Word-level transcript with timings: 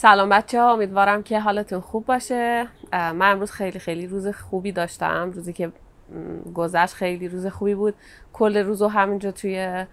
سلام 0.00 0.28
بچه 0.28 0.60
ها 0.60 0.72
امیدوارم 0.72 1.22
که 1.22 1.40
حالتون 1.40 1.80
خوب 1.80 2.06
باشه. 2.06 2.68
من 2.92 3.30
امروز 3.30 3.50
خیلی 3.50 3.78
خیلی 3.78 4.06
روز 4.06 4.28
خوبی 4.28 4.72
داشتم. 4.72 5.30
روزی 5.30 5.52
که 5.52 5.72
گذشت 6.54 6.94
خیلی 6.94 7.28
روز 7.28 7.46
خوبی 7.46 7.74
بود. 7.74 7.94
کل 8.32 8.56
روزو 8.56 8.88
همینجا 8.88 9.32
توی 9.32 9.86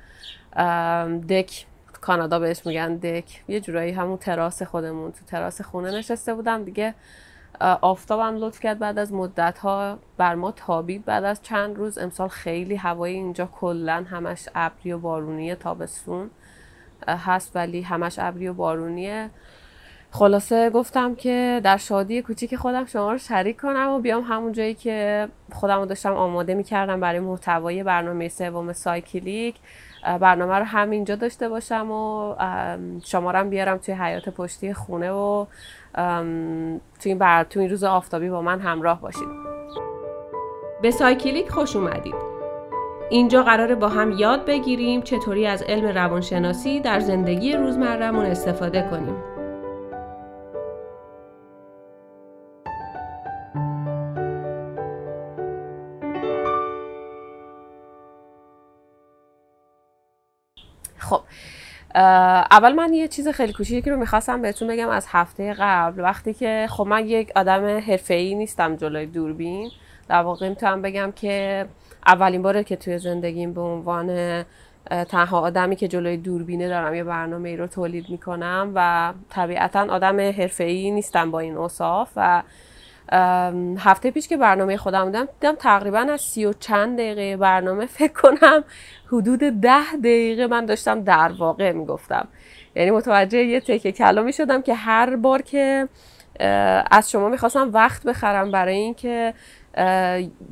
دک 1.29 1.65
کانادا 2.01 2.39
بهش 2.39 2.65
میگن 2.65 2.95
دک. 2.95 3.43
یه 3.47 3.59
جورایی 3.59 3.91
همون 3.91 4.17
تراس 4.17 4.63
خودمون 4.63 5.11
تو 5.11 5.25
تراس 5.25 5.61
خونه 5.61 5.91
نشسته 5.91 6.33
بودم 6.33 6.63
دیگه. 6.63 6.93
آفتابم 7.81 8.37
لطف 8.37 8.59
کرد 8.59 8.79
بعد 8.79 8.99
از 8.99 9.13
مدت 9.13 9.57
ها 9.57 9.99
بر 10.17 10.35
ما 10.35 10.51
تابید 10.51 11.05
بعد 11.05 11.23
از 11.23 11.41
چند 11.41 11.77
روز. 11.77 11.97
امسال 11.97 12.27
خیلی 12.27 12.75
هوای 12.75 13.13
اینجا 13.13 13.45
کلا 13.45 14.05
همش 14.09 14.49
ابری 14.55 14.91
و 14.91 14.99
بارونیه 14.99 15.55
تابستون 15.55 16.29
هست 17.07 17.55
ولی 17.55 17.81
همش 17.81 18.19
ابری 18.19 18.47
و 18.47 18.53
بارونیه. 18.53 19.29
خلاصه 20.17 20.69
گفتم 20.69 21.15
که 21.15 21.61
در 21.63 21.77
شادی 21.77 22.21
کوچیک 22.21 22.55
خودم 22.55 22.85
شما 22.85 23.11
رو 23.11 23.17
شریک 23.17 23.61
کنم 23.61 23.89
و 23.89 23.99
بیام 23.99 24.23
همون 24.23 24.51
جایی 24.51 24.73
که 24.73 25.27
خودم 25.53 25.79
رو 25.79 25.85
داشتم 25.85 26.13
آماده 26.13 26.53
می‌کردم 26.53 26.99
برای 26.99 27.19
محتوای 27.19 27.83
برنامه 27.83 28.29
سوم 28.29 28.73
سایکلیک 28.73 29.55
برنامه 30.19 30.55
رو 30.55 30.63
همینجا 30.63 31.15
داشته 31.15 31.49
باشم 31.49 31.91
و 31.91 32.35
شما 33.05 33.31
رو 33.31 33.49
بیارم 33.49 33.77
توی 33.77 33.93
حیات 33.93 34.29
پشتی 34.29 34.73
خونه 34.73 35.11
و 35.11 35.45
توی 36.99 37.11
این, 37.11 37.17
بر... 37.17 37.43
توی 37.43 37.61
این 37.61 37.71
روز 37.71 37.83
آفتابی 37.83 38.29
با 38.29 38.41
من 38.41 38.59
همراه 38.59 39.01
باشید. 39.01 39.27
به 40.81 40.91
سایکلیک 40.91 41.49
خوش 41.49 41.75
اومدید. 41.75 42.15
اینجا 43.09 43.43
قراره 43.43 43.75
با 43.75 43.87
هم 43.87 44.11
یاد 44.11 44.45
بگیریم 44.45 45.01
چطوری 45.01 45.47
از 45.47 45.61
علم 45.61 45.85
روانشناسی 45.85 46.79
در 46.79 46.99
زندگی 46.99 47.53
روزمرهمون 47.53 48.25
استفاده 48.25 48.87
کنیم. 48.91 49.34
خب 61.09 61.21
اول 62.51 62.73
من 62.73 62.93
یه 62.93 63.07
چیز 63.07 63.27
خیلی 63.27 63.53
کوچیکی 63.53 63.89
رو 63.89 63.97
می‌خواستم 63.97 64.41
بهتون 64.41 64.67
بگم 64.67 64.89
از 64.89 65.05
هفته 65.09 65.53
قبل 65.59 66.01
وقتی 66.01 66.33
که 66.33 66.67
خب 66.69 66.87
من 66.87 67.07
یک 67.07 67.31
آدم 67.35 67.77
حرفه‌ای 67.77 68.35
نیستم 68.35 68.75
جلوی 68.75 69.05
دوربین 69.05 69.71
در 70.09 70.21
واقع 70.21 70.49
می‌تونم 70.49 70.81
بگم 70.81 71.11
که 71.15 71.65
اولین 72.05 72.41
باره 72.41 72.63
که 72.63 72.75
توی 72.75 72.97
زندگیم 72.97 73.53
به 73.53 73.61
عنوان 73.61 74.43
تنها 75.09 75.39
آدمی 75.39 75.75
که 75.75 75.87
جلوی 75.87 76.17
دوربینه 76.17 76.67
دارم 76.67 76.95
یه 76.95 77.03
برنامه 77.03 77.49
ای 77.49 77.57
رو 77.57 77.67
تولید 77.67 78.09
می‌کنم 78.09 78.71
و 78.75 79.13
طبیعتا 79.29 79.79
آدم 79.89 80.19
حرفه‌ای 80.19 80.91
نیستم 80.91 81.31
با 81.31 81.39
این 81.39 81.57
اوصاف 81.57 82.09
و 82.15 82.43
هفته 83.77 84.11
پیش 84.11 84.27
که 84.27 84.37
برنامه 84.37 84.77
خودم 84.77 85.05
بودم 85.05 85.25
دیدم 85.25 85.55
تقریبا 85.55 85.99
از 85.99 86.21
سی 86.21 86.45
و 86.45 86.53
چند 86.53 86.97
دقیقه 86.97 87.37
برنامه 87.37 87.85
فکر 87.99 88.13
کنم 88.13 88.63
حدود 89.07 89.39
ده 89.39 89.95
دقیقه 89.99 90.47
من 90.47 90.65
داشتم 90.65 91.03
در 91.03 91.31
واقع 91.37 91.71
می‌گفتم. 91.71 92.27
یعنی 92.75 92.91
متوجه 92.91 93.43
یه 93.43 93.59
تکه 93.59 93.91
کلامی 93.91 94.33
شدم 94.33 94.61
که 94.61 94.73
هر 94.73 95.15
بار 95.15 95.41
که 95.41 95.87
از 96.91 97.11
شما 97.11 97.29
می‌خواستم 97.29 97.69
وقت 97.73 98.03
بخرم 98.03 98.51
برای 98.51 98.75
اینکه 98.75 99.33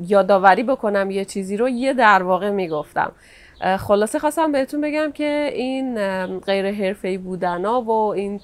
یادآوری 0.08 0.64
بکنم 0.64 1.12
یه 1.12 1.26
چیزی 1.26 1.58
رو 1.58 1.70
یه 1.70 1.94
در 1.94 2.24
واقع 2.24 2.50
می‌گفتم. 2.50 3.12
خلاصه 3.80 4.20
خواستم 4.20 4.52
بهتون 4.52 4.82
بگم 4.82 5.12
که 5.12 5.52
این 5.54 5.96
غیر 6.38 6.72
حرفه‌ای 6.72 7.18
بودنا 7.18 7.82
و 7.82 7.92
این 7.92 8.40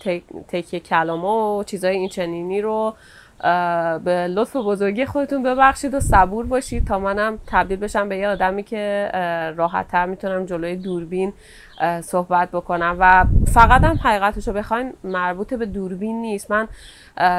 تکیه 0.47 0.79
کلاما 0.79 1.57
و 1.57 1.63
چیزای 1.63 1.95
این 1.95 2.09
چنینی 2.09 2.61
رو 2.61 2.93
به 4.03 4.27
لطف 4.27 4.55
و 4.55 4.63
بزرگی 4.63 5.05
خودتون 5.05 5.43
ببخشید 5.43 5.93
و 5.93 5.99
صبور 5.99 6.45
باشید 6.45 6.87
تا 6.87 6.99
منم 6.99 7.39
تبدیل 7.47 7.79
بشم 7.79 8.09
به 8.09 8.17
یه 8.17 8.27
آدمی 8.27 8.63
که 8.63 9.11
راحت 9.57 9.87
تر 9.87 10.05
می‌تونم 10.05 10.45
جلوی 10.45 10.75
دوربین 10.75 11.33
صحبت 12.01 12.51
بکنم 12.51 12.97
و 12.99 13.25
فقط 13.47 13.83
هم 13.83 13.99
حقیقتش 14.03 14.47
رو 14.47 14.53
بخواین 14.53 14.93
مربوط 15.03 15.53
به 15.53 15.65
دوربین 15.65 16.21
نیست. 16.21 16.51
من 16.51 16.67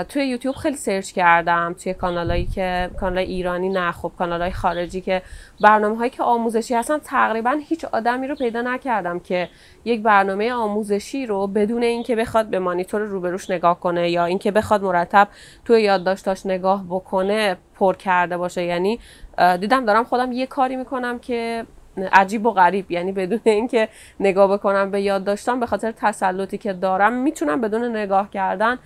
توی 0.08 0.26
یوتیوب 0.26 0.54
خیلی 0.54 0.76
سرچ 0.76 1.12
کردم 1.12 1.74
توی 1.82 1.94
کانالایی 1.94 2.46
که 2.46 2.90
کانال 3.00 3.18
ایرانی 3.18 3.68
نه 3.68 3.92
خب 3.92 4.12
کانالای 4.18 4.50
خارجی 4.50 5.00
که 5.00 5.22
برنامه 5.60 5.96
هایی 5.96 6.10
که 6.10 6.22
آموزشی 6.22 6.74
هستن 6.74 6.98
تقریبا 6.98 7.58
هیچ 7.68 7.84
آدمی 7.84 8.26
رو 8.26 8.34
پیدا 8.34 8.62
نکردم 8.62 9.20
که 9.20 9.48
یک 9.84 10.02
برنامه 10.02 10.52
آموزشی 10.52 11.26
رو 11.26 11.46
بدون 11.46 11.82
اینکه 11.82 12.16
بخواد 12.16 12.46
به 12.46 12.58
مانیتور 12.58 13.00
روبروش 13.00 13.50
نگاه 13.50 13.80
کنه 13.80 14.10
یا 14.10 14.24
اینکه 14.24 14.50
بخواد 14.50 14.82
مرتب 14.82 15.28
توی 15.64 15.82
یادداشتاش 15.82 16.46
نگاه 16.46 16.84
بکنه 16.88 17.56
پر 17.78 17.94
کرده 17.94 18.36
باشه. 18.36 18.64
یعنی 18.64 18.98
دیدم 19.60 19.84
دارم 19.84 20.04
خودم 20.04 20.32
یه 20.32 20.46
کاری 20.46 20.76
می‌کنم 20.76 21.18
که 21.18 21.66
عجیب 22.02 22.46
و 22.46 22.50
غریب. 22.50 22.90
یعنی 22.90 23.12
بدون 23.12 23.40
اینکه 23.44 23.88
نگاه 24.20 24.52
بکنم 24.52 24.90
به 24.90 25.00
یاد 25.00 25.24
داشتم 25.24 25.60
به 25.60 25.66
خاطر 25.66 25.92
تسلطی 25.92 26.58
که 26.58 26.72
دارم 26.72 27.12
می‌تونم 27.12 27.60
بدون 27.60 27.96
نگاه 27.96 28.30
کردن 28.30 28.78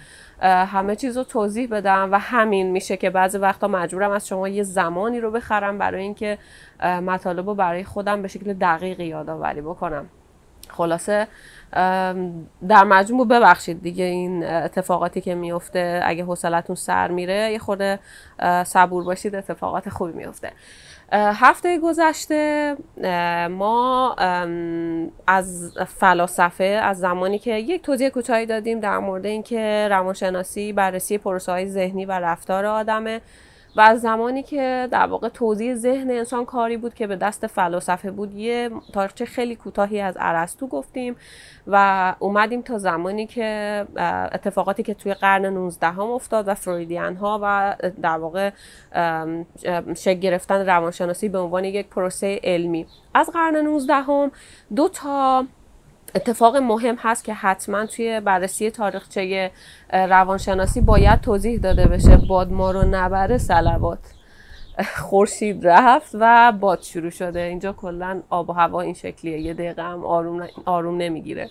همه 0.43 0.97
چیز 0.97 1.17
رو 1.17 1.25
توضیح 1.25 1.69
بدم 1.69 2.09
و 2.13 2.19
همین 2.19 2.71
میشه 2.71 2.97
که 2.97 3.11
بعضی 3.11 3.39
وقتا 3.39 3.69
مجبورم 3.69 4.11
از 4.11 4.29
شما 4.29 4.49
یه 4.49 4.63
زمانی 4.63 5.21
رو 5.21 5.31
بخرم 5.31 5.79
برای 5.79 6.03
اینکه 6.03 6.39
مطالب 6.83 7.49
رو 7.49 7.55
برای 7.55 7.85
خودم 7.85 8.23
به 8.23 8.29
شکل 8.29 8.53
دقیق 8.53 9.01
یادآوری 9.01 9.61
بکنم. 9.61 10.07
خلاصه 10.69 11.29
در 12.69 12.85
مجموع 12.85 13.29
ببخشید 13.29 13.83
دیگه 13.83 14.05
این 14.05 14.45
اتفاقاتی 14.45 15.21
که 15.21 15.35
میفته 15.35 16.01
اگه 16.05 16.25
حوصلتون 16.25 16.77
سر 16.77 17.11
میره 17.11 17.53
یه 17.53 17.59
خورده 17.59 17.99
صبور 18.65 19.05
باشید 19.05 19.35
اتفاقات 19.35 19.89
خوبی 19.89 20.13
میفته 20.13 20.53
هفته 21.17 21.79
گذشته 21.79 22.77
ما 23.51 24.15
از 25.27 25.75
فلاسفه 25.87 26.65
از 26.65 26.99
زمانی 26.99 27.39
که 27.39 27.55
یک 27.55 27.83
توضیح 27.83 28.09
کوتاهی 28.09 28.47
دادیم 28.47 28.81
در 28.81 28.99
مورد 28.99 29.27
اینکه 29.27 29.89
روانشناسی 29.91 30.73
بررسی 30.73 31.19
پروسه 31.19 31.53
های 31.53 31.67
ذهنی 31.69 32.05
و 32.05 32.13
رفتار 32.13 32.67
آدمه. 32.67 33.21
و 33.77 33.81
از 33.81 34.01
زمانی 34.01 34.43
که 34.43 34.89
در 34.91 35.07
واقع 35.07 35.29
توضیح 35.29 35.75
ذهن 35.75 36.11
انسان 36.11 36.45
کاری 36.45 36.77
بود 36.77 36.95
که 36.95 37.07
به 37.07 37.17
دست 37.17 37.47
فلاسفه 37.47 38.11
بود 38.11 38.35
یه 38.35 38.71
تاریخچه 38.93 39.25
خیلی 39.25 39.57
کوتاهی 39.57 40.01
از 40.01 40.17
ارسطو 40.21 40.67
گفتیم 40.67 41.17
و 41.67 42.15
اومدیم 42.19 42.63
تا 42.63 42.79
زمانی 42.79 43.27
که 43.27 43.87
اتفاقاتی 44.33 44.83
که 44.83 44.95
توی 44.95 45.15
قرن 45.15 45.47
19 45.47 45.87
هم 45.87 46.01
افتاد 46.01 46.49
و 46.49 46.55
فرویدیان 46.55 47.17
ها 47.17 47.41
و 47.43 47.77
در 48.03 48.19
واقع 48.19 48.51
شکل 49.97 50.21
گرفتن 50.21 50.67
روانشناسی 50.67 51.29
به 51.29 51.39
عنوان 51.39 51.65
یک 51.65 51.89
پروسه 51.89 52.41
علمی. 52.45 52.87
از 53.15 53.31
قرن 53.31 53.57
19 53.57 53.95
هم 53.95 54.31
دو 54.77 54.89
تا 54.89 55.45
اتفاق 56.15 56.57
مهم 56.57 56.97
هست 56.99 57.25
که 57.25 57.35
حتما 57.35 57.87
توی 57.87 58.21
بررسی 58.21 58.71
تاریخچه 58.71 59.51
روانشناسی 59.93 60.81
باید 60.81 61.21
توضیح 61.21 61.61
داده 61.61 61.87
بشه. 61.87 62.17
باد 62.17 62.53
ما 62.53 62.71
رو 62.71 62.83
نبره 62.83 63.39
سلوات. 63.39 63.99
خورشید 64.97 65.69
رفت 65.69 66.11
و 66.15 66.53
باد 66.53 66.83
شروع 66.83 67.11
شده. 67.11 67.41
اینجا 67.41 67.73
کلا 67.73 68.23
آب 68.31 68.51
و 68.51 68.53
هوا 68.53 68.81
این 68.81 68.95
شکلیه. 68.95 69.41
یه 69.41 69.55
دقیقه 69.55 69.83
هم 69.83 70.05
آروم, 70.05 70.49
آروم 70.65 70.97
نمی‌گیره. 70.97 71.51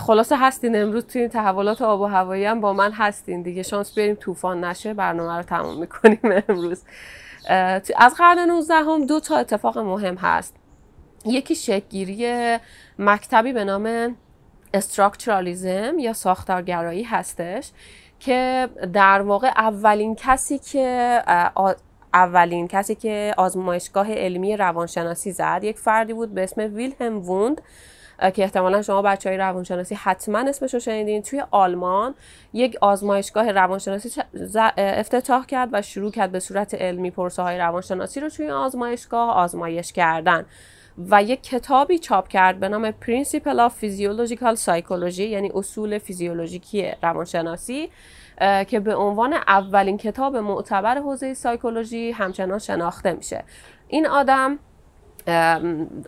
خلاصه 0.00 0.36
هستین 0.36 0.82
امروز 0.82 1.06
توی 1.06 1.20
این 1.20 1.30
تحولات 1.30 1.82
آب 1.82 2.00
و 2.00 2.06
هوایی 2.06 2.44
هم 2.44 2.60
با 2.60 2.72
من 2.72 2.92
هستین 2.92 3.42
دیگه. 3.42 3.62
شانس 3.62 3.94
بیاریم 3.94 4.14
طوفان 4.14 4.64
نشه 4.64 4.94
برنامه 4.94 5.36
رو 5.36 5.42
تموم 5.42 5.80
می‌کنیم 5.80 6.42
امروز. 6.48 6.82
از 7.96 8.14
قرن 8.18 8.38
19 8.38 8.74
هم 8.74 9.06
دو 9.06 9.20
تا 9.20 9.36
اتفاق 9.36 9.78
مهم 9.78 10.14
هست. 10.14 10.57
یکی 11.24 11.54
شکگیری 11.54 12.56
مکتبی 12.98 13.52
به 13.52 13.64
نام 13.64 14.16
استراکچرالیزم 14.74 15.98
یا 15.98 16.12
ساختارگرایی 16.12 17.02
هستش 17.02 17.70
که 18.20 18.68
در 18.92 19.22
واقع 19.22 19.48
اولین 19.48 20.14
کسی 20.14 20.58
که 20.58 21.22
اولین 22.14 22.68
کسی 22.68 22.94
که 22.94 23.34
آزمایشگاه 23.36 24.14
علمی 24.14 24.56
روانشناسی 24.56 25.32
زد 25.32 25.60
یک 25.62 25.78
فردی 25.78 26.12
بود 26.12 26.34
به 26.34 26.42
اسم 26.42 26.74
ویلهم 26.74 27.18
ووند 27.18 27.60
که 28.34 28.42
احتمالا 28.42 28.82
شما 28.82 29.02
بچه 29.02 29.28
های 29.28 29.38
روانشناسی 29.38 29.94
حتما 29.94 30.38
اسمش 30.38 30.74
رو 30.74 30.80
شنیدین. 30.80 31.22
توی 31.22 31.42
آلمان 31.50 32.14
یک 32.52 32.76
آزمایشگاه 32.80 33.52
روانشناسی 33.52 34.20
افتتاح 34.76 35.46
کرد 35.46 35.68
و 35.72 35.82
شروع 35.82 36.10
کرد 36.10 36.32
به 36.32 36.40
صورت 36.40 36.74
علمی 36.74 37.10
پرسه 37.10 37.42
های 37.42 37.58
روانشناسی 37.58 38.20
رو 38.20 38.28
توی 38.28 38.50
آزمایشگاه 38.50 39.30
آزمایش 39.30 39.92
کردن. 39.92 40.46
و 41.10 41.22
یک 41.22 41.42
کتابی 41.42 41.98
چاپ 41.98 42.28
کرد 42.28 42.60
به 42.60 42.68
نام 42.68 42.90
Principle 42.90 43.68
of 43.68 43.72
Physiological 43.82 44.56
Psychology 44.64 45.18
یعنی 45.18 45.50
اصول 45.54 45.98
فیزیولوژیکی 45.98 46.92
روانشناسی 47.02 47.90
که 48.66 48.80
به 48.80 48.94
عنوان 48.94 49.32
اولین 49.32 49.96
کتاب 49.98 50.36
معتبر 50.36 50.98
حوزه 50.98 51.34
سایکولوژی 51.34 52.10
همچنان 52.10 52.58
شناخته 52.58 53.12
میشه. 53.12 53.44
این 53.88 54.06
آدم 54.06 54.58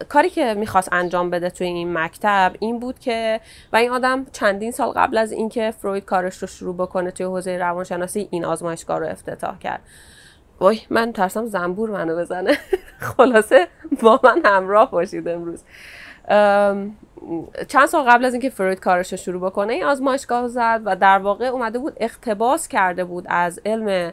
کاری 0.08 0.30
که 0.30 0.54
می‌خواست 0.54 0.92
انجام 0.92 1.30
بده 1.30 1.50
توی 1.50 1.66
این 1.66 1.98
مکتب 1.98 2.52
این 2.60 2.78
بود 2.78 2.98
که 2.98 3.40
و 3.72 3.76
این 3.76 3.90
آدم 3.90 4.26
چندین 4.32 4.70
سال 4.70 4.90
قبل 4.90 5.18
از 5.18 5.32
اینکه 5.32 5.70
فروید 5.70 6.04
کارش 6.04 6.36
رو 6.36 6.46
شروع 6.48 6.74
بکنه 6.74 7.10
توی 7.10 7.26
حوزه 7.26 7.56
روانشناسی 7.56 8.28
این 8.30 8.44
آزمایشگاه 8.44 8.98
رو 8.98 9.06
افتتاح 9.06 9.58
کرد. 9.58 9.80
وای 10.60 10.80
من 10.90 11.12
ترسم 11.12 11.46
زنبور 11.46 11.90
منو 11.90 12.16
بزنه. 12.16 12.58
خلاصه 13.16 13.68
با 14.02 14.20
من 14.24 14.40
همراه 14.44 14.90
باشید 14.90 15.28
امروز. 15.28 15.64
چند 17.68 17.86
سال 17.86 18.04
قبل 18.10 18.24
از 18.24 18.32
اینکه 18.32 18.50
فروید 18.50 18.80
کارش 18.80 19.12
رو 19.12 19.16
شروع 19.16 19.50
بکنه 19.50 19.72
این 19.72 19.84
آزمایشگاه 19.84 20.48
زد 20.48 20.80
و 20.84 20.96
در 20.96 21.18
واقع 21.18 21.46
اومده 21.46 21.78
بود 21.78 21.96
اقتباس 21.96 22.68
کرده 22.68 23.04
بود 23.04 23.24
از 23.28 23.60
علم 23.66 24.12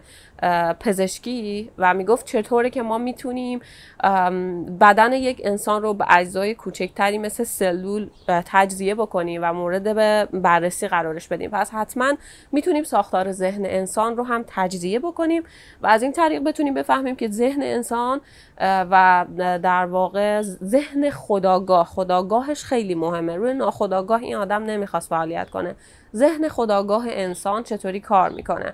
پزشکی 0.80 1.69
و 1.78 1.94
می‌گفت 1.94 2.25
چطوره 2.25 2.69
که 2.69 2.81
ما 2.81 2.98
می‌تونیم 2.98 3.60
بدن 4.80 5.13
یک 5.13 5.42
انسان 5.44 5.81
رو 5.81 5.94
به 5.94 6.06
اجزای 6.10 6.56
کوچکتری 6.56 7.18
مثل 7.18 7.44
سلول 7.44 8.10
تجزیه 8.28 8.95
بکنیم 8.95 9.42
و 9.44 9.54
مورد 9.54 9.95
به 9.95 10.28
بررسی 10.34 10.88
قرارش 10.88 11.28
بدیم. 11.28 11.50
پس 11.50 11.72
حتما 11.72 12.13
می‌تونیم 12.51 12.84
ساختار 12.84 13.31
ذهن 13.31 13.66
انسان 13.66 14.18
رو 14.18 14.24
هم 14.24 14.44
تجزیه 14.48 15.00
بکنیم 15.00 15.44
و 15.81 15.88
از 15.88 16.04
این 16.04 16.12
طریق 16.12 16.44
بتونیم 16.44 16.74
بفهمیم 16.74 17.16
که 17.16 17.28
ذهن 17.28 17.62
انسان 17.63 18.22
و 18.62 19.25
در 19.63 19.86
واقع 19.86 20.42
ذهن 20.42 21.10
خودآگاه 21.10 21.86
خودآگاهش 21.86 22.64
خیلی 22.63 22.95
مهمه. 22.95 23.36
روی 23.36 23.54
ناخودآگاه 23.54 24.22
این 24.22 24.36
آدم 24.36 24.63
نمی‌خواست 24.63 25.10
فعالیت 25.10 25.50
کنه. 25.50 25.75
ذهن 26.16 26.48
خودآگاه 26.48 27.06
انسان 27.10 27.63
چطوری 27.63 28.00
کار 28.00 28.30
می‌کنه؟ 28.30 28.74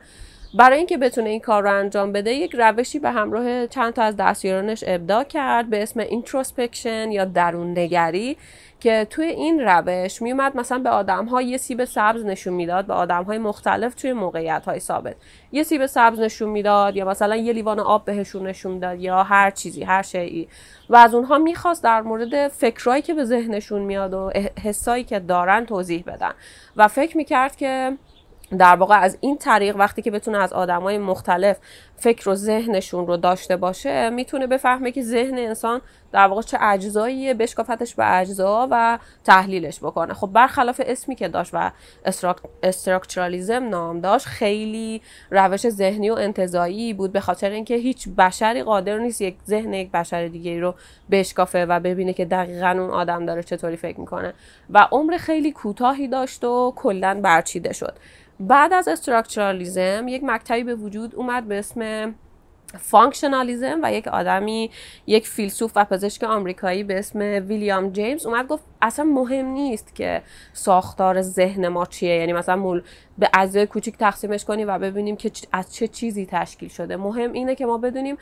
برای 0.56 0.78
اینکه 0.78 0.98
بتونه 0.98 1.30
این 1.30 1.40
کار 1.40 1.64
رو 1.64 1.72
انجام 1.72 2.12
بده 2.12 2.32
یک 2.32 2.56
روشی 2.56 3.00
به 3.00 3.12
همراه 3.12 3.68
چند 3.68 3.94
تا 3.94 4.04
از 4.04 4.18
دستیارانش 4.18 4.84
ابداع 4.88 5.24
کرد 5.24 5.70
به 5.70 5.84
اسم 5.84 6.00
introspection 6.00 7.12
یا 7.12 7.26
درون 7.26 7.80
نگری 7.80 8.38
که 8.80 9.08
توی 9.10 9.26
این 9.26 9.62
روش 9.62 10.22
میومد 10.22 10.58
مثلا 10.58 10.80
به 10.80 10.90
آدم 10.90 11.26
ها 11.26 11.42
یه 11.42 11.58
سیب 11.58 11.86
سبز 11.86 12.26
نشون 12.26 12.54
می‌داد 12.54 12.86
به 12.86 12.94
آدم 12.94 13.24
های 13.24 13.38
مختلف 13.38 13.96
توی 13.96 14.14
موقعیت 14.14 14.66
های 14.66 14.80
ثابت. 14.80 15.16
یه 15.52 15.64
سیب 15.64 15.86
سبز 15.86 16.20
نشون 16.20 16.50
می‌داد 16.50 16.96
یا 16.96 17.06
مثلا 17.06 17.36
یه 17.36 17.54
لیوان 17.54 17.80
آب 17.80 18.06
بهشون 18.06 18.48
نشون 18.48 18.72
می‌داد 18.72 19.00
یا 19.00 19.24
هر 19.24 19.52
چیزی 19.52 19.84
هر 19.84 20.02
شیعی 20.02 20.48
و 20.90 20.96
از 20.96 21.14
اونها 21.14 21.38
می‌خواست 21.38 21.84
در 21.84 22.02
مورد 22.02 22.48
فکرهایی 22.48 23.02
که 23.02 23.14
به 23.14 23.24
ذهنشون 23.26 23.82
میاد 23.82 24.14
و 24.14 24.32
حسایی 24.64 25.04
که 25.04 25.20
دارن 25.20 25.66
توضیح 25.66 26.04
بدن. 26.08 26.32
و 26.76 26.88
فکر 26.88 27.18
می‌کرد 27.18 27.56
که 27.56 27.98
در 28.58 28.76
واقع 28.76 29.00
از 29.00 29.18
این 29.22 29.38
طریق 29.38 29.76
وقتی 29.76 30.02
که 30.02 30.12
بتونه 30.12 30.38
از 30.38 30.54
آدمای 30.54 30.98
مختلف 30.98 31.58
فکر 31.98 32.30
و 32.30 32.36
ذهنشون 32.36 33.08
رو 33.08 33.18
داشته 33.18 33.58
باشه 33.58 34.10
می‌تونه 34.10 34.48
بفهمه 34.48 34.92
که 34.92 35.02
ذهن 35.02 35.38
انسان 35.38 35.82
در 36.12 36.28
واقع 36.28 36.42
چه 36.42 36.58
اجزاییه 36.62 37.34
بشکافتش 37.34 37.96
به 37.96 38.18
اجزا 38.18 38.68
و 38.72 39.00
تحلیلش 39.24 39.80
بکنه. 39.80 40.14
خب 40.14 40.30
برخلاف 40.34 40.82
اسمی 40.86 41.16
که 41.16 41.28
داشت 41.28 41.52
و 41.54 41.72
structuralism 42.64 43.70
نام 43.70 44.00
داشت 44.00 44.26
خیلی 44.26 45.02
روش 45.32 45.70
ذهنی 45.70 46.10
و 46.10 46.14
انتزاعی 46.14 46.94
بود 46.94 47.12
به 47.12 47.20
خاطر 47.20 47.50
اینکه 47.50 47.76
هیچ 47.76 48.10
بشری 48.10 48.64
قادر 48.64 48.98
نیست 48.98 49.22
یک 49.22 49.36
ذهن 49.48 49.74
یک 49.74 49.92
بشر 49.92 50.28
دیگه 50.28 50.60
رو 50.60 50.76
بشکافه 51.12 51.66
و 51.66 51.80
ببینه 51.80 52.14
که 52.14 52.26
دقیقا 52.26 52.70
اون 52.70 52.90
آدم 52.90 53.26
داره 53.26 53.44
چطوری 53.44 53.78
فکر 53.78 54.00
می‌کنه. 54.00 54.34
و 54.70 54.88
عمر 54.92 55.18
خیلی 55.18 55.52
کوتاهی 55.52 56.08
داشت 56.08 56.44
و 56.44 56.74
کلا 56.76 57.20
برچیده 57.24 57.74
شد. 57.74 57.94
بعد 58.40 58.74
از 58.74 58.88
structuralism 58.88 60.06
یک 60.08 60.24
مکتبی 60.24 60.64
به 60.64 60.76
وجود 60.76 61.16
اومد 61.16 61.48
به 61.48 61.60
اسم 61.60 61.82
functionalism 62.80 63.80
و 63.84 63.94
یک 63.94 64.08
آدمی 64.08 64.72
یک 65.08 65.28
فیلسوف 65.28 65.72
و 65.76 65.86
پزشک 65.86 66.24
آمریکایی 66.24 66.84
به 66.84 67.00
اسم 67.00 67.20
ویلیام 67.20 67.90
جیمز 67.90 68.26
اومد 68.26 68.48
گفت 68.48 68.64
اصلا 68.82 69.06
مهم 69.06 69.46
نیست 69.46 69.96
که 69.96 70.22
ساختار 70.54 71.22
ذهن 71.22 71.68
ما 71.68 71.86
چیه. 71.86 72.16
یعنی 72.16 72.34
مثلا 72.34 72.56
مول 72.56 72.82
به 73.18 73.30
اجزای 73.34 73.66
کوچیک 73.66 73.98
تقسیمش 73.98 74.46
کنیم 74.46 74.68
و 74.68 74.80
ببینیم 74.80 75.16
که 75.16 75.32
از 75.52 75.74
چه 75.74 75.88
چیزی 75.88 76.26
تشکیل 76.26 76.70
شده. 76.70 76.98
مهم 76.98 77.32
اینه 77.32 77.56
که 77.56 77.66
ما 77.66 77.78
بدونیم 77.78 78.18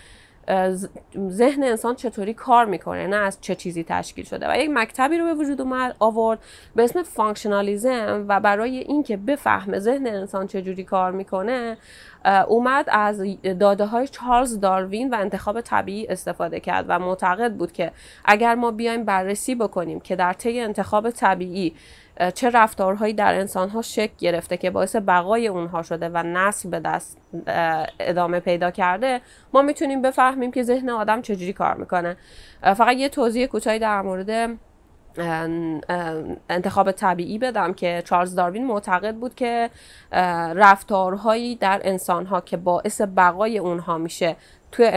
ذهن 1.29 1.63
انسان 1.63 1.95
چطوری 1.95 2.33
کار 2.33 2.65
می‌کنه 2.65 3.07
نه 3.07 3.15
از 3.15 3.37
چه 3.41 3.55
چیزی 3.55 3.83
تشکیل 3.83 4.25
شده. 4.25 4.51
و 4.51 4.57
یک 4.57 4.69
مکتبی 4.73 5.17
رو 5.17 5.25
به 5.25 5.33
وجود 5.33 5.61
اومد 5.61 5.95
آورد 5.99 6.39
به 6.75 6.83
اسم 6.83 7.03
functionalism 7.03 8.25
و 8.27 8.39
برای 8.39 8.77
اینکه 8.77 9.17
بفهمه 9.17 9.79
ذهن 9.79 10.07
انسان 10.07 10.47
چجوری 10.47 10.83
کار 10.83 11.11
می‌کنه 11.11 11.77
اومد 12.47 12.85
از 12.87 13.23
داده 13.59 13.85
های 13.85 14.07
چارلز 14.07 14.59
داروین 14.59 15.09
و 15.09 15.15
انتخاب 15.15 15.61
طبیعی 15.61 16.07
استفاده 16.07 16.59
کرد 16.59 16.85
و 16.87 16.99
معتقد 16.99 17.53
بود 17.53 17.71
که 17.71 17.91
اگر 18.25 18.55
ما 18.55 18.71
بیایم 18.71 19.05
بررسی 19.05 19.55
بکنیم 19.55 19.99
که 19.99 20.15
در 20.15 20.33
طی 20.33 20.59
انتخاب 20.59 21.09
طبیعی 21.09 21.73
چه 22.35 22.49
رفتارهایی 22.49 23.13
در 23.13 23.33
انسانها 23.33 23.81
شکل 23.81 24.13
گرفته 24.17 24.57
که 24.57 24.71
باعث 24.71 24.95
بقای 24.95 25.47
اونها 25.47 25.81
شده 25.81 26.09
و 26.09 26.23
نسل 26.23 26.69
به 26.69 26.79
دست 26.79 27.17
ادامه 27.99 28.39
پیدا 28.39 28.71
کرده 28.71 29.21
ما 29.53 29.61
می‌تونیم 29.61 30.01
بفهمیم 30.01 30.51
که 30.51 30.63
ذهن 30.63 30.89
آدم 30.89 31.21
چجوری 31.21 31.53
کار 31.53 31.75
می‌کنه. 31.75 32.17
فقط 32.61 32.95
یه 32.97 33.09
توضیح 33.09 33.45
کوتاهی 33.45 33.79
در 33.79 34.01
مورد 34.01 34.57
انتخاب 36.49 36.91
طبیعی 36.91 37.37
بدم 37.37 37.73
که 37.73 38.03
چارلز 38.05 38.35
داروین 38.35 38.67
معتقد 38.67 39.15
بود 39.15 39.35
که 39.35 39.69
رفتارهایی 40.55 41.55
در 41.55 41.81
انسانها 41.83 42.41
که 42.41 42.57
باعث 42.57 43.01
بقای 43.17 43.57
اونها 43.57 43.97
میشه 43.97 44.35
توی 44.71 44.87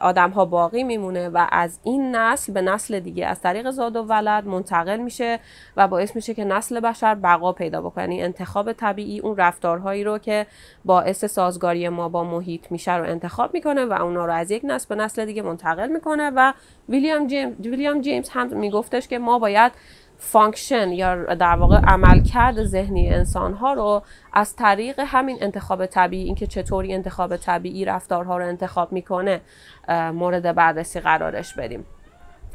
آدم 0.00 0.30
ها 0.30 0.44
باقی 0.44 0.82
میمونه 0.82 1.28
و 1.28 1.46
از 1.52 1.78
این 1.82 2.16
نسل 2.16 2.52
به 2.52 2.62
نسل 2.62 3.00
دیگه 3.00 3.26
از 3.26 3.40
طریق 3.40 3.70
زاد 3.70 3.96
و 3.96 4.02
ولد 4.02 4.46
منتقل 4.46 4.96
میشه 4.96 5.40
و 5.76 5.88
باعث 5.88 6.16
میشه 6.16 6.34
که 6.34 6.44
نسل 6.44 6.80
بشر 6.80 7.14
بقا 7.14 7.52
پیدا 7.52 7.80
بکنه. 7.80 8.02
یعنی 8.02 8.22
انتخاب 8.22 8.72
طبیعی 8.72 9.20
اون 9.20 9.36
رفتارهایی 9.36 10.04
رو 10.04 10.18
که 10.18 10.46
باعث 10.84 11.24
سازگاری 11.24 11.88
ما 11.88 12.08
با 12.08 12.24
محیط 12.24 12.72
میشه 12.72 12.96
رو 12.96 13.04
انتخاب 13.04 13.54
می‌کنه 13.54 13.84
و 13.84 13.92
اونا 13.92 14.26
رو 14.26 14.32
از 14.32 14.50
یک 14.50 14.62
نسل 14.64 14.86
به 14.88 15.02
نسل 15.02 15.24
دیگه 15.24 15.42
منتقل 15.42 15.88
می‌کنه 15.88 16.30
و 16.36 16.52
ویلیام 16.88 17.26
جیمز, 17.26 17.54
ویلیام 17.60 18.00
جیمز 18.00 18.28
هم 18.28 18.56
میگفتش 18.56 19.08
که 19.08 19.18
ما 19.18 19.38
باید 19.38 19.72
function 20.18 20.92
یا 20.92 21.34
در 21.34 21.56
واقع 21.56 21.76
عملکرد 21.76 22.64
ذهنی 22.64 23.08
انسان 23.08 23.54
ها 23.54 23.72
رو 23.72 24.02
از 24.32 24.56
طریق 24.56 25.00
همین 25.06 25.38
انتخاب 25.40 25.86
طبیعی 25.86 26.24
اینکه 26.24 26.46
چطوری 26.46 26.94
انتخاب 26.94 27.36
طبیعی 27.36 27.84
رفتارها 27.84 28.38
رو 28.38 28.46
انتخاب 28.46 28.92
می‌کنه 28.92 29.40
مورد 29.88 30.54
بررسی 30.54 31.00
قرارش 31.00 31.54
بدیم 31.54 31.86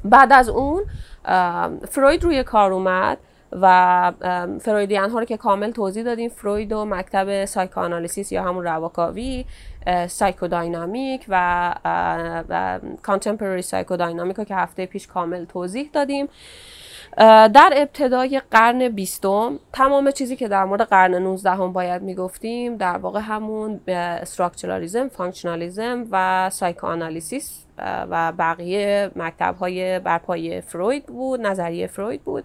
بعد 0.05 0.33
از 0.33 0.49
اون 0.49 0.83
فروید 1.87 2.23
روی 2.23 2.43
کار 2.43 2.73
اومد 2.73 3.17
و 3.51 4.11
فرویدیان 4.61 5.09
ها 5.09 5.19
رو 5.19 5.25
که 5.25 5.37
کامل 5.37 5.71
توضیح 5.71 6.03
دادیم 6.03 6.29
فروید 6.29 6.73
و 6.73 6.85
مکتب 6.85 7.45
psychoanalysis 7.45 8.31
یا 8.31 8.43
همون 8.43 8.63
روانکاوی 8.63 9.45
psychodynamic 10.07 11.25
و 11.29 11.75
contemporary 13.03 13.61
psychodynamic 13.61 14.35
رو 14.35 14.43
که 14.43 14.55
هفته 14.55 14.85
پیش 14.85 15.07
کامل 15.07 15.45
توضیح 15.45 15.89
دادیم. 15.93 16.29
در 17.17 17.73
ابتدای 17.75 18.41
قرن 18.51 18.89
بیستم 18.89 19.59
تمام 19.73 20.11
چیزی 20.11 20.35
که 20.35 20.47
در 20.47 20.65
مورد 20.65 20.81
قرن 20.81 21.15
19 21.15 21.49
هم 21.49 21.73
باید 21.73 22.01
می‌گفتیم 22.01 22.77
در 22.77 22.97
واقع 22.97 23.19
همون 23.19 23.79
structuralism، 23.87 25.07
functionalism 25.07 26.07
و 26.11 26.49
psychoanalysis 26.49 27.65
و 28.09 28.31
بقیه 28.31 29.11
مکتب 29.15 29.55
های 29.59 29.99
برپایه 29.99 30.61
فروید 30.61 31.05
بود 31.05 31.41
نظریه 31.41 31.87
فروید 31.87 32.23
بود 32.23 32.43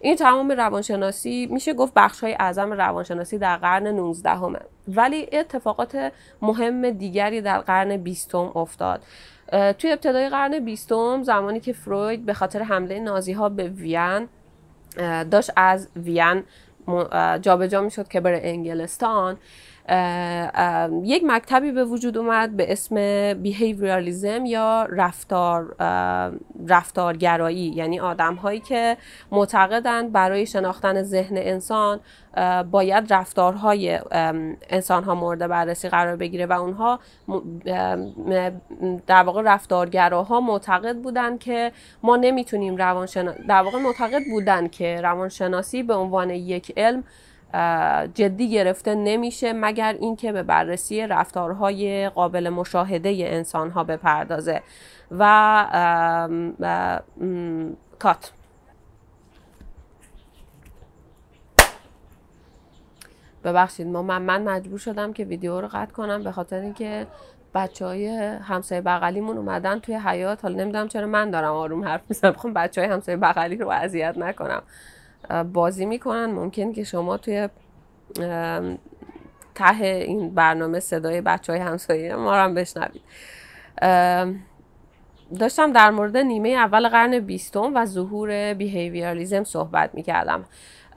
این 0.00 0.16
تمام 0.16 0.50
روانشناسی 0.50 1.48
میشه 1.50 1.74
گفت 1.74 1.92
بخش 1.96 2.20
های 2.20 2.36
اعظم 2.38 2.72
روانشناسی 2.72 3.38
در 3.38 3.56
قرن 3.56 3.86
19 3.86 4.30
همه. 4.30 4.58
ولی 4.88 5.28
اتفاقات 5.32 6.12
مهم 6.42 6.90
دیگری 6.90 7.40
در 7.40 7.58
قرن 7.58 7.96
بیستم 7.96 8.52
افتاد 8.54 9.02
توی 9.52 9.92
ابتدای 9.92 10.28
قرن 10.28 10.58
بیستم 10.58 11.22
زمانی 11.22 11.60
که 11.60 11.72
فروید 11.72 12.26
به 12.26 12.34
خاطر 12.34 12.62
حمله 12.62 13.00
نازی 13.00 13.32
ها 13.32 13.48
به 13.48 13.68
وین 13.68 14.28
داشت 15.30 15.50
از 15.56 15.88
وین 15.96 16.42
جابجا 17.42 17.80
می‌شد 17.80 18.08
که 18.08 18.20
بره 18.20 18.40
انگلستان. 18.42 19.36
یک 21.04 21.24
مکتبی 21.26 21.72
به 21.72 21.84
وجود 21.84 22.18
اومد 22.18 22.56
به 22.56 22.72
اسم 22.72 22.94
بیهیویرالیزم 23.34 24.44
یا 24.46 24.86
رفتار 24.90 25.76
رفتارگرایی. 26.68 27.72
یعنی 27.76 28.00
آدم 28.00 28.34
هایی 28.34 28.60
که 28.60 28.96
معتقدند 29.32 30.12
برای 30.12 30.46
شناختن 30.46 31.02
ذهن 31.02 31.36
انسان 31.36 32.00
باید 32.70 33.12
رفتارهای 33.12 33.98
انسان 34.70 35.04
ها 35.04 35.14
مورد 35.14 35.46
بررسی 35.46 35.88
قرار 35.88 36.16
بگیره 36.16 36.46
و 36.46 36.52
اونها 36.52 37.00
در 39.06 39.22
واقع 39.22 39.42
رفتارگراها 39.42 40.40
معتقد 40.40 40.96
بودن 40.96 41.38
که 41.38 41.72
ما 42.02 42.16
نمی‌تونیم 42.16 42.76
روانشناسی 42.76 43.42
در 43.48 43.62
واقع 43.62 43.78
معتقد 43.78 44.22
بودن 44.30 44.68
که 44.68 45.00
روانشناسی 45.00 45.82
به 45.82 45.94
عنوان 45.94 46.30
یک 46.30 46.72
علم 46.76 47.04
جدی 48.14 48.50
گرفته 48.50 48.94
نمیشه 48.94 49.52
مگر 49.52 49.96
اینکه 50.00 50.32
به 50.32 50.42
بررسی 50.42 51.06
رفتارهای 51.06 52.08
قابل 52.08 52.48
مشاهده 52.48 53.16
انسان 53.20 53.70
ها 53.70 53.84
بپردازه. 53.84 54.62
و 55.10 56.94
کات. 57.98 58.32
ببخشید 63.44 63.86
ما 63.86 64.02
من, 64.02 64.22
من 64.22 64.42
مجبور 64.42 64.78
شدم 64.78 65.12
که 65.12 65.24
ویدیو 65.24 65.60
رو 65.60 65.68
قطع 65.68 65.92
کنم 65.92 66.22
به 66.22 66.32
خاطر 66.32 66.60
اینکه 66.60 67.06
بچه 67.54 67.86
های 67.86 68.08
همسایه 68.42 68.80
بغلیمون 68.80 69.36
اومدن 69.36 69.78
توی 69.78 69.94
حیات 69.94 70.42
حالا 70.42 70.56
نمی‌دونم 70.56 70.88
چرا 70.88 71.06
من 71.06 71.30
دارم 71.30 71.52
آروم 71.52 71.84
حرف 71.84 72.00
می‌زنم. 72.08 72.32
بخوام 72.32 72.52
بچه 72.52 72.80
های 72.80 72.90
همسایه 72.90 73.18
بغلی 73.18 73.56
رو 73.56 73.68
اذیت 73.68 74.14
نکنم. 74.18 74.62
بازی 75.52 75.86
می‌کنن. 75.86 76.26
ممکن 76.26 76.72
که 76.72 76.84
شما 76.84 77.16
توی 77.16 77.48
ته 79.54 79.84
این 79.84 80.34
برنامه 80.34 80.80
صدای 80.80 81.20
بچه 81.20 81.52
های 81.52 81.62
همسایه 81.62 82.16
ما 82.16 82.36
رو 82.36 82.42
هم 82.42 82.54
بشنوید. 82.54 83.02
داشتم 85.40 85.72
در 85.72 85.90
مورد 85.90 86.16
نیمه 86.16 86.48
اول 86.48 86.88
قرن 86.88 87.18
بیستم 87.18 87.72
و 87.74 87.84
ظهور 87.84 88.54
بیهیویرالیزم 88.54 89.44
صحبت 89.44 89.94
می‌کردم. 89.94 90.44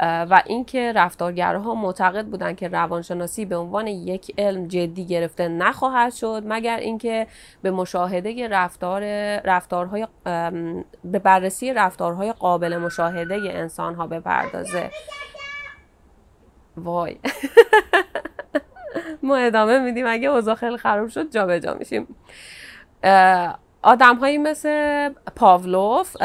و 0.01 0.41
اینکه 0.45 0.93
رفتارگرها 0.95 1.75
معتقد 1.75 2.25
بودند 2.25 2.57
که 2.57 2.67
روانشناسی 2.67 3.45
به 3.45 3.57
عنوان 3.57 3.87
یک 3.87 4.33
علم 4.37 4.67
جدی 4.67 5.05
گرفته 5.05 5.47
نخواهد 5.47 6.13
شد 6.13 6.43
مگر 6.45 6.77
اینکه 6.77 7.27
به 7.61 7.71
مشاهده 7.71 8.47
رفتار 8.47 9.01
رفتارهای 9.39 10.07
به 11.03 11.19
بررسی 11.23 11.73
رفتارهای 11.73 12.33
قابل 12.33 12.77
مشاهده 12.77 13.35
انسان 13.35 13.95
ها 13.95 14.07
بپردازه. 14.07 14.89
وای. 16.77 17.17
ما 19.23 19.35
ادامه 19.35 19.79
میدیم. 19.79 20.07
اگه 20.07 20.27
اوضاع 20.27 20.55
خیلی 20.55 20.77
خراب 20.77 21.07
شد 21.07 21.31
جابجا 21.31 21.59
جا 21.59 21.73
میشیم 21.73 22.07
آدم 23.83 24.15
هایی 24.15 24.37
مثل 24.37 25.09
پاولوف، 25.35 26.15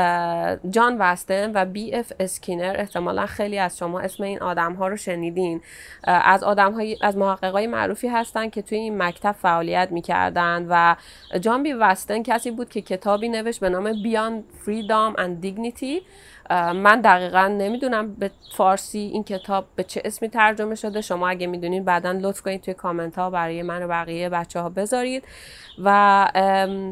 جان 0.71 0.97
واتسن 0.99 1.53
و 1.55 1.65
بی 1.65 1.95
اف 1.95 2.13
اسکینر 2.21 2.75
احتمالا 2.79 3.27
خیلی 3.27 3.59
از 3.59 3.79
شما 3.79 4.01
اسم 4.01 4.23
این 4.23 4.43
آدم 4.43 4.73
ها 4.73 4.89
رو 4.89 4.97
شنیدین. 4.97 5.61
از 6.05 6.43
آدم 6.43 6.73
های 6.73 6.99
از 7.03 7.17
محققای 7.17 7.67
معروفی 7.67 8.09
هستند 8.09 8.51
که 8.51 8.63
توی 8.63 8.79
این 8.79 9.03
مکتب 9.03 9.33
فعالیت 9.33 9.89
می‌کردن 9.93 10.67
و 10.71 10.97
جان 11.39 11.63
بی 11.63 11.73
واتسن 11.73 12.23
کسی 12.23 12.51
بود 12.51 12.69
که 12.69 12.81
کتابی 12.81 13.29
نوشت 13.29 13.61
به 13.61 13.69
نام 13.69 14.03
Beyond 14.03 14.45
Freedom 14.65 15.15
and 15.15 15.45
Dignity. 15.47 16.03
من 16.51 17.01
دقیقا 17.01 17.49
نمی‌دونم 17.49 18.15
به 18.15 18.31
فارسی 18.57 18.99
این 18.99 19.25
کتاب 19.25 19.65
به 19.77 19.85
چه 19.85 20.03
اسمی 20.05 20.29
ترجمه 20.29 20.75
شده. 20.75 21.01
شما 21.01 21.29
اگه 21.29 21.47
می‌دونین 21.47 21.85
بعدا 21.85 22.13
لطف 22.13 22.41
کنید 22.41 22.61
توی 22.61 22.75
کامنت 22.75 23.19
ها 23.19 23.31
برای 23.31 23.63
من 23.63 23.83
و 23.83 23.89
بقیه 23.89 24.29
بچه 24.29 24.61
ها 24.61 24.69
بذارید. 24.69 25.25
و 25.85 26.29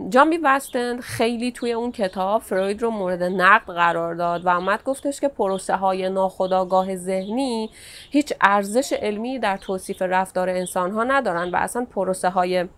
جان 0.08 0.38
وستن 0.42 1.00
خیلی 1.00 1.52
توی 1.52 1.73
اون 1.73 1.92
کتاب 1.92 2.42
فروید 2.42 2.82
رو 2.82 2.90
مورد 2.90 3.23
نقد 3.23 3.66
قرار 3.66 4.14
داد 4.14 4.46
و 4.46 4.49
اومد 4.49 4.84
گفتش 4.84 5.20
که 5.20 5.28
پروسه 5.28 5.76
های 5.76 6.08
ناخودآگاه 6.08 6.96
ذهنی 6.96 7.70
هیچ 8.11 8.32
ارزش 8.40 8.92
علمی 8.92 9.38
در 9.38 9.56
توصیف 9.56 10.02
رفتار 10.02 10.49
انسان 10.49 10.90
ها 10.90 11.04
ندارن 11.04 11.50
و 11.50 11.56
اصلا 11.56 11.87
پروسه 11.94 12.28
های 12.28 12.68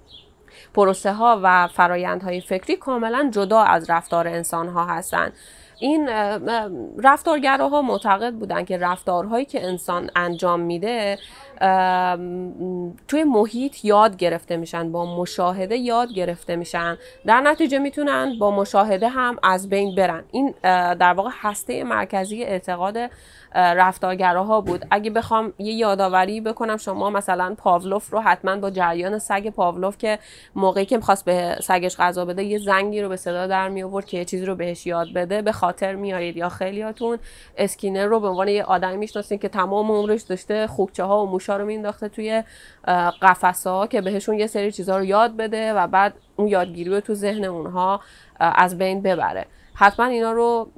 پروسه 0.75 1.13
ها 1.13 1.41
و 1.43 1.69
فرایندهای 1.69 2.41
فکری 2.41 2.77
کاملا 2.77 3.31
جدا 3.33 3.61
از 3.61 3.91
رفتار 3.91 4.29
انسان 4.29 4.69
ها 4.69 4.87
هستند 4.87 5.33
این 5.79 6.09
رفتارگراها 6.99 7.83
معتقد 7.83 8.35
بودن 8.35 8.65
که 8.65 8.79
رفتارهایی 8.79 9.45
که 9.45 9.67
انسان 9.67 10.11
انجام 10.17 10.61
میده 10.61 11.19
توی 13.09 13.25
محیط 13.25 13.85
یاد 13.85 14.17
گرفته 14.17 14.57
میشن 14.57 14.93
با 14.93 15.17
مشاهده 15.17 15.77
یاد 15.77 16.13
گرفته 16.13 16.57
میشن. 16.57 16.97
در 17.27 17.41
نتیجه 17.41 17.79
می‌تونن 17.79 18.39
با 18.39 18.51
مشاهده 18.51 19.09
هم 19.09 19.37
از 19.43 19.69
بین 19.69 19.95
برن. 19.95 20.25
این 20.33 20.55
در 20.95 21.13
واقع 21.13 21.31
هسته 21.33 21.85
مرکزی 21.85 22.45
اعتقاد 22.45 22.97
رفتارگراها 23.55 24.61
بود. 24.61 24.87
اگه 24.91 25.11
بخوام 25.11 25.53
یه 25.59 25.73
یادآوری 25.73 26.41
بکنم 26.41 26.77
شما 26.77 27.11
مثلا 27.11 27.55
پاولوف 27.59 28.11
رو 28.11 28.21
حتما 28.21 28.57
با 28.57 28.71
جریان 28.71 29.19
سگ 29.19 29.51
پاولوف 29.51 29.99
که 29.99 30.19
موقعی 30.55 30.85
که 30.85 30.97
می‌خواست 30.97 31.25
به 31.25 31.57
سگش 31.63 31.97
غذا 31.97 32.25
بده 32.25 32.45
یه 32.45 32.59
زنگی 32.59 33.03
رو 33.03 33.09
به 33.09 33.17
صدا 33.17 33.47
در 33.47 33.69
می 33.69 33.83
آورد 33.83 34.07
که 34.07 34.19
یه 34.19 34.25
چیزی 34.25 34.47
رو 34.47 34.55
بهش 34.55 34.87
یاد 34.87 35.13
بده 35.15 35.43
به 35.43 35.53
خاطر 35.67 35.95
میارید 35.95 36.37
یا 36.37 36.49
خیلیاتون 36.49 37.19
اسکینر 37.57 38.05
رو 38.05 38.21
به 38.21 38.29
عنوان 38.29 38.49
یه 38.49 38.65
آدمی 38.65 38.97
می‌شناسین 38.97 39.39
که 39.39 39.49
تمام 39.49 39.91
عمرش 39.93 40.23
داشته 40.23 40.67
خوکچه 40.67 41.05
ها 41.05 41.23
و 41.23 41.31
موشا 41.31 41.57
رو 41.57 41.65
مینداخته 41.65 42.09
توی 42.09 42.43
قفسه 43.23 43.87
که 43.91 44.01
بهشون 44.01 44.39
یه 44.39 44.47
سری 44.47 44.73
چیزها 44.73 44.99
رو 44.99 45.05
یاد 45.05 45.37
بده 45.37 45.73
و 45.73 45.87
بعد 45.87 46.15
اون 46.37 46.49
یادگیری 46.49 46.91
رو 46.91 47.01
تو 47.01 47.15
ذهن 47.15 47.45
اونها 47.45 48.01
از 48.41 48.79
بین 48.79 49.03
ببره. 49.03 49.47
حتما 49.75 50.07
اینا 50.07 50.33
رو 50.33 50.69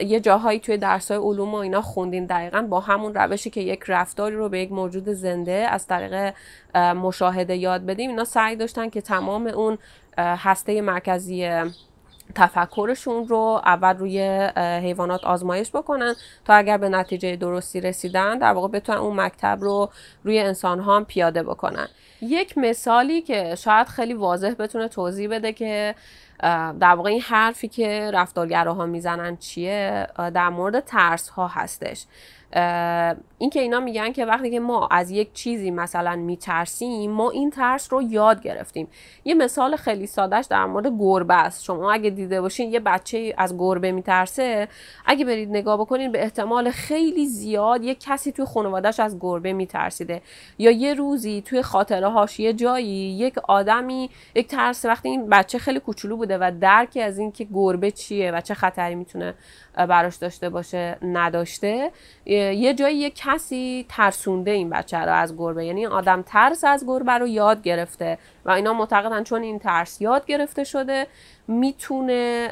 یه 0.00 0.20
جاهایی 0.20 0.60
توی 0.60 0.76
درس 0.76 1.10
های 1.10 1.20
علوم 1.20 1.54
و 1.54 1.56
اینا 1.56 1.82
خوندین. 1.82 2.26
دقیقا 2.26 2.62
با 2.62 2.80
همون 2.80 3.14
روشی 3.14 3.50
که 3.50 3.60
یک 3.60 3.80
رفتاری 3.88 4.36
رو 4.36 4.48
به 4.48 4.60
یک 4.60 4.72
موجود 4.72 5.08
زنده 5.08 5.52
از 5.52 5.86
طریق 5.86 6.34
مشاهده 6.74 7.56
یاد 7.56 7.86
بدیم 7.86 8.10
اینا 8.10 8.24
سعی 8.24 8.56
داشتن 8.56 8.88
که 8.88 9.00
تمام 9.00 9.46
اون 9.46 9.78
هسته 10.18 10.80
مرکزی 10.80 11.50
تفکرشون 12.34 13.28
رو 13.28 13.60
اول 13.64 13.96
روی 13.96 14.20
حیوانات 14.56 15.24
آزمایش 15.24 15.70
بکنن 15.70 16.14
تا 16.44 16.54
اگر 16.54 16.78
به 16.78 16.88
نتیجه 16.88 17.36
درستی 17.36 17.80
رسیدن 17.80 18.38
در 18.38 18.52
واقع 18.52 18.68
بتونن 18.68 18.98
اون 18.98 19.20
مکتب 19.20 19.58
رو 19.60 19.90
روی 20.24 20.38
انسان 20.38 20.80
ها 20.80 20.96
هم 20.96 21.04
پیاده 21.04 21.42
بکنن. 21.42 21.88
یک 22.22 22.58
مثالی 22.58 23.22
که 23.22 23.54
شاید 23.54 23.86
خیلی 23.86 24.14
واضح 24.14 24.54
بتونه 24.58 24.88
توضیح 24.88 25.28
بده 25.30 25.52
که 25.52 25.94
در 26.80 26.94
واقع 26.94 27.10
این 27.10 27.20
حرفی 27.20 27.68
که 27.68 28.10
رفتارگراها 28.14 28.86
می‌زنن 28.86 29.36
چیه؟ 29.36 30.06
در 30.16 30.48
مورد 30.48 30.80
ترس 30.80 31.28
ها 31.28 31.48
هستش 31.48 32.06
اینکه 33.38 33.60
اینا 33.60 33.80
میگن 33.80 34.12
که 34.12 34.26
وقتی 34.26 34.50
که 34.50 34.60
ما 34.60 34.88
از 34.90 35.10
یک 35.10 35.32
چیزی 35.32 35.70
مثلا 35.70 36.16
میترسیم 36.16 37.10
ما 37.10 37.30
این 37.30 37.50
ترس 37.50 37.92
رو 37.92 38.02
یاد 38.02 38.42
گرفتیم. 38.42 38.88
یه 39.24 39.34
مثال 39.34 39.76
خیلی 39.76 40.06
سادهش 40.06 40.46
در 40.46 40.64
مورد 40.64 40.86
گربه 40.98 41.34
است. 41.34 41.64
شما 41.64 41.92
اگه 41.92 42.10
دیده 42.10 42.40
باشین 42.40 42.72
یه 42.72 42.80
بچه 42.80 43.34
از 43.38 43.58
گربه 43.58 43.92
میترسه. 43.92 44.68
اگه 45.06 45.24
برید 45.24 45.48
نگاه 45.50 45.76
بکنین 45.80 46.12
به 46.12 46.22
احتمال 46.22 46.70
خیلی 46.70 47.26
زیاد 47.26 47.84
یه 47.84 47.94
کسی 47.94 48.32
توی 48.32 48.44
خانوادهش 48.44 49.00
از 49.00 49.18
گربه 49.20 49.52
میترسیده. 49.52 50.22
یا 50.58 50.70
یه 50.70 50.94
روزی 50.94 51.42
توی 51.42 51.62
خاطره 51.62 52.08
هاش 52.08 52.40
یه 52.40 52.52
جایی 52.52 53.18
یک 53.18 53.38
آدمی 53.38 54.10
یک 54.34 54.48
ترس. 54.48 54.84
وقتی 54.84 55.08
این 55.08 55.28
بچه 55.28 55.58
خیلی 55.58 55.80
کوچولو 55.80 56.16
بوده 56.26 56.38
و 56.38 56.52
درکی 56.60 57.00
از 57.00 57.18
اینکه 57.18 57.44
گربه 57.44 57.90
چیه 57.90 58.30
و 58.30 58.40
چه 58.40 58.54
خطری 58.54 58.94
می‌تونه 58.94 59.34
براش 59.76 60.16
داشته 60.16 60.48
باشه 60.50 60.98
نداشته. 61.02 61.90
یه 62.26 62.74
جایی 62.74 62.96
یه 62.96 63.10
کسی 63.10 63.86
ترسونده 63.88 64.50
این 64.50 64.70
بچه 64.70 64.98
رو 64.98 65.12
از 65.12 65.36
گربه. 65.36 65.66
یعنی 65.66 65.86
آدم 65.86 66.22
ترس 66.22 66.64
از 66.64 66.84
گربه 66.86 67.12
رو 67.12 67.26
یاد 67.26 67.62
گرفته 67.62 68.18
و 68.44 68.50
اینا 68.50 68.72
معتقدن 68.72 69.24
چون 69.24 69.42
این 69.42 69.58
ترس 69.58 70.00
یاد 70.00 70.26
گرفته 70.26 70.64
شده 70.64 71.06
می‌تونه 71.48 72.48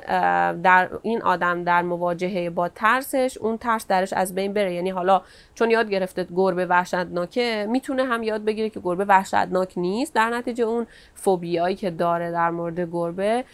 در 0.63 0.89
این 1.03 1.23
آدم 1.23 1.65
در 1.65 1.83
مواجهه 1.83 2.51
با 2.51 2.69
ترسش 2.69 3.39
اون 3.39 3.59
ترس 3.59 3.87
درش 3.87 4.13
از 4.13 4.35
بین 4.35 4.53
بره. 4.53 4.75
یعنی 4.75 4.91
حالا 4.91 5.23
چون 5.55 5.71
یاد 5.71 5.91
گرفته 5.91 6.27
گربه 6.37 6.67
وحشتناکه 6.67 7.67
می‌تونه 7.71 8.05
هم 8.05 8.23
یاد 8.23 8.45
بگیره 8.45 8.71
که 8.71 8.81
گربه 8.81 9.05
وحشتناک 9.05 9.73
نیست. 9.77 10.15
در 10.15 10.31
نتیجه 10.31 10.65
اون 10.65 10.87
فوبیایی 11.15 11.77
که 11.77 11.91
داره 11.91 12.31
در 12.31 12.51
مورد 12.51 12.81
گربه 12.81 13.45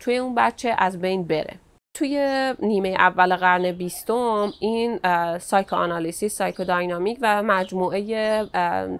توی 0.00 0.16
اون 0.16 0.34
بچه 0.34 0.74
از 0.78 1.00
بین 1.00 1.24
بره. 1.24 1.54
توی 1.94 2.54
نیمه 2.58 2.88
اول 2.88 3.36
قرن 3.36 3.72
بیستم 3.72 4.52
این 4.60 4.98
psychoanalysis 5.38 6.36
psychodynamic 6.36 7.18
و 7.22 7.42
مجموعه 7.42 8.44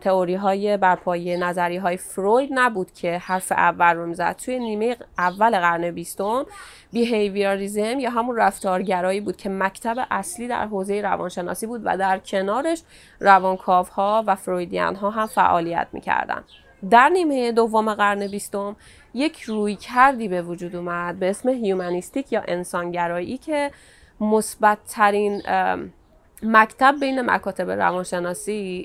تئوری 0.00 0.34
های 0.34 0.76
برپایه 0.76 1.36
نظریه 1.36 1.76
های 1.76 1.96
فروید 1.96 2.50
نبود 2.52 2.92
که 2.92 3.18
حرف 3.18 3.52
اول 3.52 3.94
رو 3.94 4.06
می‌زد. 4.06 4.36
توی 4.44 4.58
نیمه 4.58 4.96
اول 5.18 5.58
قرن 5.58 5.90
بیستم 5.90 6.46
behavioralism 6.92 8.00
یا 8.00 8.10
همون 8.10 8.36
رفتارگرایی 8.36 9.20
بود 9.20 9.36
که 9.36 9.48
مکتب 9.48 10.06
اصلی 10.10 10.48
در 10.48 10.66
حوزه 10.66 11.00
روانشناسی 11.00 11.66
بود 11.66 11.80
و 11.84 11.96
در 11.96 12.18
کنارش 12.18 12.82
روانکاو 13.20 13.86
ها 13.86 14.24
و 14.26 14.34
فرویدیان 14.34 14.94
ها 14.94 15.10
هم 15.10 15.26
فعالیت 15.26 15.86
می‌کردن. 15.92 16.44
در 16.90 17.08
نیمه 17.08 17.52
دوم 17.52 17.94
قرن 17.94 18.26
بیستم 18.26 18.76
یک 19.14 19.42
روی 19.42 19.76
کردی 19.76 20.28
به 20.28 20.42
وجود 20.42 20.76
اومد 20.76 21.18
به 21.18 21.30
اسم 21.30 21.48
هیومانیستیک 21.48 22.32
یا 22.32 22.42
انسانگرایی 22.48 23.38
که 23.38 23.70
مثبت 24.20 24.78
ترین 24.88 25.42
مکتب 26.42 26.94
بین 27.00 27.20
مکاتب 27.20 27.70
روانشناسی 27.70 28.84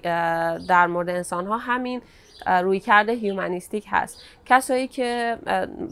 در 0.69 0.87
مورد 0.87 1.09
انسان 1.09 1.47
ها 1.47 1.57
همین 1.57 2.01
روی 2.63 2.79
کرده 2.79 3.11
هیومانیستیک 3.11 3.85
هست. 3.89 4.21
کسایی 4.45 4.87
که 4.87 5.37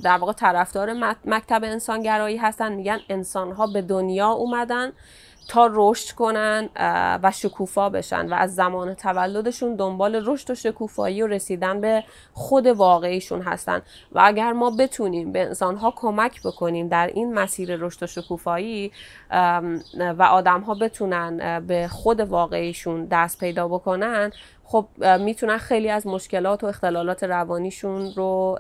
در 0.03 0.17
واقع 0.17 0.33
طرفدار 0.33 0.93
مکتب 1.25 1.63
انسانگرایی 1.63 2.37
هستن 2.37 2.73
میگن 2.73 2.99
انسان 3.09 3.51
ها 3.51 3.67
به 3.67 3.81
دنیا 3.81 4.29
اومدن. 4.29 4.91
تا 5.47 5.69
رشد 5.73 6.15
کنن 6.15 6.69
و 7.23 7.31
شکوفا 7.31 7.89
بشن 7.89 8.29
و 8.29 8.33
از 8.33 8.55
زمان 8.55 8.93
تولدشون 8.93 9.75
دنبال 9.75 10.23
رشد 10.25 10.51
و 10.51 10.55
شکوفایی 10.55 11.21
و 11.21 11.27
رسیدن 11.27 11.81
به 11.81 12.03
خود 12.33 12.67
واقعیشون 12.67 13.41
هستن. 13.41 13.81
و 14.11 14.21
اگر 14.23 14.51
ما 14.51 14.69
بتونیم 14.69 15.31
به 15.31 15.41
انسانها 15.41 15.93
کمک 15.95 16.41
بکنیم 16.43 16.87
در 16.87 17.07
این 17.07 17.33
مسیر 17.33 17.75
رشد 17.75 18.03
و 18.03 18.07
شکوفایی 18.07 18.91
و 19.99 20.23
آدم 20.31 20.61
ها 20.61 20.73
بتونن 20.73 21.59
به 21.67 21.87
خود 21.87 22.19
واقعیشون 22.19 23.05
دست 23.05 23.39
پیدا 23.39 23.67
بکنن 23.67 24.31
خب 24.65 24.85
می‌تونن 25.19 25.57
خیلی 25.57 25.89
از 25.89 26.07
مشکلات 26.07 26.63
و 26.63 26.67
اختلالات 26.67 27.23
روانیشون 27.23 28.13
رو 28.15 28.59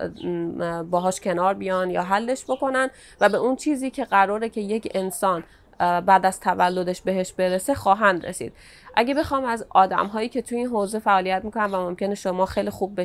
باهاش 0.91 1.19
کنار 1.19 1.53
بیان 1.53 1.91
یا 1.91 2.03
حلش 2.03 2.43
بکنن. 2.43 2.89
و 3.21 3.29
به 3.29 3.37
اون 3.37 3.55
چیزی 3.55 3.89
که 3.89 4.05
قراره 4.05 4.49
که 4.49 4.61
یک 4.61 4.91
انسان 4.95 5.43
بعد 5.79 6.25
از 6.25 6.39
تولدش 6.39 7.01
بهش 7.01 7.31
برسه 7.31 7.75
خواهند 7.75 8.25
رسید. 8.25 8.53
اگه 8.95 9.13
بخوام 9.13 9.45
از 9.45 9.65
آدم 9.69 10.05
هایی 10.05 10.29
که 10.29 10.41
توی 10.41 10.57
این 10.57 10.67
حوزه 10.67 10.99
فعالیت 10.99 11.41
می‌کنن 11.45 11.71
و 11.71 11.89
ممکنه 11.89 12.15
شما 12.15 12.45
خیلی 12.45 12.69
خوب 12.69 12.99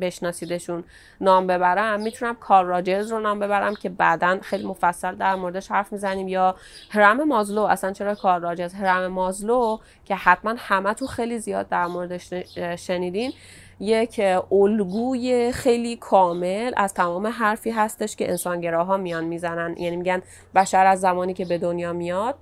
بشناسیدشون 0.00 0.84
نام 1.20 1.46
ببرم 1.46 2.00
می‌تونم 2.00 2.34
کار 2.34 2.64
راجرز 2.64 3.12
رو 3.12 3.20
نام 3.20 3.38
ببرم 3.38 3.74
که 3.74 3.88
بعدا 3.88 4.38
خیلی 4.42 4.66
مفصل 4.66 5.14
در 5.14 5.34
موردش 5.34 5.70
حرف 5.70 5.92
می‌زنیم. 5.92 6.28
یا 6.28 6.56
هرم 6.90 7.28
مازلو 7.28 7.62
اصلا 7.62 7.92
چرا 7.92 8.14
کار 8.14 8.40
راجرز؟ 8.40 8.74
هرم 8.74 9.06
مازلو 9.06 9.78
که 10.04 10.14
حتما 10.14 10.54
همه 10.58 10.94
تو 10.94 11.06
خیلی 11.06 11.38
زیاد 11.38 11.68
در 11.68 11.86
موردش 11.86 12.34
شنیدین. 12.78 13.32
یک 13.80 14.20
الگوی 14.52 15.52
خیلی 15.52 15.96
کامل 15.96 16.72
از 16.76 16.94
تمام 16.94 17.26
حرفی 17.26 17.70
هستش 17.70 18.16
که 18.16 18.30
انسانگراها 18.30 18.96
میان 18.96 19.24
می‌زنن. 19.24 19.74
یعنی 19.78 19.96
میگن 19.96 20.22
بشر 20.54 20.86
از 20.86 21.00
زمانی 21.00 21.34
که 21.34 21.44
به 21.44 21.58
دنیا 21.58 21.92
میاد 21.92 22.34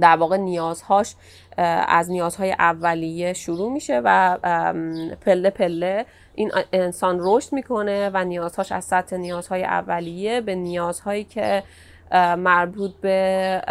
در 0.00 0.16
واقع 0.16 0.36
نیازهاش 0.36 1.14
از 1.88 2.10
نیازهای 2.10 2.52
اولیه 2.52 3.32
شروع 3.32 3.72
میشه 3.72 4.00
و 4.04 4.38
پله 5.20 5.50
پله 5.50 6.06
این 6.34 6.50
انسان 6.72 7.18
رشد 7.20 7.52
می‌کنه 7.52 8.10
و 8.14 8.24
نیازهاش 8.24 8.72
از 8.72 8.84
سطح 8.84 9.16
نیازهای 9.16 9.64
اولیه 9.64 10.40
به 10.40 10.54
نیازهایی 10.54 11.24
که 11.24 11.62
مربوط 12.14 12.90
به 13.00 13.62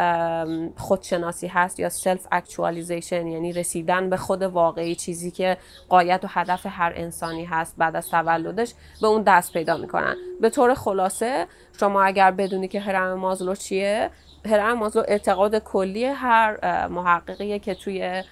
خودشناسی 0.78 1.48
هست 1.48 1.80
یا 1.80 1.90
self 1.90 2.28
actualization 2.32 3.28
یعنی 3.28 3.54
رسیدن 3.54 4.10
به 4.10 4.18
خود 4.18 4.44
واقعی 4.44 4.96
چیزی 4.96 5.32
که 5.32 5.58
غایت 5.90 6.26
و 6.26 6.28
هدف 6.30 6.66
هر 6.70 6.94
انسانی 6.96 7.46
هست 7.46 7.76
بعد 7.78 7.96
از 7.96 8.10
تولدش 8.10 8.74
به 9.02 9.08
اون 9.08 9.22
دست 9.22 9.54
پیدا 9.54 9.78
می‌کنن. 9.78 10.16
به 10.42 10.50
طور 10.50 10.74
خلاصه 10.74 11.46
شما 11.80 12.04
اگر 12.04 12.32
بدونی 12.32 12.68
که 12.68 12.80
هرم 12.80 13.14
مازلو 13.14 13.56
چیه 13.56 14.10
هرم 14.46 14.78
مازلو 14.78 15.04
اعتقاد 15.08 15.60
کلی 15.60 16.06
هر 16.06 16.88
محققیه 16.88 17.60
که 17.60 17.76
توی 17.76 18.24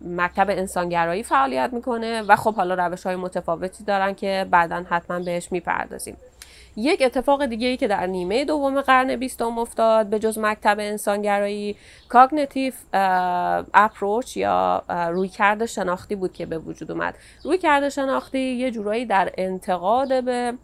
مکتب 0.00 0.50
انسانگرایی 0.50 1.22
فعالیت 1.22 1.70
می‌کنه 1.72 2.22
و 2.22 2.36
خب 2.36 2.54
حالا 2.54 2.86
روش 2.86 3.06
های 3.06 3.16
متفاوتی 3.16 3.84
دارن 3.84 4.14
که 4.14 4.46
بعدا 4.50 4.84
حتما 4.90 5.18
بهش 5.18 5.52
می‌پردازیم. 5.52 6.16
یک 6.76 7.02
اتفاق 7.02 7.46
دیگه 7.46 7.68
ای 7.68 7.76
که 7.76 7.88
در 7.88 8.06
نیمه 8.06 8.44
دوم 8.44 8.80
قرن 8.80 9.16
بیستم 9.16 9.58
افتاد 9.58 10.06
به 10.06 10.18
جز 10.18 10.38
مکتب 10.38 10.76
انسانگرایی 10.80 11.76
کاگنیتیو 12.08 12.72
اپروچ 13.74 14.36
یا 14.36 14.82
رویکرد 14.88 15.66
شناختی 15.66 16.14
بود 16.14 16.32
که 16.32 16.46
به 16.46 16.58
وجود 16.58 16.90
اومد. 16.90 17.14
رویکرد 17.44 17.88
شناختی 17.88 18.38
یه 18.38 18.70
جورایی 18.70 19.06
در 19.06 19.32
انتقاد 19.38 20.24
به 20.24 20.54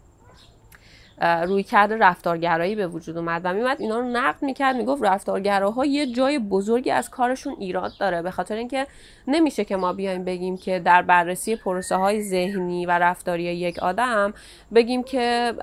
روی 1.21 1.63
کرده 1.63 1.97
رفتارگرایی 1.97 2.75
به 2.75 2.87
وجود 2.87 3.17
اومد 3.17 3.41
و 3.45 3.55
میمد 3.55 3.81
اینا 3.81 3.99
رو 3.99 4.09
نقد 4.09 4.43
می‌کرد 4.43 4.77
می‌گفت 4.77 5.05
رفتارگراها 5.05 5.85
یه 5.85 6.13
جای 6.13 6.39
بزرگی 6.39 6.91
از 6.91 7.11
کارشون 7.11 7.57
ایراد 7.59 7.93
داره. 8.01 8.23
به 8.23 8.31
خاطر 8.31 8.55
اینکه 8.55 8.87
نمیشه 9.29 9.65
که 9.65 9.77
ما 9.77 9.93
بیایم 9.93 10.25
بگیم 10.25 10.57
که 10.57 10.79
در 10.79 11.03
بررسی 11.03 11.57
پروسه 11.57 11.97
های 11.97 12.23
ذهنی 12.23 12.87
و 12.87 12.91
رفتاری 12.91 13.43
یک 13.43 13.79
آدم 13.79 14.35
بگیم 14.75 15.03
که 15.03 15.55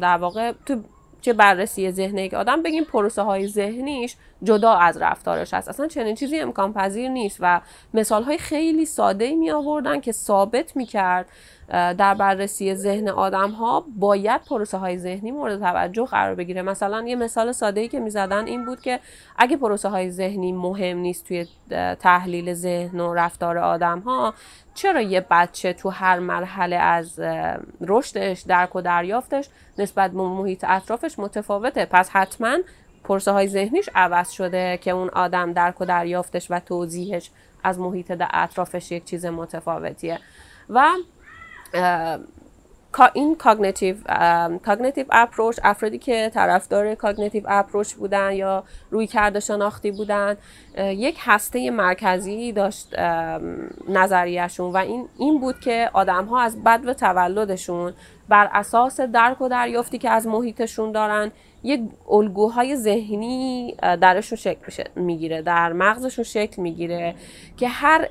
در 0.00 0.16
واقع 0.16 0.52
تو 0.66 0.76
چه 1.20 1.32
بررسی 1.32 1.90
ذهن 1.90 2.18
یک 2.18 2.34
آدم 2.34 2.62
بگیم 2.62 2.84
پروسه 2.84 3.22
های 3.22 3.46
ذهنیش 3.48 4.16
جدا 4.42 4.72
از 4.72 4.96
رفتارش 5.02 5.54
هست. 5.54 5.68
اصلا 5.68 5.86
چنین 5.86 6.14
چیزی 6.14 6.38
امکان 6.40 6.72
پذیر 6.72 7.08
نیست 7.08 7.38
و 7.40 7.60
مثال 7.94 8.22
های 8.22 8.38
خیلی 8.38 8.86
ساده 8.86 9.34
می 9.34 9.50
آوردن 9.50 10.00
که 10.00 10.12
ثابت 10.12 10.76
می 10.76 10.86
کرد 10.86 11.26
در 11.74 12.14
بررسی 12.14 12.74
ذهن 12.74 13.08
آدم 13.08 13.50
ها 13.50 13.84
باید 13.96 14.40
پروسه 14.44 14.78
های 14.78 14.98
ذهنی 14.98 15.30
مورد 15.30 15.60
توجه 15.60 16.04
قرار 16.04 16.34
بگیره. 16.34 16.62
مثلا 16.62 17.04
یه 17.06 17.16
مثال 17.16 17.52
ساده 17.52 17.80
ای 17.80 17.88
که 17.88 18.00
می‌زدن 18.00 18.46
این 18.46 18.64
بود 18.64 18.80
که 18.80 19.00
اگه 19.36 19.56
پروسه 19.56 19.88
های 19.88 20.10
ذهنی 20.10 20.52
مهم 20.52 20.98
نیست 20.98 21.28
توی 21.28 21.46
تحلیل 22.00 22.54
ذهن 22.54 23.00
و 23.00 23.14
رفتار 23.14 23.58
آدم 23.58 24.00
ها 24.00 24.34
چرا 24.74 25.00
یه 25.00 25.26
بچه 25.30 25.72
تو 25.72 25.90
هر 25.90 26.18
مرحله 26.18 26.76
از 26.76 27.20
رشدش 27.80 28.40
درک 28.40 28.76
و 28.76 28.80
دریافتش 28.80 29.48
نسبت 29.78 30.10
به 30.10 30.22
محیط 30.22 30.64
اطرافش 30.68 31.18
متفاوته؟ 31.18 31.86
پس 31.86 32.10
حتما 32.10 32.56
پروسه 33.04 33.32
های 33.32 33.48
ذهنیش 33.48 33.88
عوض 33.94 34.30
شده 34.30 34.78
که 34.82 34.90
اون 34.90 35.08
آدم 35.08 35.52
درک 35.52 35.80
و 35.80 35.84
دریافتش 35.84 36.50
و 36.50 36.60
توضیحش 36.60 37.30
از 37.64 37.78
محیط 37.78 38.12
اطرافش 38.30 38.92
یک 38.92 39.04
چیز 39.04 39.26
متفاوتیه. 39.26 40.18
و 40.70 40.88
این 43.14 43.36
cognitive 43.36 43.96
cognitive 44.66 45.06
approach 45.10 45.58
افرادی 45.64 45.98
که 45.98 46.30
طرفدار 46.34 46.94
cognitive 46.94 47.44
approach 47.48 47.94
بودن 47.94 48.32
یا 48.32 48.64
رویکرد 48.90 49.40
شناختی 49.40 49.90
بودن 49.90 50.36
یک 50.78 51.16
هسته 51.20 51.70
مرکزی 51.70 52.52
داشت 52.52 52.98
نظریهشون. 53.88 54.72
و 54.72 54.76
این 54.76 55.08
این 55.18 55.40
بود 55.40 55.60
که 55.60 55.90
آدم 55.92 56.24
ها 56.24 56.40
از 56.40 56.64
بدو 56.64 56.94
تولدشون 56.94 57.92
بر 58.28 58.50
اساس 58.52 59.00
درک 59.00 59.40
و 59.40 59.48
دریافتی 59.48 59.98
که 59.98 60.10
از 60.10 60.26
محیطشون 60.26 60.92
دارن 60.92 61.32
یک 61.64 61.80
الگوهای 62.10 62.76
ذهنی 62.76 63.74
درشون 63.82 64.38
شکل 64.38 64.90
می‌گیره 64.96 65.42
در 65.42 65.72
مغزشون 65.72 66.24
شکل 66.24 66.62
می‌گیره 66.62 67.14
که 67.56 67.68
هر 67.68 68.08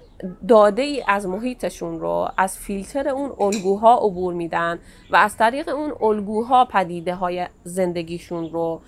داده 0.47 0.81
ای 0.81 1.03
از 1.07 1.27
محیطشون 1.27 1.99
رو 1.99 2.29
از 2.37 2.57
فیلتر 2.57 3.09
اون 3.09 3.31
الگوها 3.39 3.97
عبور 3.97 4.33
میدن 4.33 4.79
و 5.11 5.15
از 5.15 5.37
طریق 5.37 5.69
اون 5.69 5.93
الگوها 6.01 6.65
پدیده 6.65 7.15
های 7.15 7.47
زندگیشون 7.63 8.49
رو 8.49 8.81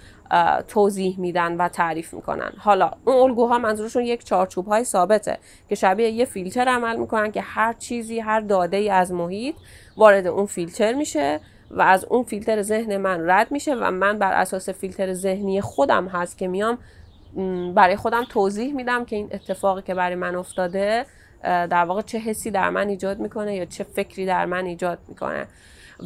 توضیح 0.67 1.19
میدن 1.19 1.57
و 1.57 1.69
تعریف 1.69 2.13
می‌کنن. 2.13 2.51
حالا 2.57 2.91
اون 3.05 3.15
الگوها 3.15 3.57
منظورشون 3.57 4.03
یک 4.03 4.23
چارچوب 4.23 4.67
های 4.67 4.83
ثابته 4.83 5.37
که 5.69 5.75
شبیه 5.75 6.09
یه 6.09 6.25
فیلتر 6.25 6.67
عمل 6.67 6.95
می‌کنن 6.95 7.31
که 7.31 7.41
هر 7.41 7.73
چیزی 7.73 8.19
هر 8.19 8.39
داده 8.39 8.77
ای 8.77 8.89
از 8.89 9.11
محیط 9.11 9.55
وارد 9.97 10.27
اون 10.27 10.45
فیلتر 10.45 10.93
میشه. 10.93 11.39
و 11.71 11.81
از 11.81 12.05
اون 12.05 12.23
فیلتر 12.23 12.61
ذهن 12.61 12.97
من 12.97 13.29
رد 13.29 13.51
میشه 13.51 13.75
و 13.75 13.91
من 13.91 14.19
بر 14.19 14.33
اساس 14.33 14.69
فیلتر 14.69 15.13
ذهنی 15.13 15.61
خودم 15.61 16.07
هست 16.07 16.37
که 16.37 16.47
میام 16.47 16.77
برای 17.75 17.95
خودم 17.95 18.23
توضیح 18.29 18.73
میدم 18.73 19.05
که 19.05 19.15
این 19.15 19.29
اتفاقی 19.31 19.81
که 19.81 19.93
برای 19.93 20.15
من 20.15 20.35
افتاده 20.35 21.05
در 21.43 21.85
واقع 21.85 22.01
چه 22.01 22.17
حسی 22.17 22.51
در 22.51 22.69
من 22.69 22.89
ایجاد 22.89 23.19
می‌کنه 23.19 23.55
یا 23.55 23.65
چه 23.65 23.83
فکری 23.83 24.25
در 24.25 24.45
من 24.45 24.65
ایجاد 24.65 24.99
می‌کنه. 25.07 25.47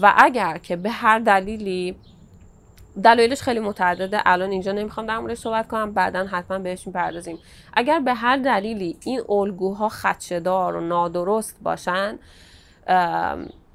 و 0.02 0.14
اگر 0.18 0.58
که 0.58 0.76
به 0.76 0.90
هر 0.90 1.20
دلیلی 1.20 1.96
دلایلش 3.04 3.42
خیلی 3.42 3.60
متعدده 3.60 4.22
الان 4.26 4.52
اینجا 4.52 4.72
نمی‌خوام 4.72 5.06
در 5.06 5.20
موردش 5.20 5.38
صحبت 5.38 5.68
کنم 5.68 5.92
بعدا 5.92 6.26
حتما 6.26 6.60
بهش 6.60 6.88
می‌پردازیم. 6.88 7.38
اگر 7.74 8.00
به 8.00 8.14
هر 8.14 8.38
دلیلی 8.38 8.98
این 9.06 9.22
الگوها 9.30 9.90
خدشدار 9.90 10.76
و 10.76 10.82
نادرست 10.82 11.58
باشن 11.64 12.20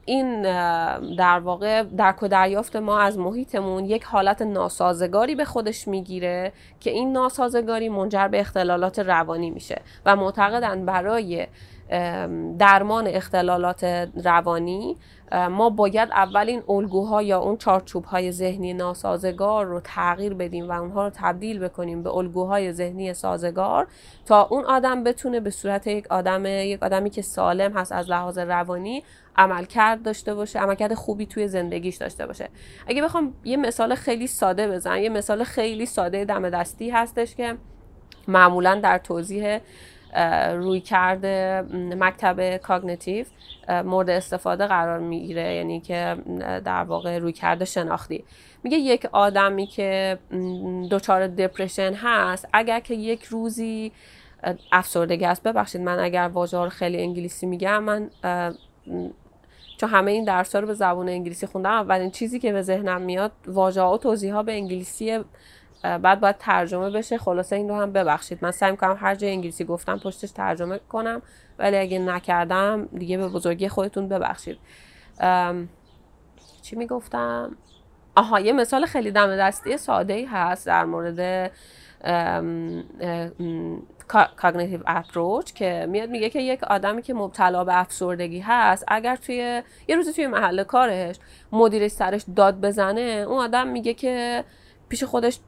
این 0.07 0.43
در 1.17 1.39
واقع 1.39 1.83
درک 1.83 2.23
و 2.23 2.29
دریافت 2.29 2.77
ما 2.77 3.01
از 3.01 3.19
محیطمون 3.19 3.85
یک 3.85 4.05
حالت 4.05 4.43
ناسازگاری 4.43 5.35
به 5.35 5.45
خودش 5.45 5.89
می‌گیره 5.89 6.53
که 6.81 6.91
این 6.91 7.13
ناسازگاری 7.13 7.89
منجر 7.89 8.29
به 8.29 8.41
اختلالات 8.41 8.99
روانی 8.99 9.51
میشه 9.51 9.81
و 10.07 10.17
معتقدن 10.17 10.87
برای 10.87 11.47
درمان 12.59 13.07
اختلالات 13.07 13.85
روانی 14.25 14.97
ما 15.51 15.71
باید 15.71 16.09
اول 16.13 16.49
این 16.49 16.63
الگوها 16.69 17.23
یا 17.23 17.39
اون 17.39 17.57
چارچوب 17.57 18.05
های 18.05 18.33
ذهنی 18.33 18.75
ناسازگار 18.75 19.67
رو 19.67 19.81
تغییر 19.81 20.35
بدیم 20.35 20.69
و 20.69 20.73
اونها 20.73 21.05
رو 21.05 21.11
تبدیل 21.15 21.59
بکنیم 21.59 22.03
به 22.03 22.17
الگوهای 22.17 22.73
ذهنی 22.73 23.15
سازگار 23.15 23.87
تا 24.27 24.43
اون 24.51 24.65
آدم 24.65 25.05
بتونه 25.05 25.41
به 25.41 25.51
صورت 25.51 25.87
یک 25.87 26.07
آدم 26.11 26.47
یک 26.47 26.83
آدمی 26.83 27.11
که 27.11 27.23
سالم 27.23 27.73
هست 27.73 27.93
از 27.93 28.11
لحاظ 28.11 28.39
روانی 28.39 29.03
عملکرد 29.37 30.03
داشته 30.03 30.35
باشه 30.35 30.59
عملکرد 30.59 30.95
خوبی 30.95 31.27
توی 31.27 31.49
زندگیش 31.49 31.97
داشته 31.97 32.27
باشه. 32.27 32.49
اگه 32.87 33.03
بخوام 33.03 33.35
یه 33.45 33.57
مثال 33.57 33.95
خیلی 33.95 34.27
ساده 34.27 34.69
بزنم 34.69 35.03
یه 35.03 35.09
مثال 35.09 35.45
خیلی 35.45 35.87
ساده 35.87 36.25
دم 36.25 36.51
دستی 36.51 36.91
هستش 36.91 37.35
که 37.35 37.57
معمولا 38.29 38.81
در 38.83 38.99
توضیح 38.99 39.59
روی 40.53 40.81
کرده 40.81 41.65
مکتب 41.73 42.57
کاگنیتیو 42.57 43.27
مورد 43.69 44.11
استفاده 44.11 44.67
قرار 44.67 44.99
می‌گیره 44.99 45.55
یعنی 45.55 45.81
که 45.81 46.17
در 46.65 46.85
واقع 46.85 47.19
روی 47.19 47.33
کرده 47.33 47.65
شناختی. 47.65 48.25
میگه 48.63 48.77
یک 48.77 49.07
آدمی 49.13 49.67
که 49.67 50.19
دچار 50.91 51.27
دپرشن 51.27 51.95
هست 51.95 52.49
اگر 52.53 52.81
که 52.81 52.95
یک 52.95 53.25
روزی 53.25 53.93
افسردگی 54.73 55.25
است 55.25 55.43
ببخشید 55.43 55.81
من 55.81 55.99
اگر 55.99 56.31
واژه 56.33 56.69
خیلی 56.69 57.03
انگلیسی 57.03 57.47
میگم 57.47 57.83
من 57.83 58.11
چون 59.77 59.89
همه 59.89 60.11
این 60.11 60.25
درس 60.25 60.57
رو 60.57 60.67
به 60.67 60.75
زبان 60.75 61.09
انگلیسی 61.09 61.47
خوندم. 61.47 61.71
اولین 61.71 62.11
چیزی 62.11 62.39
که 62.39 62.53
به 62.53 62.63
ذهنم 62.63 63.03
میاد 63.03 63.33
واژه 63.47 63.81
ها 63.81 63.95
و 63.95 63.99
توضیح 63.99 64.35
ها 64.35 64.43
به 64.43 64.53
انگلیسی 64.53 65.25
بعد 65.83 66.21
باید 66.21 66.39
ترجمه 66.39 66.91
بشه. 66.91 67.19
خلاصه 67.19 67.57
این 67.57 67.69
رو 67.69 67.75
هم 67.75 67.93
ببخشید. 67.93 68.39
من 68.43 68.51
سعی 68.51 68.71
می‌کنم 68.71 68.97
هر 69.01 69.15
جای 69.15 69.31
انگلیسی 69.31 69.65
گفتم 69.65 69.99
پشتش 69.99 70.31
ترجمه 70.31 70.81
کنم. 70.89 71.23
ولی 71.59 71.77
اگه 71.77 71.99
نکردم 71.99 72.87
دیگه 72.87 73.19
به 73.19 73.29
بزرگی 73.29 73.69
خودتون 73.69 74.09
ببخشید. 74.09 74.59
چی 76.63 76.77
می‌گفتم؟ 76.77 77.57
آها 78.17 78.41
یه 78.41 78.53
مثال 78.53 78.87
خیلی 78.87 79.11
دم 79.11 79.37
دستی 79.37 79.77
ساده 79.77 80.13
ای 80.13 80.25
هست 80.25 80.67
در 80.67 80.85
مورد 80.85 81.51
cognitive 84.09 84.81
approach 84.87 85.53
که 85.53 85.87
میاد 85.91 86.11
میگه 86.11 86.31
که 86.31 86.41
یک 86.41 86.65
آدمی 86.65 87.03
که 87.03 87.15
مبتلا 87.15 87.65
به 87.65 87.81
افسردگی 87.81 88.39
هست 88.39 88.85
اگر 88.89 89.17
توی 89.17 89.63
یه 89.89 89.97
روزی 89.97 90.13
توی 90.13 90.27
محل 90.27 90.65
کارش 90.65 91.17
مدیرش 91.53 91.91
سرش 91.91 92.25
داد 92.37 92.61
بزنه 92.61 93.25
اون 93.29 93.39
آدم 93.39 93.67
میگه 93.67 93.95
که 93.95 94.45
پیش 94.89 95.05
خودش 95.05 95.39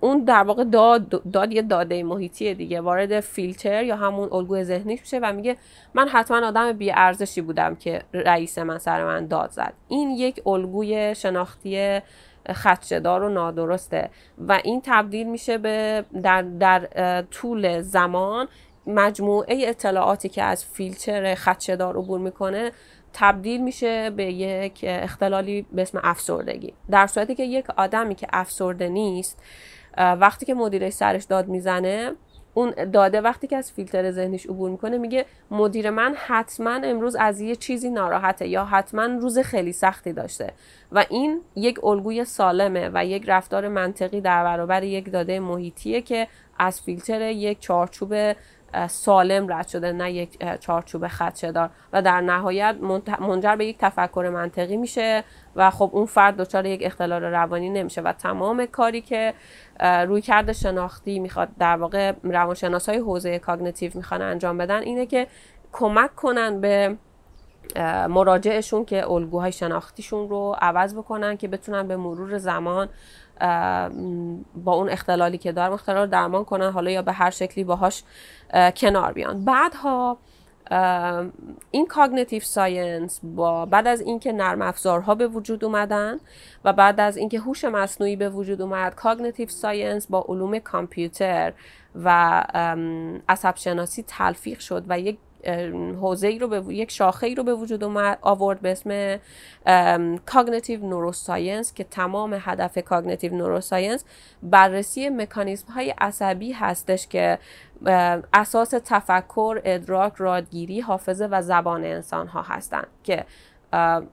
اون 0.00 0.24
در 0.24 0.42
واقع 0.42 0.64
داد, 0.64 1.32
داد 1.32 1.52
یه 1.52 1.62
داده 1.62 2.02
محیطیه 2.02 2.54
دیگه 2.54 2.80
وارد 2.80 3.20
فیلتر 3.20 3.84
یا 3.84 3.96
همون 3.96 4.28
الگوی 4.32 4.64
ذهنیش 4.64 5.00
میشه 5.00 5.18
و 5.18 5.32
میگه 5.32 5.56
من 5.94 6.08
حتما 6.08 6.46
آدم 6.46 6.72
بی 6.72 6.92
ارزشی 6.92 7.40
بودم 7.40 7.74
که 7.74 8.02
رئیس 8.14 8.58
من 8.58 8.78
سر 8.78 9.04
من 9.04 9.26
داد 9.26 9.50
زد. 9.50 9.72
این 9.88 10.10
یک 10.10 10.42
الگوی 10.46 11.14
شناختی 11.14 12.00
خدشدار 12.52 13.22
و 13.22 13.28
نادرسته. 13.28 14.10
و 14.38 14.60
این 14.64 14.82
تبدیل 14.84 15.26
میشه 15.26 15.58
به 15.58 16.04
در, 16.22 16.42
در 16.42 17.22
طول 17.22 17.80
زمان 17.80 18.48
مجموعه 18.86 19.68
اطلاعاتی 19.68 20.28
که 20.28 20.42
از 20.42 20.64
فیلتر 20.64 21.34
خدشدار 21.34 21.96
عبور 21.96 22.20
می‌کنه 22.20 22.72
تبدیل 23.12 23.62
میشه 23.62 24.10
به 24.10 24.24
یک 24.24 24.84
اختلالی 24.88 25.66
به 25.72 25.82
اسم 25.82 26.00
افسردگی. 26.02 26.74
در 26.90 27.06
صورتی 27.06 27.34
که 27.34 27.44
یک 27.44 27.70
آدمی 27.70 28.14
که 28.14 28.26
افسرده 28.32 28.88
نیست 28.88 29.42
وقتی 29.96 30.46
که 30.46 30.54
مدیرش 30.54 30.92
سرش 30.92 31.24
داد 31.24 31.48
می‌زنه 31.48 32.12
اون 32.54 32.90
داده 32.92 33.20
وقتی 33.20 33.46
که 33.46 33.56
از 33.56 33.72
فیلتر 33.72 34.10
ذهنش 34.10 34.46
عبور 34.46 34.70
می‌کنه 34.70 34.98
میگه 34.98 35.24
مدیر 35.50 35.90
من 35.90 36.14
حتما 36.26 36.74
امروز 36.74 37.16
از 37.16 37.40
یه 37.40 37.56
چیزی 37.56 37.90
ناراحته 37.90 38.48
یا 38.48 38.64
حتما 38.64 39.04
روز 39.04 39.38
خیلی 39.38 39.72
سختی 39.72 40.12
داشته. 40.12 40.52
و 40.92 41.04
این 41.10 41.40
یک 41.56 41.84
الگوی 41.84 42.24
سالمه 42.24 42.90
و 42.94 43.06
یک 43.06 43.24
رفتار 43.26 43.68
منطقی 43.68 44.20
در 44.20 44.44
برابر 44.44 44.82
یک 44.82 45.12
داده 45.12 45.40
محیطیه 45.40 46.00
که 46.00 46.28
از 46.58 46.80
فیلتر 46.80 47.30
یک 47.30 47.60
چارچوب 47.60 48.14
سالم 48.88 49.52
رد 49.52 49.68
شده 49.68 49.92
نه 49.92 50.12
یک 50.12 50.58
چارچوب 50.60 51.08
خدشهدار. 51.08 51.70
و 51.92 52.02
در 52.02 52.20
نهایت 52.20 52.76
منجر 53.20 53.56
به 53.56 53.66
یک 53.66 53.78
تفکر 53.78 54.30
منطقی 54.34 54.76
میشه 54.76 55.24
و 55.56 55.70
خب 55.70 55.90
اون 55.92 56.06
فرد 56.06 56.36
دچار 56.36 56.66
یک 56.66 56.80
اختلال 56.84 57.22
روانی 57.22 57.70
نمیشه. 57.70 58.00
و 58.00 58.12
تمام 58.12 58.66
کاری 58.66 59.00
که 59.00 59.34
روی 59.80 60.20
کرده 60.20 60.52
شناختی 60.52 61.18
می‌خواد 61.18 61.48
در 61.58 61.76
واقع 61.76 62.12
روانشناس 62.22 62.88
های 62.88 62.98
حوزه 62.98 63.38
کاگنیتیو 63.38 63.92
می‌خوان 63.94 64.22
انجام 64.22 64.58
بدن 64.58 64.82
اینه 64.82 65.06
که 65.06 65.26
کمک 65.72 66.14
کنن 66.14 66.60
به 66.60 66.96
مراجعشون 68.08 68.84
که 68.84 69.10
الگوهای 69.10 69.52
شناختیشون 69.52 70.28
رو 70.28 70.56
عوض 70.60 70.94
بکنن 70.94 71.36
که 71.36 71.48
بتونن 71.48 71.88
به 71.88 71.96
مرور 71.96 72.38
زمان 72.38 72.88
با 74.64 74.74
اون 74.74 74.88
اختلالی 74.88 75.38
که 75.38 75.52
دارن 75.52 75.72
اختلال 75.72 76.06
درمان 76.06 76.44
کنن 76.44 76.70
حالا 76.70 76.90
یا 76.90 77.02
به 77.02 77.12
هر 77.12 77.30
شکلی 77.30 77.64
باهاش 77.64 78.02
کنار 78.76 79.12
بیان. 79.12 79.44
بعدها 79.44 80.18
این 81.70 81.86
cognitive 81.86 82.42
science 82.42 83.20
با 83.22 83.66
بعد 83.66 83.86
از 83.86 84.00
اینکه 84.00 84.32
نرم 84.32 84.62
افزارها 84.62 85.14
به 85.14 85.26
وجود 85.26 85.64
اومدن 85.64 86.20
و 86.64 86.72
بعد 86.72 87.00
از 87.00 87.16
اینکه 87.16 87.38
هوش 87.38 87.64
مصنوعی 87.64 88.16
به 88.16 88.30
وجود 88.30 88.62
اومد 88.62 88.94
cognitive 88.94 89.48
science 89.48 90.06
با 90.06 90.24
علوم 90.28 90.58
کامپیوتر 90.58 91.52
و 92.04 92.44
عصب 93.28 93.56
شناسی 93.56 94.04
تلفیق 94.08 94.58
شد 94.58 94.84
و 94.88 95.00
یک 95.00 95.18
حوزه 96.00 96.28
ای 96.28 96.38
رو 96.38 96.48
به 96.48 96.74
یک 96.74 96.90
شاخه 96.90 97.26
ای 97.26 97.34
رو 97.34 97.42
به 97.42 97.54
وجود 97.54 97.84
آورد 98.22 98.60
به 98.60 98.72
اسم 98.72 99.18
cognitive 100.26 100.86
neuroscience 100.86 101.74
که 101.74 101.84
تمام 101.84 102.36
هدف 102.40 102.78
cognitive 102.78 103.34
neuroscience 103.34 104.04
بررسی 104.42 105.08
مکانیزم 105.08 105.72
های 105.72 105.94
عصبی 106.00 106.52
هستش 106.52 107.06
که 107.06 107.38
اساس 108.32 108.74
تفکر، 108.84 109.60
ادراک، 109.64 110.12
یادگیری، 110.16 110.80
حافظه 110.80 111.26
و 111.30 111.42
زبان 111.42 111.84
انسان 111.84 112.26
ها 112.26 112.42
هستند 112.42 112.86
که 113.02 113.24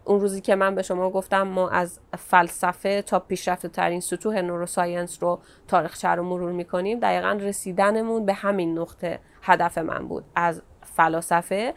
اون 0.06 0.20
روزی 0.20 0.42
که 0.42 0.56
من 0.56 0.76
به 0.76 0.82
شما 0.82 1.10
گفتم 1.10 1.42
ما 1.42 1.70
از 1.70 2.00
فلسفه 2.18 3.02
تا 3.02 3.20
پیشرفته 3.20 3.68
ترین 3.68 4.00
سطوح 4.00 4.42
neuroscience 4.42 5.24
رو 5.24 5.40
تاریخچه 5.68 6.08
رو 6.08 6.24
مرور 6.24 6.52
می‌کنیم 6.52 7.00
دقیقا 7.00 7.38
رسیدنمون 7.42 8.26
به 8.26 8.34
همین 8.34 8.80
نقطه 8.80 9.20
هدف 9.42 9.78
من 9.78 10.08
بود 10.08 10.24
از 10.36 10.62
فلاسفه 10.96 11.74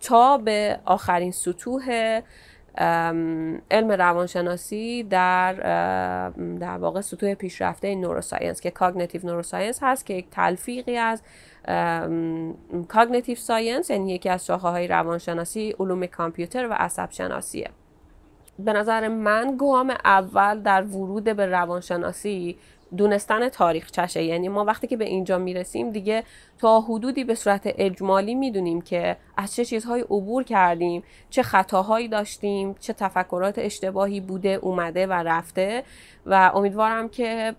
تا 0.00 0.38
به 0.38 0.78
آخرین 0.84 1.32
سطوح 1.32 2.20
علم 3.70 3.90
روانشناسی 3.90 5.02
در 5.02 5.52
در 6.60 6.78
واقع 6.78 7.00
سطوح 7.00 7.34
پیشرفته 7.34 7.94
neuroscience 7.94 8.60
که 8.60 8.70
cognitive 8.70 9.26
neuroscience 9.26 9.78
هست 9.82 10.06
که 10.06 10.14
یک 10.14 10.30
تلفیقی 10.30 10.96
از 10.96 11.22
cognitive 12.88 13.36
science 13.36 13.90
یعنی 13.90 14.14
یکی 14.14 14.28
از 14.28 14.46
شاخه 14.46 14.68
های 14.68 14.88
روانشناسی 14.88 15.74
علوم 15.80 16.06
کامپیوتر 16.06 16.68
و 16.68 16.72
عصب 16.72 17.10
شناسیه. 17.10 17.70
به 18.58 18.72
نظر 18.72 19.08
من 19.08 19.56
گام 19.56 19.94
اول 20.04 20.60
در 20.60 20.82
ورود 20.82 21.24
به 21.24 21.46
روانشناسی 21.46 22.58
دونستن 22.96 23.48
تاریخ 23.48 23.90
چشه. 23.90 24.22
یعنی 24.22 24.48
ما 24.48 24.64
وقتی 24.64 24.86
که 24.86 24.96
به 24.96 25.04
اینجا 25.04 25.38
می‌رسیم 25.38 25.90
دیگه 25.90 26.24
تا 26.58 26.80
حدودی 26.80 27.24
به 27.24 27.34
صورت 27.34 27.62
اجمالی 27.64 28.34
می‌دونیم 28.34 28.80
که 28.80 29.16
از 29.36 29.54
چه 29.54 29.64
چیزهایی 29.64 30.02
عبور 30.02 30.42
کردیم 30.44 31.02
چه 31.30 31.42
خطاهایی 31.42 32.08
داشتیم 32.08 32.74
چه 32.80 32.92
تفکرات 32.92 33.58
اشتباهی 33.58 34.20
بوده 34.20 34.48
اومده 34.48 35.06
و 35.06 35.12
رفته. 35.12 35.84
و 36.26 36.50
امیدوارم 36.54 37.08
که 37.08 37.54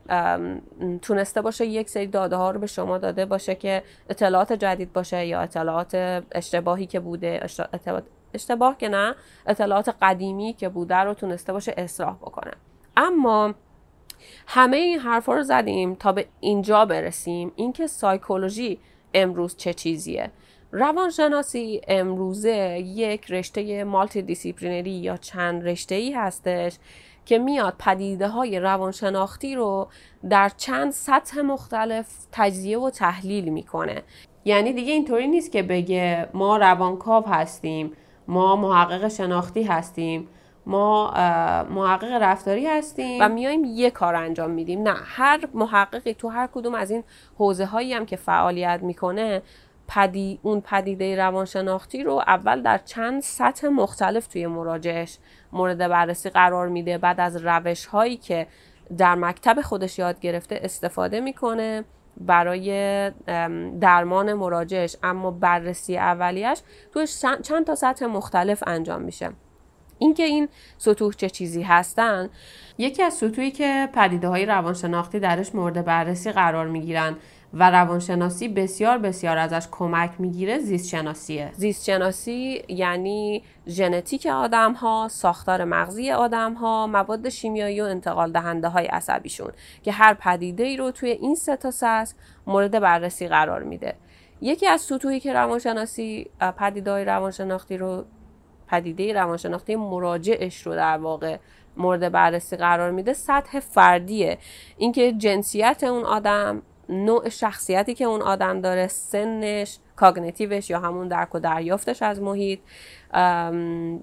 تونسته 1.01 1.41
باشه 1.41 1.65
یک 1.65 1.89
سری 1.89 2.07
داده 2.07 2.35
ها 2.35 2.51
رو 2.51 2.59
به 2.59 2.67
شما 2.67 2.97
داده 2.97 3.25
باشه 3.25 3.55
که 3.55 3.83
اطلاعات 4.09 4.53
جدید 4.53 4.93
باشه 4.93 5.25
یا 5.25 5.41
اطلاعات 5.41 6.23
اشتباهی 6.31 6.85
که 6.85 6.99
بوده 6.99 7.47
اشتباه 8.33 8.77
که 8.77 8.89
نه 8.89 9.15
اطلاعات 9.47 9.95
قدیمی 10.01 10.53
که 10.53 10.69
بوده 10.69 10.95
رو 10.95 11.13
تونسته 11.13 11.53
باشه 11.53 11.73
اصلاح 11.77 12.15
بکنه. 12.15 12.51
اما 12.97 13.53
همه 14.47 14.77
این 14.77 14.99
حرفا 14.99 15.33
رو 15.33 15.43
زدیم 15.43 15.95
تا 15.95 16.11
به 16.11 16.25
اینجا 16.39 16.85
برسیم. 16.85 17.51
اینکه 17.55 17.87
سایکولوژی 17.87 18.79
امروز 19.13 19.55
چه 19.55 19.73
چیزیه؟ 19.73 20.31
روانشناسی 20.71 21.81
امروزه 21.87 22.79
یک 22.79 23.31
رشته 23.31 23.83
multidisciplinary 23.83 24.91
یا 24.91 25.17
چند 25.17 25.67
رشته 25.67 25.95
ای 25.95 26.11
هستش 26.11 26.77
که 27.25 27.37
میاد 27.37 27.75
پدیده 27.79 28.27
های 28.27 28.59
روانشناختی 28.59 29.55
رو 29.55 29.87
در 30.29 30.49
چند 30.49 30.91
سطح 30.91 31.41
مختلف 31.41 32.07
تجزیه 32.31 32.79
و 32.79 32.89
تحلیل 32.89 33.49
می‌کنه. 33.49 34.03
یعنی 34.45 34.73
دیگه 34.73 34.93
اینطوری 34.93 35.27
نیست 35.27 35.51
که 35.51 35.63
بگه 35.63 36.29
ما 36.33 36.57
روانکاو 36.57 37.27
هستیم 37.27 37.91
ما 38.27 38.55
محقق 38.55 39.07
شناختی 39.07 39.63
هستیم. 39.63 40.27
ما 40.65 41.11
محقق 41.69 42.11
رفتاری 42.21 42.67
هستیم. 42.67 43.17
و 43.21 43.29
میایم 43.29 43.63
یه 43.65 43.89
کار 43.89 44.15
انجام 44.15 44.51
میدیم. 44.51 44.81
نه 44.81 44.95
هر 45.05 45.47
محققی 45.53 46.13
تو 46.13 46.29
هر 46.29 46.47
کدوم 46.53 46.75
از 46.75 46.91
این 46.91 47.03
حوزه 47.37 47.65
هایی 47.65 47.93
هم 47.93 48.05
که 48.05 48.15
فعالیت 48.15 48.79
می‌کنه 48.83 49.41
پدی، 49.87 50.39
اون 50.43 50.61
پدیده 50.61 51.15
روانشناختی 51.15 52.03
رو 52.03 52.13
اول 52.27 52.61
در 52.61 52.77
چند 52.77 53.21
سطح 53.21 53.67
مختلف 53.67 54.27
توی 54.27 54.47
مراجعش 54.47 55.17
مورد 55.51 55.77
بررسی 55.77 56.29
قرار 56.29 56.67
میده. 56.67 56.97
بعد 56.97 57.19
از 57.19 57.45
روش 57.45 57.85
هایی 57.85 58.17
که 58.17 58.47
در 58.97 59.15
مکتب 59.15 59.61
خودش 59.61 59.99
یاد 59.99 60.19
گرفته 60.19 60.59
استفاده 60.63 61.19
می‌کنه 61.19 61.83
برای 62.17 63.11
درمان 63.81 64.33
مراجعش 64.33 64.95
اما 65.03 65.31
بررسی 65.31 65.97
اولیش 65.97 66.59
توی 66.93 67.07
چند 67.43 67.65
تا 67.65 67.75
سطح 67.75 68.05
مختلف 68.05 68.63
انجام 68.67 69.01
میشه. 69.01 69.29
اینکه 70.01 70.23
این 70.23 70.49
سطوح 70.77 71.13
چه 71.13 71.29
چیزی 71.29 71.61
هستن 71.61 72.29
یکی 72.77 73.03
از 73.03 73.13
سطوحی 73.13 73.51
که 73.51 73.89
پدیده 73.93 74.27
های 74.27 74.45
روانشناختی 74.45 75.19
درش 75.19 75.55
مورد 75.55 75.85
بررسی 75.85 76.31
قرار 76.31 76.67
می 76.67 76.81
گیرن 76.81 77.15
و 77.53 77.69
روانشناسی 77.69 78.47
بسیار 78.47 78.97
بسیار 78.97 79.37
ازش 79.37 79.67
کمک 79.71 80.11
می‌گیره 80.19 80.59
زیست 80.59 80.89
شناسیه 80.89 81.51
زیست 81.53 82.27
یعنی 82.27 83.43
ژنتیک 83.67 84.25
آدم 84.25 84.73
ها 84.73 85.07
ساختار 85.11 85.63
مغزی 85.63 86.11
آدم 86.11 86.53
ها 86.53 86.87
مواد 86.87 87.29
شیمیایی 87.29 87.81
و 87.81 87.83
انتقال 87.83 88.31
دهنده 88.31 88.67
های 88.67 88.85
عصبیشون 88.85 89.51
که 89.83 89.91
هر 89.91 90.13
پدیده 90.13 90.63
ای 90.63 90.77
رو 90.77 90.91
توی 90.91 91.09
این 91.09 91.35
سه 91.35 91.55
تا 91.55 92.05
مورد 92.47 92.79
بررسی 92.79 93.27
قرار 93.27 93.63
میده. 93.63 93.95
یکی 94.41 94.67
از 94.67 94.81
سطوحی 94.81 95.19
که 95.19 95.33
روانشناسی 95.33 96.29
پدیده 96.57 96.91
های 96.91 97.05
روانشناختی 97.05 97.77
رو 97.77 98.05
پدیده 98.71 99.13
روانشناختی 99.13 99.75
مراجعش 99.75 100.67
رو 100.67 100.75
در 100.75 100.97
واقع 100.97 101.37
مورد 101.77 102.11
بررسی 102.11 102.57
قرار 102.57 102.91
میده 102.91 103.13
سطح 103.13 103.59
فردیه. 103.59 104.37
اینکه 104.77 105.13
جنسیت 105.13 105.83
اون 105.83 106.03
آدم 106.03 106.61
نوع 106.89 107.29
شخصیتی 107.29 107.93
که 107.93 108.05
اون 108.05 108.21
آدم 108.21 108.61
داره 108.61 108.87
سنش 108.87 109.79
cognitive 109.95 110.56
ش 110.56 110.69
یا 110.69 110.79
همون 110.79 111.07
درک 111.07 111.35
و 111.35 111.39
دریافتش 111.39 112.01
از 112.01 112.21
محیط 112.21 112.59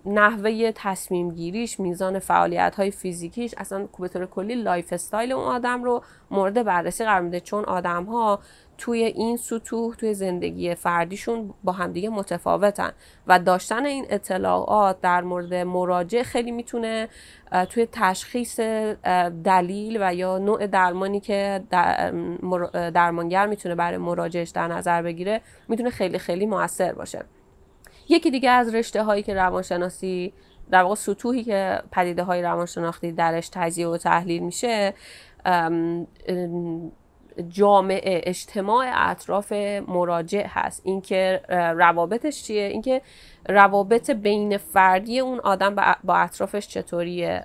نحوه 0.07 0.73
تصمیم 0.75 1.31
گیریش 1.35 1.81
میزان 1.81 2.19
فعالیت 2.19 2.75
های 2.77 2.91
فیزیکیش 2.91 3.55
اصلا 3.59 3.89
به 3.99 4.09
طور 4.09 4.27
کلی 4.27 4.55
lifestyle 4.55 5.33
اون 5.33 5.45
آدم 5.45 5.85
رو 5.85 6.03
مورد 6.31 6.65
بررسی 6.65 7.05
قرار 7.05 7.21
میده. 7.21 7.41
چون 7.41 7.65
آدم 7.65 8.05
ها 8.05 8.41
توی 8.79 9.03
این 9.03 9.37
سطوح 9.37 9.95
توی 9.95 10.15
زندگی 10.15 10.75
فردیشون 10.75 11.55
با 11.65 11.73
همدیگه 11.73 12.09
متفاوتن 12.09 12.93
و 13.27 13.39
داشتن 13.39 13.87
این 13.87 14.07
اطلاعات 14.11 15.01
در 15.01 15.21
مورد 15.21 15.55
مراجع 15.55 16.23
خیلی 16.23 16.51
می‌تونه 16.51 17.09
توی 17.71 17.89
تشخیص 17.93 18.61
دلیل 19.45 19.99
و 20.01 20.15
یا 20.15 20.39
نوع 20.39 20.67
درمانی 20.67 21.21
که 21.21 21.63
درمانگر 22.73 23.47
می‌تونه 23.47 23.75
برای 23.75 23.99
مراجعش 23.99 24.49
در 24.51 24.69
نظر 24.69 25.03
بگیره 25.03 25.41
می‌تونه 25.69 25.91
خیلی 25.91 26.19
خیلی 26.19 26.47
موثر 26.47 26.93
باشه. 26.93 27.25
یکی 28.09 28.31
دیگه 28.31 28.51
از 28.51 28.75
رشته 28.75 29.03
هایی 29.03 29.23
که 29.23 29.35
روانشناسی 29.35 30.33
در 30.71 30.83
واقع 30.83 30.95
سطوحی 30.95 31.45
که 31.45 31.83
پدیده 31.93 32.23
های 32.23 32.43
روانشناختی 32.43 33.13
درش 33.13 33.49
تجزیه 33.53 33.89
و 33.89 33.97
تحلیل 33.97 34.43
میشه 34.43 34.95
جامعه 37.49 38.21
اجتماع 38.25 39.11
اطراف 39.11 39.53
مراجع 39.89 40.47
هست. 40.49 40.83
اینکه 40.85 41.41
روابطش 41.77 42.43
چیه؟ 42.43 42.63
اینکه 42.63 43.03
روابط 43.49 44.11
بین 44.11 44.57
فردی 44.57 45.21
اون 45.21 45.41
آدم 45.41 45.75
با 46.05 46.15
اطرافش 46.15 46.69
چطوریه؟ 46.69 47.45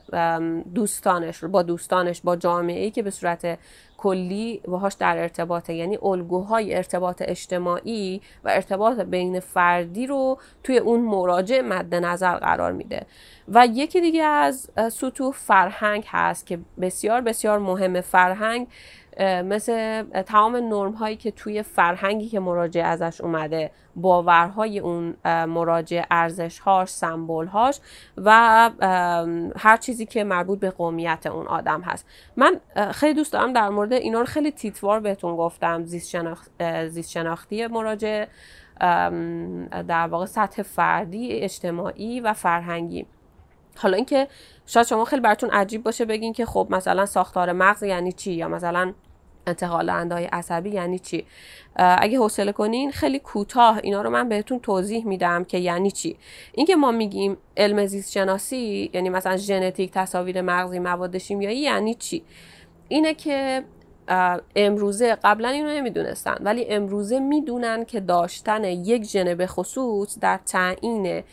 دوستانش 0.75 1.43
با 1.43 1.61
دوستانش 1.61 2.21
با 2.21 2.35
جامعه 2.35 2.83
ای 2.83 2.91
که 2.91 3.01
به 3.01 3.09
صورت 3.09 3.59
کلی 3.97 4.61
باهاش 4.67 4.93
در 4.93 5.17
ارتباطه. 5.17 5.73
یعنی 5.73 5.97
الگوهای 6.01 6.75
ارتباط 6.75 7.23
اجتماعی 7.25 8.21
و 8.43 8.49
ارتباط 8.49 8.99
بین 8.99 9.39
فردی 9.39 10.07
رو 10.07 10.37
توی 10.63 10.77
اون 10.77 11.01
مراجع 11.01 11.61
مد 11.61 11.95
نظر 11.95 12.35
قرار 12.35 12.71
میده. 12.71 13.05
و 13.47 13.67
یکی 13.73 14.01
دیگه 14.01 14.23
از 14.23 14.69
سطوح 14.91 15.33
فرهنگ 15.33 16.03
هست 16.07 16.45
که 16.45 16.59
بسیار 16.81 17.21
بسیار 17.21 17.59
مهم 17.59 18.01
فرهنگ 18.01 18.67
مثل 19.21 20.03
تمام 20.03 20.55
نرم 20.55 20.91
هایی 20.91 21.15
که 21.15 21.31
توی 21.31 21.63
فرهنگی 21.63 22.29
که 22.29 22.39
مراجع 22.39 22.81
ازش 22.85 23.21
اومده 23.21 23.71
باورهای 23.95 24.79
اون 24.79 25.15
مراجع 25.25 26.03
ارزش 26.11 26.59
هاش 26.59 26.89
سمبول 26.89 27.47
هاش 27.47 27.79
و 28.17 28.31
هر 29.57 29.77
چیزی 29.77 30.05
که 30.05 30.23
مربوط 30.23 30.59
به 30.59 30.69
قومیت 30.69 31.27
اون 31.27 31.47
آدم 31.47 31.81
هست. 31.81 32.05
من 32.37 32.59
خیلی 32.91 33.13
دوست 33.13 33.33
دارم 33.33 33.53
در 33.53 33.69
مورد 33.69 33.93
اینا 33.93 34.19
رو 34.19 34.25
خیلی 34.25 34.51
تیتوار 34.51 34.99
بهتون 34.99 35.35
گفتم 35.35 35.83
زیست, 35.83 37.09
شناختی 37.09 37.67
مراجع 37.67 38.25
در 39.87 40.07
واقع 40.07 40.25
سطح 40.25 40.61
فردی 40.61 41.31
اجتماعی 41.31 42.19
و 42.19 42.33
فرهنگی. 42.33 43.05
حالا 43.77 43.95
اینکه 43.95 44.27
شاید 44.65 44.87
شما 44.87 45.05
خیلی 45.05 45.21
براتون 45.21 45.49
عجیب 45.49 45.83
باشه 45.83 46.05
بگین 46.05 46.33
که 46.33 46.45
خب 46.45 46.67
مثلا 46.69 47.05
ساختار 47.05 47.51
مغز 47.51 47.83
یعنی 47.83 48.11
چی 48.11 48.33
یا 48.33 48.47
مثلا 48.47 48.93
انتقال 49.47 49.89
های 49.89 50.25
عصبی 50.25 50.69
یعنی 50.69 50.99
چی. 50.99 51.25
اگه 51.75 52.17
حوصله 52.17 52.51
کنین 52.51 52.91
خیلی 52.91 53.19
کوتاه 53.19 53.79
اینا 53.83 54.01
رو 54.01 54.09
من 54.09 54.29
بهتون 54.29 54.59
توضیح 54.59 55.05
میدم 55.05 55.43
که 55.43 55.57
یعنی 55.57 55.91
چی. 55.91 56.17
اینکه 56.53 56.75
ما 56.75 56.91
میگیم 56.91 57.37
علم 57.57 57.85
زیست 57.85 58.11
شناسی 58.11 58.91
یعنی 58.93 59.09
مثلا 59.09 59.37
ژنتیک 59.37 59.91
تصاویر 59.91 60.41
مغزی 60.41 60.79
مواد 60.79 61.17
شیمیایی 61.17 61.59
یعنی 61.59 61.95
چی؟ 61.95 62.23
اینه 62.87 63.13
که 63.13 63.63
امروزه 64.55 65.15
قبلا 65.23 65.49
اینو 65.49 65.69
نمی‌دونستن 65.69 66.37
ولی 66.41 66.65
امروزه 66.65 67.19
می‌دونن 67.19 67.85
که 67.85 67.99
داشتن 67.99 68.63
یک 68.63 69.03
ژن 69.03 69.35
به 69.35 69.47
خصوص 69.47 70.19
در 70.19 70.39
تعیین 70.45 71.23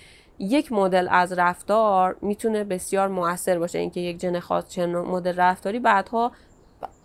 یک 0.40 0.72
مدل 0.72 1.08
از 1.10 1.32
رفتار 1.32 2.16
می‌تونه 2.22 2.64
بسیار 2.64 3.08
موثر 3.08 3.58
باشه. 3.58 3.78
اینکه 3.78 4.00
یک 4.00 4.18
جن 4.18 4.40
خاص 4.40 4.68
چه 4.68 4.86
مدل 4.86 5.36
رفتاری 5.36 5.78
بعدها 5.78 6.32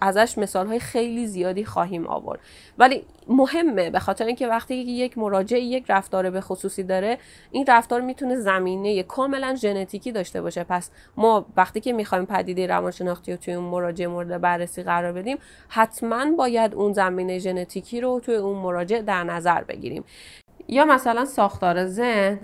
ازش 0.02 0.38
مثال 0.38 0.68
های 0.68 0.80
خیلی 0.80 1.28
زیادی 1.28 1.66
خواهیم 1.66 2.08
آورد. 2.08 2.40
ولی 2.78 3.06
مهمه 3.28 3.90
به 3.90 4.00
خاطر 4.00 4.26
اینکه 4.26 4.48
وقتی 4.48 4.76
یک 4.76 5.18
مراجع 5.18 5.60
یک 5.60 5.86
رفتار 5.90 6.30
به 6.30 6.42
خصوصی 6.42 6.84
داره 6.84 7.18
این 7.52 7.66
رفتار 7.68 8.02
می‌تونه 8.02 8.36
زمینه 8.36 9.04
کاملا 9.04 9.56
ژنتیکی 9.56 10.12
داشته 10.12 10.42
باشه. 10.42 10.64
پس 10.64 10.92
ما 11.18 11.46
وقتی 11.58 11.80
که 11.80 11.94
می‌خوایم 11.94 12.26
پدیده 12.26 12.68
روانشناختی 12.68 13.32
رو 13.32 13.38
توی 13.38 13.54
اون 13.54 13.66
مراجع 13.66 14.08
مورد 14.08 14.42
بررسی 14.42 14.84
قرار 14.84 15.12
بدیم 15.12 15.38
حتما 15.68 16.32
باید 16.38 16.76
اون 16.76 16.94
زمینه 16.94 17.40
ژنتیکی 17.40 18.02
رو 18.02 18.20
توی 18.20 18.36
اون 18.36 18.58
مراجع 18.58 19.02
در 19.02 19.24
نظر 19.24 19.64
بگیریم. 19.64 20.04
یا 20.68 20.86
مثلا 20.86 21.26
ساختار 21.26 21.86
ذهن 21.86 22.40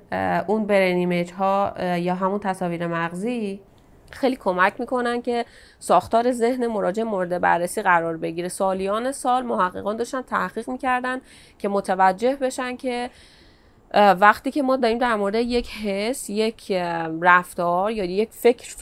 اون 0.47 0.65
برین 0.65 0.97
ایمیج 0.97 1.31
ها 1.31 1.73
یا 1.97 2.15
همون 2.15 2.39
تصاویر 2.39 2.88
مغزی 2.88 3.62
خیلی 4.12 4.36
کمک 4.36 4.73
می‌کنن 4.79 5.21
که 5.21 5.45
ساختار 5.79 6.31
ذهن 6.31 6.67
مراجع 6.67 7.03
مورد 7.03 7.41
بررسی 7.41 7.81
قرار 7.81 8.17
بگیره. 8.17 8.47
سالیان 8.47 9.12
سال 9.12 9.43
محققان 9.43 9.97
داشتن 9.97 10.21
تحقیق 10.21 10.69
می‌کردن 10.69 11.21
که 11.60 11.69
متوجه 11.69 12.36
بشن 12.36 12.75
که 12.75 13.10
وقتی 13.93 14.51
که 14.51 14.62
ما 14.62 14.75
داریم 14.75 14.97
در 14.97 15.15
مورد 15.15 15.36
یک 15.36 15.69
حس 15.69 16.29
یک 16.29 16.71
رفتار 17.21 17.91
یا 17.91 18.03
یک 18.03 18.29
فکر 18.31 18.75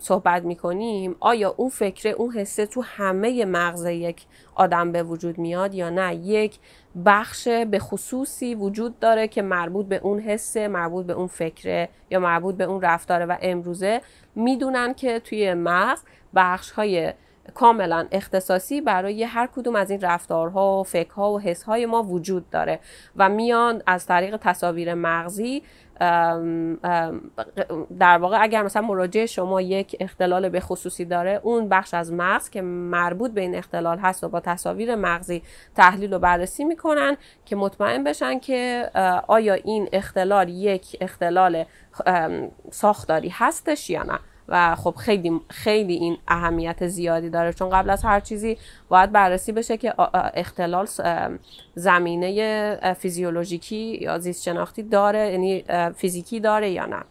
صحبت 0.00 0.44
می‌کنیم 0.44 1.16
آیا 1.20 1.54
اون 1.56 1.68
فکر 1.68 2.08
اون 2.08 2.32
حسه 2.32 2.66
تو 2.66 2.82
همه 2.82 3.44
مغز 3.44 3.86
یک 3.86 4.22
آدم 4.54 4.92
به 4.92 5.02
وجود 5.02 5.38
میاد 5.38 5.74
یا 5.74 5.90
نه؟ 5.90 6.14
یک 6.14 6.58
بخش 7.06 7.48
به 7.48 7.78
خصوصی 7.78 8.54
وجود 8.54 8.98
داره 8.98 9.28
که 9.28 9.42
مربوط 9.42 9.86
به 9.86 9.96
اون 9.96 10.18
حسه 10.18 10.68
مربوط 10.68 11.06
به 11.06 11.12
اون 11.12 11.26
فکره 11.26 11.88
یا 12.10 12.20
مربوط 12.20 12.54
به 12.54 12.64
اون 12.64 12.80
رفتاره 12.80 13.26
و 13.26 13.36
امروزه. 13.42 14.00
می‌دونن 14.34 14.94
که 14.94 15.20
توی 15.20 15.54
مغز 15.54 16.02
بخش 16.34 16.70
های 16.70 17.12
کاملا 17.54 18.06
اختصاصی 18.12 18.80
برای 18.80 19.24
هر 19.24 19.48
کدوم 19.56 19.76
از 19.76 19.90
این 19.90 20.00
رفتارها 20.00 20.80
و 20.80 20.82
فکرها 20.82 21.32
و 21.32 21.40
حسهای 21.40 21.86
ما 21.86 22.02
وجود 22.02 22.50
داره 22.50 22.80
و 23.16 23.28
میان 23.28 23.82
از 23.86 24.06
طریق 24.06 24.36
تصاویر 24.36 24.94
مغزی 24.94 25.62
در 27.98 28.18
واقع 28.18 28.42
اگر 28.42 28.62
مثلا 28.62 28.82
مراجع 28.82 29.26
شما 29.26 29.60
یک 29.60 29.96
اختلال 30.00 30.48
به 30.48 30.60
خصوصی 30.60 31.04
داره 31.04 31.40
اون 31.42 31.68
بخش 31.68 31.94
از 31.94 32.12
مغز 32.12 32.50
که 32.50 32.62
مربوط 32.62 33.30
به 33.30 33.40
این 33.40 33.54
اختلال 33.54 33.98
هست 33.98 34.24
و 34.24 34.28
با 34.28 34.40
تصاویر 34.40 34.94
مغزی 34.94 35.42
تحلیل 35.74 36.12
و 36.12 36.18
بررسی 36.18 36.64
می‌کنن 36.64 37.16
که 37.44 37.56
مطمئن 37.56 38.04
بشن 38.04 38.38
که 38.38 38.90
آیا 39.28 39.54
این 39.54 39.88
اختلال 39.92 40.48
یک 40.48 40.96
اختلال 41.00 41.64
ساختاری 42.70 43.28
هستش 43.28 43.90
یا 43.90 44.02
نه. 44.02 44.18
و 44.48 44.74
خب 44.74 44.94
خیلی 44.98 45.40
خیلی 45.50 45.94
این 45.94 46.18
اهمیت 46.28 46.86
زیادی 46.86 47.30
داره. 47.30 47.52
چون 47.52 47.70
قبل 47.70 47.90
از 47.90 48.04
هر 48.04 48.20
چیزی 48.20 48.58
باید 48.88 49.12
بررسی 49.12 49.52
بشه 49.52 49.76
که 49.76 49.94
اختلال 50.34 50.86
زمینه 51.74 52.94
فیزیولوژیکی 52.98 53.98
یا 54.00 54.18
زیست 54.18 54.42
شناختی 54.42 54.82
داره 54.82 55.32
یعنی 55.32 55.64
فیزیکی 55.96 56.40
داره 56.40 56.70
یا 56.70 56.86
نه. 56.86 57.02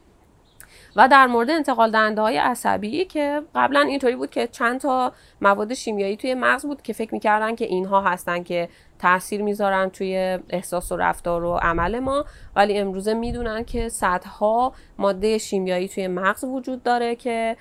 و 0.95 1.07
در 1.07 1.27
مورد 1.27 1.49
انتقال 1.49 1.91
دهنده 1.91 2.21
های 2.21 2.37
عصبی 2.37 3.05
که 3.05 3.41
قبلا 3.55 3.79
اینطوری 3.79 4.15
بود 4.15 4.29
که 4.29 4.47
چند 4.47 4.79
تا 4.79 5.11
مواد 5.41 5.73
شیمیایی 5.73 6.17
توی 6.17 6.33
مغز 6.35 6.65
بود 6.65 6.81
که 6.81 6.93
فکر 6.93 7.13
می‌کردن 7.13 7.55
که 7.55 7.65
اینها 7.65 8.01
هستن 8.01 8.43
که 8.43 8.69
تاثیر 9.03 9.41
می‌ذارن 9.41 9.89
توی 9.89 10.39
احساس 10.49 10.91
و 10.91 10.97
رفتار 10.97 11.43
و 11.43 11.53
عمل 11.53 11.99
ما 11.99 12.25
ولی 12.55 12.77
امروزه 12.77 13.13
می‌دونن 13.13 13.63
که 13.63 13.89
صدها 13.89 14.73
ماده 14.97 15.37
شیمیایی 15.37 15.87
توی 15.87 16.07
مغز 16.07 16.43
وجود 16.43 16.83
داره 16.83 17.15
که 17.15 17.57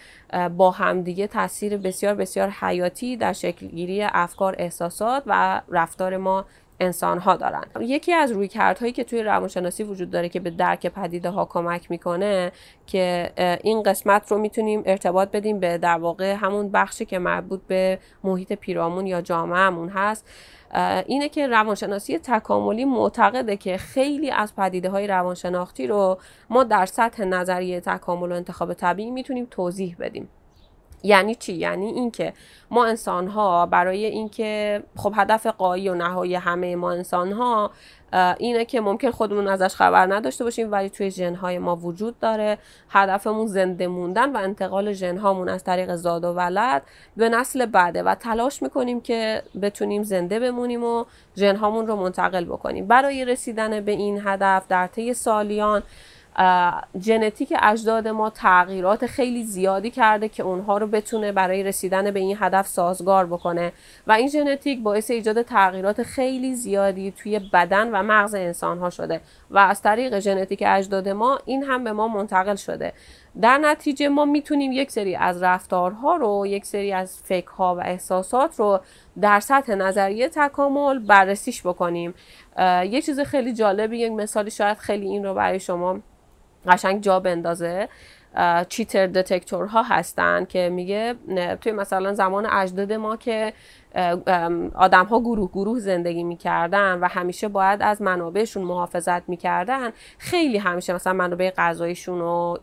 با 0.57 0.71
همدیگه 0.71 1.27
تاثیر 1.27 1.77
بسیار 1.77 2.15
بسیار 2.15 2.49
حیاتی 2.49 3.17
در 3.17 3.33
شکلگیری 3.33 4.03
افکار 4.03 4.55
احساسات 4.59 5.23
و 5.27 5.61
رفتار 5.69 6.17
ما 6.17 6.45
انسان 6.81 7.19
ها 7.19 7.37
دارن. 7.37 7.65
یکی 7.81 8.13
از 8.13 8.33
رویکردهایی 8.33 8.93
که 8.93 9.05
توی 9.05 9.23
روانشناسی 9.23 9.83
وجود 9.83 10.11
داره 10.11 10.29
که 10.29 10.41
به 10.41 10.51
درک 10.51 10.87
پدیده 10.87 11.31
ها 11.31 11.45
کمک 11.45 11.91
می‌کنه 11.91 12.53
که 12.87 13.33
این 13.63 13.83
قسمت 13.83 14.33
رو 14.33 14.39
می‌تونیم 14.39 14.83
ارتباط 14.87 15.31
بدیم 15.31 15.61
به 15.61 15.79
در 15.79 15.99
واقع 15.99 16.33
همون 16.33 16.71
بخشی 16.71 17.05
که 17.05 17.19
مربوط 17.19 17.61
به 17.69 17.99
محیط 18.25 18.53
پیرامون 18.53 19.07
یا 19.07 19.21
جامعهمون 19.21 19.89
هست. 19.89 20.27
اینه 21.07 21.29
که 21.29 21.47
روانشناسی 21.47 22.19
تکاملی 22.19 22.85
معتقده 22.85 23.57
که 23.57 23.77
خیلی 23.77 24.31
از 24.31 24.57
پدیده 24.57 24.91
های 24.91 25.07
روانشناختی 25.07 25.87
رو 25.87 26.19
ما 26.51 26.65
در 26.65 26.87
سطح 26.87 27.25
نظریه 27.25 27.81
تکامل 27.81 28.33
و 28.33 28.35
انتخاب 28.35 28.75
طبیعی 28.75 29.11
می‌تونیم 29.11 29.47
توضیح 29.51 29.97
بدیم. 29.99 30.29
یعنی 31.03 31.35
چی؟ 31.35 31.53
یعنی 31.53 31.87
اینکه 31.87 32.33
ما 32.71 32.85
انسان 32.87 33.29
ها 33.29 33.67
برای 33.67 34.05
اینکه 34.05 34.83
خب 34.97 35.13
هدف 35.17 35.47
قایی 35.47 35.89
و 35.89 35.95
نهایی 35.95 36.35
همه 36.35 36.77
ما 36.77 36.93
انسان 36.93 37.33
ها 37.33 37.71
اینه 38.39 38.65
که 38.65 38.81
ممکن 38.81 39.11
خودمون 39.11 39.49
ازش 39.49 39.75
خبر 39.75 40.15
نداشته 40.15 40.45
باشیم 40.45 40.73
ولی 40.73 40.91
توی 40.91 41.11
ژنهای 41.11 41.59
ما 41.59 41.77
وجود 41.77 42.19
داره. 42.19 42.59
هدفمون 42.91 43.47
زنده 43.47 43.87
موندن 43.87 44.33
و 44.33 44.37
انتقال 44.37 44.93
ژنهامون 44.93 45.49
از 45.49 45.65
طریق 45.65 45.95
زاد 45.95 46.25
و 46.25 46.29
ولد 46.33 46.83
به 47.17 47.29
نسل 47.29 47.67
بعده 47.67 48.03
و 48.03 48.15
تلاش 48.15 48.63
می‌کنیم 48.63 49.01
که 49.01 49.43
بتونیم 49.63 50.03
زنده 50.03 50.41
بمونیم 50.41 50.85
و 50.85 51.05
ژنهامون 51.37 51.87
رو 51.87 51.97
منتقل 51.97 52.45
بکنیم. 52.45 52.87
برای 52.87 53.25
رسیدن 53.25 53.81
به 53.81 53.93
این 53.93 54.21
هدف 54.25 54.69
در 54.69 54.87
طی 54.87 55.15
سالیان 55.15 55.83
ژنتیک 57.01 57.55
اجداد 57.63 58.09
ما 58.09 58.31
تغییرات 58.31 59.07
خیلی 59.07 59.45
زیادی 59.45 59.91
کرده 59.91 60.29
که 60.29 60.43
اونها 60.43 60.79
رو 60.79 60.87
بتونه 60.87 61.33
برای 61.33 61.63
رسیدن 61.63 62.11
به 62.11 62.21
این 62.21 62.37
هدف 62.41 62.67
سازگار 62.67 63.27
بکنه. 63.27 63.73
و 64.07 64.13
این 64.13 64.29
ژنتیک 64.29 64.83
باعث 64.83 65.11
ایجاد 65.11 65.43
تغییرات 65.43 66.03
خیلی 66.03 66.55
زیادی 66.55 67.11
توی 67.11 67.39
بدن 67.39 67.91
و 67.91 68.03
مغز 68.03 68.35
انسان 68.35 68.79
ها 68.79 68.91
شده. 68.91 69.21
و 69.51 69.59
از 69.59 69.83
طریق 69.83 70.19
ژنتیک 70.19 70.63
اجداد 70.67 71.09
ما 71.09 71.39
این 71.45 71.65
هم 71.65 71.85
به 71.85 71.93
ما 71.93 72.09
منتقل 72.09 72.57
شده. 72.57 72.93
در 73.41 73.59
نتیجه 73.59 74.09
ما 74.09 74.25
می‌تونیم 74.25 74.73
یک 74.73 74.91
سری 74.91 75.17
از 75.17 75.43
رفتارها 75.43 76.17
رو 76.17 76.47
یک 76.47 76.67
سری 76.67 76.93
از 76.93 77.21
فکرها 77.25 77.75
و 77.75 77.81
احساسات 77.81 78.57
رو 78.57 78.81
در 79.21 79.41
سطح 79.41 79.75
نظریه 79.75 80.29
تکامل 80.29 80.99
بررسیش 80.99 81.67
بکنیم. 81.67 82.15
یه 82.59 83.03
چیز 83.03 83.21
خیلی 83.21 83.53
جالبی 83.53 83.99
یک 83.99 84.13
مثالی 84.13 84.51
شاید 84.51 84.79
خیلی 84.79 85.07
این 85.07 85.25
رو 85.25 85.35
برای 85.35 85.61
شما 85.61 86.01
قشنگ 86.67 87.03
جا 87.03 87.21
بندازه. 87.21 87.89
چیتر 88.69 89.07
دتکتورها 89.07 89.83
هستن 89.83 90.45
که 90.45 90.69
میگه 90.69 91.15
توی 91.61 91.73
مثلا 91.73 92.15
زمان 92.15 92.47
اجداد 92.47 92.93
ما 92.93 93.17
که 93.17 93.53
آدم 94.75 95.05
ها 95.05 95.21
گروه 95.21 95.49
گروه 95.49 95.79
زندگی 95.79 96.25
می‌کردن 96.25 96.99
و 97.01 97.09
همیشه 97.11 97.49
باید 97.49 97.83
از 97.83 98.03
منابعشون 98.03 98.63
محافظت 98.63 99.29
می‌کردن. 99.29 99.91
خیلی 100.19 100.59
همیشه 100.59 100.93
مثلا 100.93 101.13
منابع 101.13 101.51
غذایشون 101.51 102.21
و 102.21 102.57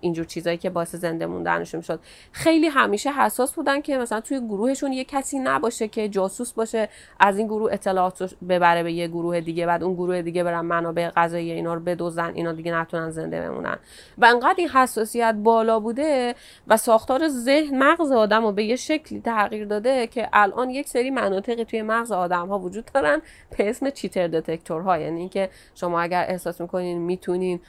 اینجور 0.00 0.24
چیزایی 0.24 0.56
که 0.56 0.70
باعث 0.70 0.94
زنده 0.94 1.26
موندنشون 1.26 1.80
شد 1.80 2.00
خیلی 2.32 2.66
همیشه 2.66 3.12
حساس 3.12 3.54
بودن 3.54 3.80
که 3.80 3.98
مثلا 3.98 4.20
توی 4.20 4.40
گروهشون 4.40 4.92
یه 4.92 5.04
کسی 5.04 5.38
نباشه 5.38 5.88
که 5.88 6.08
جاسوس 6.08 6.52
باشه 6.52 6.88
از 7.20 7.38
این 7.38 7.46
گروه 7.46 7.72
اطلاعات 7.72 8.34
ببره 8.48 8.82
به 8.82 8.92
یه 8.92 9.08
گروه 9.08 9.40
دیگه 9.40 9.66
بعد 9.66 9.82
اون 9.82 9.94
گروه 9.94 10.22
دیگه 10.22 10.44
برن 10.44 10.60
منابع 10.60 11.08
غذایی 11.08 11.50
اینا 11.50 11.74
رو 11.74 11.80
بدوزن 11.80 12.32
اینا 12.34 12.52
دیگه 12.52 12.74
نتونن 12.74 13.10
زنده 13.10 13.40
بمونن. 13.40 13.78
و 14.18 14.24
انقدر 14.24 14.54
این 14.58 14.68
حساسیت 14.68 15.34
بالا 15.34 15.80
بوده 15.80 16.34
و 16.66 16.76
ساختار 16.76 17.28
ذهن 17.28 17.78
مغز 17.78 18.12
آدم 18.12 18.54
به 18.54 18.64
یه 18.64 18.76
شکلی 18.76 19.20
تغییر 19.20 19.64
داده 19.64 20.06
که 20.06 20.28
یک 20.70 20.88
سری 20.88 21.10
مناطقی 21.10 21.64
توی 21.64 21.82
مغز 21.82 22.12
آدم 22.12 22.48
ها 22.48 22.58
وجود 22.58 22.84
دارن 22.94 23.22
به 23.58 23.70
اسم 23.70 23.90
چیتر 23.90 24.28
دتکتور 24.28 24.82
ها 24.82 24.98
یعنی 24.98 25.20
اینکه 25.20 25.50
شما 25.74 26.00
اگر 26.00 26.24
احساس 26.28 26.60
می‌کنین 26.60 26.98
می‌تونین 26.98 27.60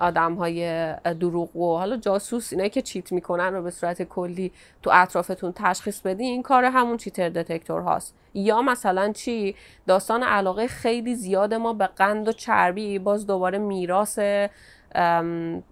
آدم 0.00 0.34
های 0.34 0.92
دروغ 1.20 1.56
و 1.56 1.76
حالا 1.78 1.96
جاسوس 1.96 2.52
اینایی 2.52 2.70
که 2.70 2.82
چیت 2.82 3.12
می‌کنن 3.12 3.54
رو 3.54 3.62
به 3.62 3.70
صورت 3.70 4.02
کلی 4.02 4.52
تو 4.82 4.90
اطرافتون 4.94 5.52
تشخیص 5.56 6.00
بدین 6.00 6.26
این 6.26 6.42
کار 6.42 6.64
همون 6.64 6.96
چیتر 6.96 7.28
دتکتور 7.28 7.80
هاست 7.80 8.14
یا 8.34 8.62
مثلا 8.62 9.12
چی؟ 9.12 9.54
داستان 9.86 10.22
علاقه 10.22 10.66
خیلی 10.66 11.14
زیاد 11.14 11.54
ما 11.54 11.72
به 11.72 11.86
قند 11.86 12.28
و 12.28 12.32
چربی 12.32 12.98
باز 12.98 13.26
دوباره 13.26 13.58
میراث 13.58 14.18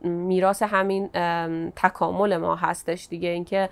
میراث 0.03 0.63
همین 0.63 1.09
تکامل 1.77 2.37
ما 2.37 2.57
هستش 2.57 3.07
دیگه. 3.11 3.29
اینکه 3.29 3.69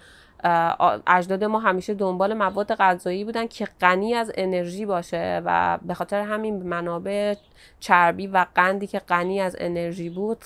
اجداد 1.07 1.45
ما 1.45 1.59
همیشه 1.59 1.95
دنبال 1.95 2.35
مواد 2.35 2.75
غذایی 2.75 3.25
بودن 3.25 3.47
که 3.47 3.69
غنی 3.81 4.15
از 4.15 4.33
انرژی 4.35 4.87
باشه 4.87 5.43
و 5.45 5.79
به 5.83 5.95
خاطر 5.95 6.21
همین 6.21 6.63
منابع 6.63 7.35
چربی 7.81 8.27
و 8.27 8.47
قندی 8.55 8.87
که 8.87 8.99
غنی 8.99 9.41
از 9.41 9.57
انرژی 9.59 10.11
بود 10.11 10.45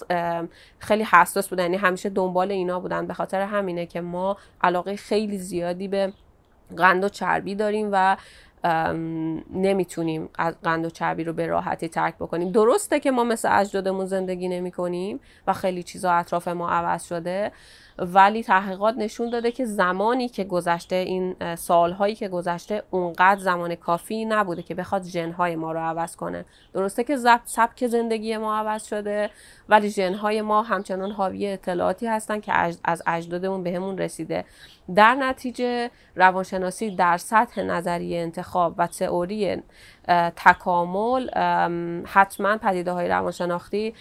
خیلی 0.78 1.02
حساس 1.02 1.48
بودن. 1.48 1.62
یعنی 1.62 1.76
همیشه 1.76 2.08
دنبال 2.08 2.50
اینا 2.50 2.80
بودن. 2.80 3.06
به 3.06 3.14
خاطر 3.14 3.40
همینه 3.40 3.86
که 3.86 4.00
ما 4.00 4.36
علاقه 4.62 4.96
خیلی 4.96 5.38
زیادی 5.38 5.88
به 5.88 6.12
قند 6.76 7.04
و 7.04 7.08
چربی 7.08 7.54
داریم 7.54 7.88
و 7.92 8.16
نمی‌تونیم 9.50 10.28
از 10.38 10.60
قند 10.62 10.84
و 10.84 10.90
چربی 10.90 11.24
رو 11.24 11.32
به 11.32 11.46
راحتی 11.46 11.88
ترک 11.88 12.14
بکنیم. 12.14 12.50
درسته 12.52 13.00
که 13.00 13.10
ما 13.10 13.24
مثل 13.24 13.60
اجدادمون 13.60 14.06
زندگی 14.06 14.48
نمی 14.48 14.70
کنیم 14.70 15.20
و 15.46 15.52
خیلی 15.52 15.82
چیزا 15.82 16.12
اطراف 16.12 16.48
ما 16.48 16.70
عوض 16.70 17.04
شده. 17.04 17.52
ولی 17.98 18.42
تحقیقات 18.42 18.94
نشون 18.96 19.30
داده 19.30 19.52
که 19.52 19.64
زمانی 19.64 20.28
که 20.28 20.44
گذشته 20.44 20.96
این 20.96 21.54
سالهایی 21.54 22.14
که 22.14 22.28
گذشته 22.28 22.82
اونقدر 22.90 23.40
زمان 23.40 23.74
کافی 23.74 24.24
نبوده 24.24 24.62
که 24.62 24.74
بخواد 24.74 25.02
ژنهای 25.02 25.56
ما 25.56 25.72
رو 25.72 25.78
عوض 25.78 26.16
کنه. 26.16 26.44
درسته 26.74 27.04
که 27.04 27.16
سبک 27.44 27.86
زندگی 27.86 28.36
ما 28.36 28.56
عوض 28.56 28.84
شده 28.84 29.30
ولی 29.68 29.90
ژنهای 29.90 30.42
ما 30.42 30.62
همچنان 30.62 31.10
حاوی 31.10 31.46
اطلاعاتی 31.46 32.06
هستن 32.06 32.40
که 32.40 32.52
از 32.84 33.02
اجدادمون 33.06 33.62
بهمون 33.62 33.98
رسیده. 33.98 34.44
در 34.94 35.14
نتیجه 35.14 35.90
روانشناسی 36.16 36.96
در 36.96 37.16
سطح 37.16 37.62
نظریه 37.62 38.20
انتخاب 38.20 38.74
و 38.78 38.86
تئوری 38.86 39.62
تکامل 40.36 41.30
حتما 42.06 42.56
پدیده 42.56 42.92
های 42.92 43.08
روانشناختی 43.08 43.94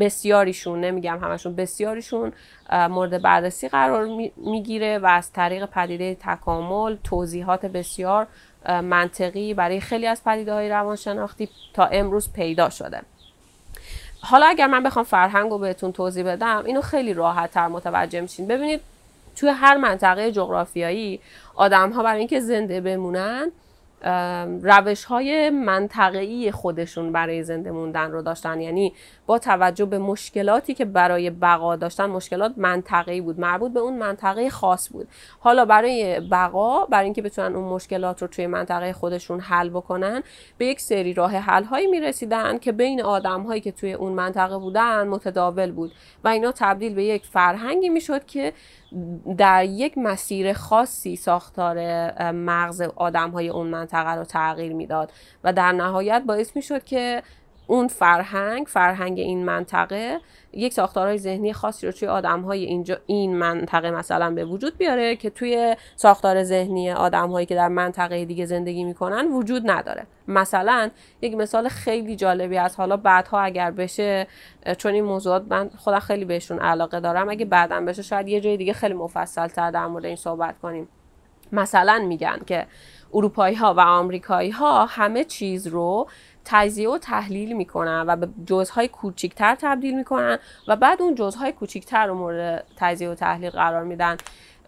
بسیاریشون 0.00 0.80
نمیگم 0.80 1.18
همشون 1.22 1.56
بسیاریشون 1.56 2.32
مورد 2.72 3.22
بررسی 3.22 3.68
قرار 3.68 4.08
می‌گیره 4.36 4.98
و 4.98 5.06
از 5.06 5.32
طریق 5.32 5.66
پدیده 5.66 6.16
تکامل 6.20 6.96
توضیحات 7.04 7.66
بسیار 7.66 8.26
منطقی 8.68 9.54
برای 9.54 9.80
خیلی 9.80 10.06
از 10.06 10.24
پدیده 10.24 10.52
های 10.52 10.68
روانشناختی 10.68 11.48
تا 11.74 11.84
امروز 11.84 12.32
پیدا 12.32 12.70
شده. 12.70 13.02
حالا 14.20 14.46
اگر 14.46 14.66
من 14.66 14.82
بخوام 14.82 15.04
فرهنگ 15.04 15.50
رو 15.50 15.58
بهتون 15.58 15.92
توضیح 15.92 16.24
بدم 16.24 16.62
اینو 16.66 16.80
خیلی 16.80 17.14
راحت 17.14 17.50
تر 17.50 17.68
متوجه 17.68 18.20
میشین. 18.20 18.46
ببینید 18.46 18.80
توی 19.36 19.48
هر 19.48 19.76
منطقه 19.76 20.32
جغرافیایی 20.32 21.20
آدم 21.54 21.90
ها 21.90 22.02
برای 22.02 22.18
اینکه 22.18 22.40
زنده 22.40 22.80
بمونن 22.80 23.52
روش 24.62 25.04
های 25.04 25.50
منطقه‌ای 25.50 26.50
خودشون 26.52 27.12
برای 27.12 27.42
زنده 27.42 27.70
موندن 27.70 28.10
رو 28.10 28.22
داشتن. 28.22 28.60
یعنی 28.60 28.92
با 29.26 29.38
توجه 29.38 29.84
به 29.84 29.98
مشکلاتی 29.98 30.74
که 30.74 30.84
برای 30.84 31.30
بقا 31.30 31.76
داشتن 31.76 32.06
مشکلات 32.06 32.52
منطقه‌ای 32.56 33.20
بود 33.20 33.40
مربوط 33.40 33.72
به 33.72 33.80
اون 33.80 33.98
منطقه 33.98 34.50
خاص 34.50 34.92
بود. 34.92 35.08
حالا 35.40 35.64
برای 35.64 36.20
بقا 36.20 36.86
برای 36.86 37.04
اینکه 37.04 37.22
بتونن 37.22 37.56
اون 37.56 37.64
مشکلات 37.64 38.22
رو 38.22 38.28
توی 38.28 38.46
منطقه 38.46 38.92
خودشون 38.92 39.40
حل 39.40 39.68
بکنن 39.68 40.22
به 40.58 40.66
یک 40.66 40.80
سری 40.80 41.14
راه 41.14 41.36
حل 41.36 41.64
هایی 41.64 41.86
می‌رسیدن 41.86 42.58
که 42.58 42.72
بین 42.72 43.02
آدم 43.02 43.42
هایی 43.42 43.60
که 43.60 43.72
توی 43.72 43.92
اون 43.92 44.12
منطقه 44.12 44.58
بودن 44.58 45.08
متداول 45.08 45.72
بود. 45.72 45.92
و 46.24 46.28
اینا 46.28 46.52
تبدیل 46.52 46.94
به 46.94 47.04
یک 47.04 47.26
فرهنگی 47.26 47.88
می‌شد 47.88 48.26
که 48.26 48.52
در 49.36 49.64
یک 49.64 49.98
مسیر 49.98 50.52
خاصی 50.52 51.16
ساختار 51.16 51.78
مغز 52.32 52.80
آدم 52.80 53.30
های 53.30 53.48
اون 53.48 53.66
منطقه 53.66 54.10
رو 54.10 54.24
تغییر 54.24 54.72
می‌داد 54.72 55.12
و 55.44 55.52
در 55.52 55.72
نهایت 55.72 56.22
باعث 56.26 56.56
می‌شد 56.56 56.84
که 56.84 57.22
اون 57.66 57.88
فرهنگ 57.88 58.66
فرهنگ 58.66 59.18
این 59.18 59.44
منطقه 59.44 60.20
یک 60.52 60.72
ساختارهای 60.72 61.18
ذهنی 61.18 61.52
خاصی 61.52 61.86
رو 61.86 61.92
توی 61.92 62.08
آدم 62.08 62.40
های 62.40 62.64
اینجا 62.64 62.98
این 63.06 63.36
منطقه 63.36 63.90
مثلا 63.90 64.30
به 64.30 64.44
وجود 64.44 64.78
بیاره 64.78 65.16
که 65.16 65.30
توی 65.30 65.76
ساختار 65.96 66.42
ذهنی 66.42 66.90
آدم 66.90 67.30
هایی 67.30 67.46
که 67.46 67.54
در 67.54 67.68
منطقه 67.68 68.24
دیگه 68.24 68.46
زندگی 68.46 68.84
می‌کنن 68.84 69.26
وجود 69.32 69.70
نداره. 69.70 70.06
مثلا 70.28 70.90
یک 71.22 71.34
مثال 71.34 71.68
خیلی 71.68 72.16
جالبی 72.16 72.58
از 72.58 72.76
حالا 72.76 72.96
بعدها 72.96 73.40
اگر 73.40 73.70
بشه 73.70 74.26
چون 74.78 74.94
این 74.94 75.04
موضوعات 75.04 75.44
من 75.48 75.70
خودم 75.76 75.98
خیلی 75.98 76.24
بهشون 76.24 76.58
علاقه 76.58 77.00
دارم 77.00 77.28
اگه 77.28 77.44
بعدا 77.44 77.80
بشه 77.80 78.02
شاید 78.02 78.28
یه 78.28 78.40
جای 78.40 78.56
دیگه 78.56 78.72
خیلی 78.72 78.94
مفصل 78.94 79.46
تر 79.46 79.70
در 79.70 79.86
مورد 79.86 80.04
این 80.04 80.16
صحبت 80.16 80.58
کنیم. 80.58 80.88
مثلا 81.52 81.98
میگن 81.98 82.38
که 82.46 82.66
اروپایی 83.14 83.54
ها 83.54 83.74
و 83.74 83.80
آمریکایی 83.80 84.50
ها 84.50 84.86
همه 84.86 85.24
چیز 85.24 85.66
رو 85.66 86.06
تجزیه 86.48 86.88
و 86.90 86.98
تحلیل 86.98 87.56
می‌کنن 87.56 88.04
و 88.06 88.16
به 88.16 88.28
جزهای 88.46 88.88
کوچیکتر 88.88 89.54
تبدیل 89.54 89.96
می‌کنن 89.96 90.38
و 90.68 90.76
بعد 90.76 91.02
اون 91.02 91.14
جزهای 91.14 91.52
کوچیکتر 91.52 92.06
رو 92.06 92.14
مورد 92.14 92.64
تجزیه 92.76 93.10
و 93.10 93.14
تحلیل 93.14 93.50
قرار 93.50 93.84
میدن. 93.84 94.16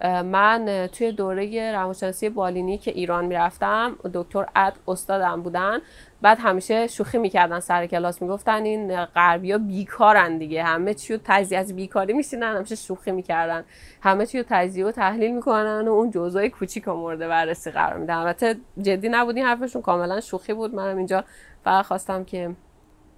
من 0.05 0.89
توی 0.93 1.13
دوره 1.13 1.73
روانشناسی 1.73 2.29
بالینی 2.29 2.79
که 2.79 2.91
ایران 2.91 3.25
می‌رفتم 3.25 3.97
دکتر 4.15 4.47
اد 4.57 4.73
استادم 4.89 5.43
بودن. 5.43 5.79
بعد 6.23 6.39
همیشه 6.41 6.87
شوخی 6.87 7.19
می‌کردن 7.19 7.61
سر 7.61 7.87
کلاس 7.87 8.23
می‌گفتن 8.23 8.65
این 8.65 9.05
غربی 9.05 9.53
ها 9.53 9.59
بیکارن 9.59 10.39
دیگه. 10.39 10.65
همه 10.65 10.95
چی 10.95 11.15
رو 11.15 11.21
تجزیه 11.25 11.59
از 11.59 11.77
بیکاری 11.77 12.13
میشینن 12.13 12.57
همیشه 12.57 12.75
شوخی 12.75 13.11
می‌کردن. 13.11 13.65
همه 14.03 14.27
چی 14.27 14.39
رو 14.39 14.45
تجزیه 14.49 14.87
و 14.87 14.91
تحلیل 14.91 15.35
می‌کنن 15.35 15.89
و 15.89 15.93
اون 15.93 16.11
جزای 16.11 16.51
کوچیک 16.51 16.89
و 16.89 16.93
مورد 16.93 17.19
بررسی 17.19 17.71
قرار 17.71 17.99
میدن. 17.99 18.15
البته 18.15 18.57
جدی 18.83 19.09
نبود 19.09 19.37
این 19.37 19.47
حرفشون 19.47 19.83
کاملا 19.83 20.21
شوخی 20.21 20.55
بود. 20.55 20.75
منم 20.75 20.97
اینجا 20.97 21.25
فقط 21.69 21.85
خواستم 21.85 22.25
که 22.25 22.51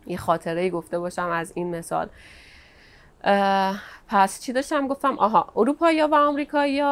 یه 0.07 0.17
خاطره 0.17 0.71
گفته 0.71 0.99
باشم 0.99 1.29
از 1.29 1.53
این 1.55 1.77
مثال. 1.77 2.09
پس 4.09 4.41
چی 4.41 4.53
داشتم؟ 4.53 4.89
گفتم 4.89 5.19
آها 5.19 5.53
اروپایی 5.57 6.03
و 6.03 6.15
آمریکایی 6.15 6.83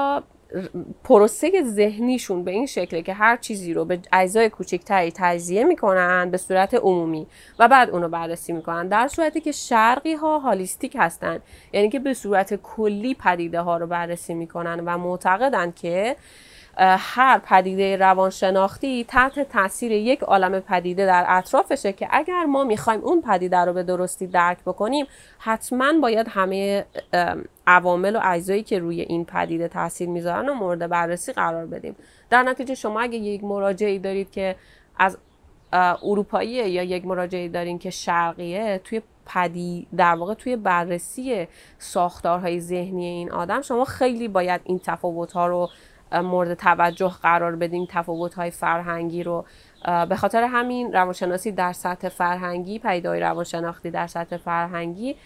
پروسه 1.04 1.62
ذهنیشون 1.62 2.44
به 2.44 2.50
این 2.50 2.66
شکله 2.66 3.02
که 3.02 3.14
هر 3.14 3.36
چیزی 3.36 3.74
رو 3.74 3.84
به 3.84 3.98
اجزای 4.12 4.50
کوچکتری 4.50 5.12
تجزیه 5.16 5.64
می‌کنن 5.64 6.30
به 6.30 6.36
صورت 6.36 6.74
عمومی 6.74 7.26
و 7.58 7.68
بعد 7.68 7.90
اونو 7.90 8.08
بررسی 8.08 8.52
می‌کنن 8.52 8.88
در 8.88 9.08
صورتی 9.08 9.40
که 9.40 9.52
شرقی 9.52 10.14
ها 10.14 10.38
هالیستیک 10.38 10.96
هستن. 10.98 11.40
یعنی 11.72 11.88
که 11.88 11.98
به 11.98 12.14
صورت 12.14 12.54
کلی 12.54 13.14
پدیده 13.14 13.60
ها 13.60 13.76
رو 13.76 13.86
بررسی 13.86 14.34
می‌کنن 14.34 14.80
و 14.80 14.98
معتقدن 14.98 15.70
که 15.70 16.16
هر 16.76 17.38
پدیده 17.38 17.96
روانشناختی 17.96 19.04
تحت 19.04 19.40
تاثیر 19.40 19.92
یک 19.92 20.20
عالم 20.22 20.60
پدیده 20.60 21.06
در 21.06 21.24
اطرافشه 21.28 21.92
که 21.92 22.08
اگر 22.10 22.44
ما 22.44 22.64
می‌خوایم 22.64 23.00
اون 23.00 23.22
پدیده 23.22 23.56
رو 23.56 23.72
به 23.72 23.82
درستی 23.82 24.26
درک 24.26 24.58
بکنیم 24.66 25.06
حتما 25.38 25.92
باید 26.02 26.26
همه 26.30 26.84
عوامل 27.66 28.16
و 28.16 28.20
اجزایی 28.22 28.62
که 28.62 28.78
روی 28.78 29.00
این 29.00 29.24
پدیده 29.24 29.68
تاثیر 29.68 30.08
می‌ذارن 30.08 30.48
و 30.48 30.54
مورد 30.54 30.88
بررسی 30.88 31.32
قرار 31.32 31.66
بدیم. 31.66 31.96
در 32.30 32.42
نتیجه 32.42 32.74
شما 32.74 33.00
اگه 33.00 33.18
یک 33.18 33.44
مراجعی 33.44 33.98
دارید 33.98 34.30
که 34.30 34.56
از 34.98 35.18
اروپایی 35.72 36.50
یا 36.50 36.82
یک 36.82 37.06
مراجعی 37.06 37.48
دارین 37.48 37.78
که 37.78 37.90
شرقیه 37.90 38.80
توی 38.84 39.02
پدی 39.26 39.86
در 39.96 40.14
واقع 40.14 40.34
توی 40.34 40.56
بررسی 40.56 41.48
ساختارهای 41.78 42.60
ذهنی 42.60 43.06
این 43.06 43.32
آدم 43.32 43.62
شما 43.62 43.84
خیلی 43.84 44.28
باید 44.28 44.60
این 44.64 44.80
تفاوت 44.84 45.32
ها 45.32 45.46
رو 45.46 45.68
مورد 46.12 46.54
توجه 46.54 47.12
قرار 47.22 47.56
بدیم 47.56 47.88
تفاوت 47.90 48.34
های 48.34 48.50
فرهنگی 48.50 49.22
رو. 49.22 49.44
به 50.08 50.16
خاطر 50.16 50.42
همین 50.42 50.92
روانشناسی 50.92 51.52
در 51.52 51.72
سطح 51.72 52.08
فرهنگی 52.08 52.78
پیدای 52.78 53.20
روانشناختی 53.20 53.90
در 53.90 54.06
سطح 54.06 54.36
فرهنگی 54.36 55.16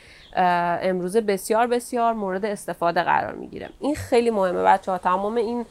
امروزه 0.83 1.21
بسیار 1.21 1.67
بسیار 1.67 2.13
مورد 2.15 2.45
استفاده 2.45 3.03
قرار 3.03 3.35
می‌گیره. 3.35 3.69
این 3.81 3.95
خیلی 3.95 4.31
مهمه 4.31 4.63
بچه 4.63 4.93
ها 4.93 4.99
تمام 4.99 5.35
این 5.35 5.67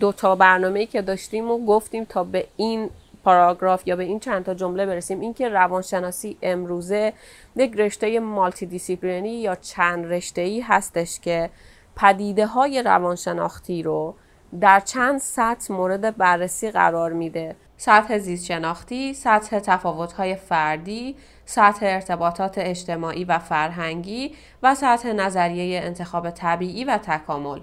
دو 0.00 0.12
تا 0.12 0.34
برنامه 0.34 0.86
که 0.86 1.02
داشتیم 1.02 1.50
و 1.50 1.66
گفتیم 1.66 2.04
تا 2.04 2.24
به 2.24 2.46
این 2.56 2.90
پاراگراف 3.24 3.88
یا 3.88 3.96
به 3.96 4.04
این 4.04 4.20
چند 4.20 4.44
تا 4.44 4.54
جمله 4.54 4.86
برسیم 4.86 5.20
اینکه 5.20 5.48
روانشناسی 5.48 6.38
امروزه 6.42 7.12
یک 7.56 7.76
رشته 7.76 8.20
مالتی 8.20 8.66
دیسیپلینی 8.66 9.40
یا 9.40 9.54
چند 9.54 10.12
رشته 10.12 10.40
ای 10.40 10.60
هستش 10.60 11.20
که 11.20 11.50
پدیده 11.96 12.46
های 12.46 12.82
روانشناختی 12.82 13.82
رو 13.82 14.14
در 14.60 14.80
چند 14.80 15.18
سطح 15.18 15.74
مورد 15.74 16.16
بررسی 16.16 16.70
قرار 16.70 17.12
میده 17.12 17.56
سطح 17.76 18.18
زیست 18.18 18.44
شناختی، 18.44 19.14
سطح 19.14 19.58
تفاوت‌های 19.58 20.36
فردی، 20.36 21.16
سطح 21.44 21.86
ارتباطات 21.86 22.58
اجتماعی 22.58 23.24
و 23.24 23.38
فرهنگی 23.38 24.34
و 24.62 24.74
سطح 24.74 25.12
نظریه 25.12 25.80
انتخاب 25.80 26.30
طبیعی 26.30 26.84
و 26.84 26.98
تکامل. 26.98 27.60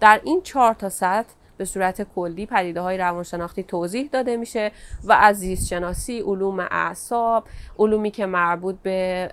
در 0.00 0.20
این 0.24 0.42
چهار 0.42 0.74
تا 0.74 0.88
سطح 0.88 1.34
به 1.56 1.64
صورت 1.64 2.02
کلی 2.14 2.46
پدیده 2.46 2.80
های 2.80 2.98
روانشناختی 2.98 3.62
توضیح 3.62 4.08
داده 4.12 4.36
میشه 4.36 4.70
و 5.04 5.12
از 5.12 5.38
زیست 5.38 5.68
شناسی 5.68 6.20
علوم 6.20 6.60
اعصاب 6.60 7.44
علومی 7.78 8.10
که 8.10 8.26
مربوط 8.26 8.76
به 8.82 9.30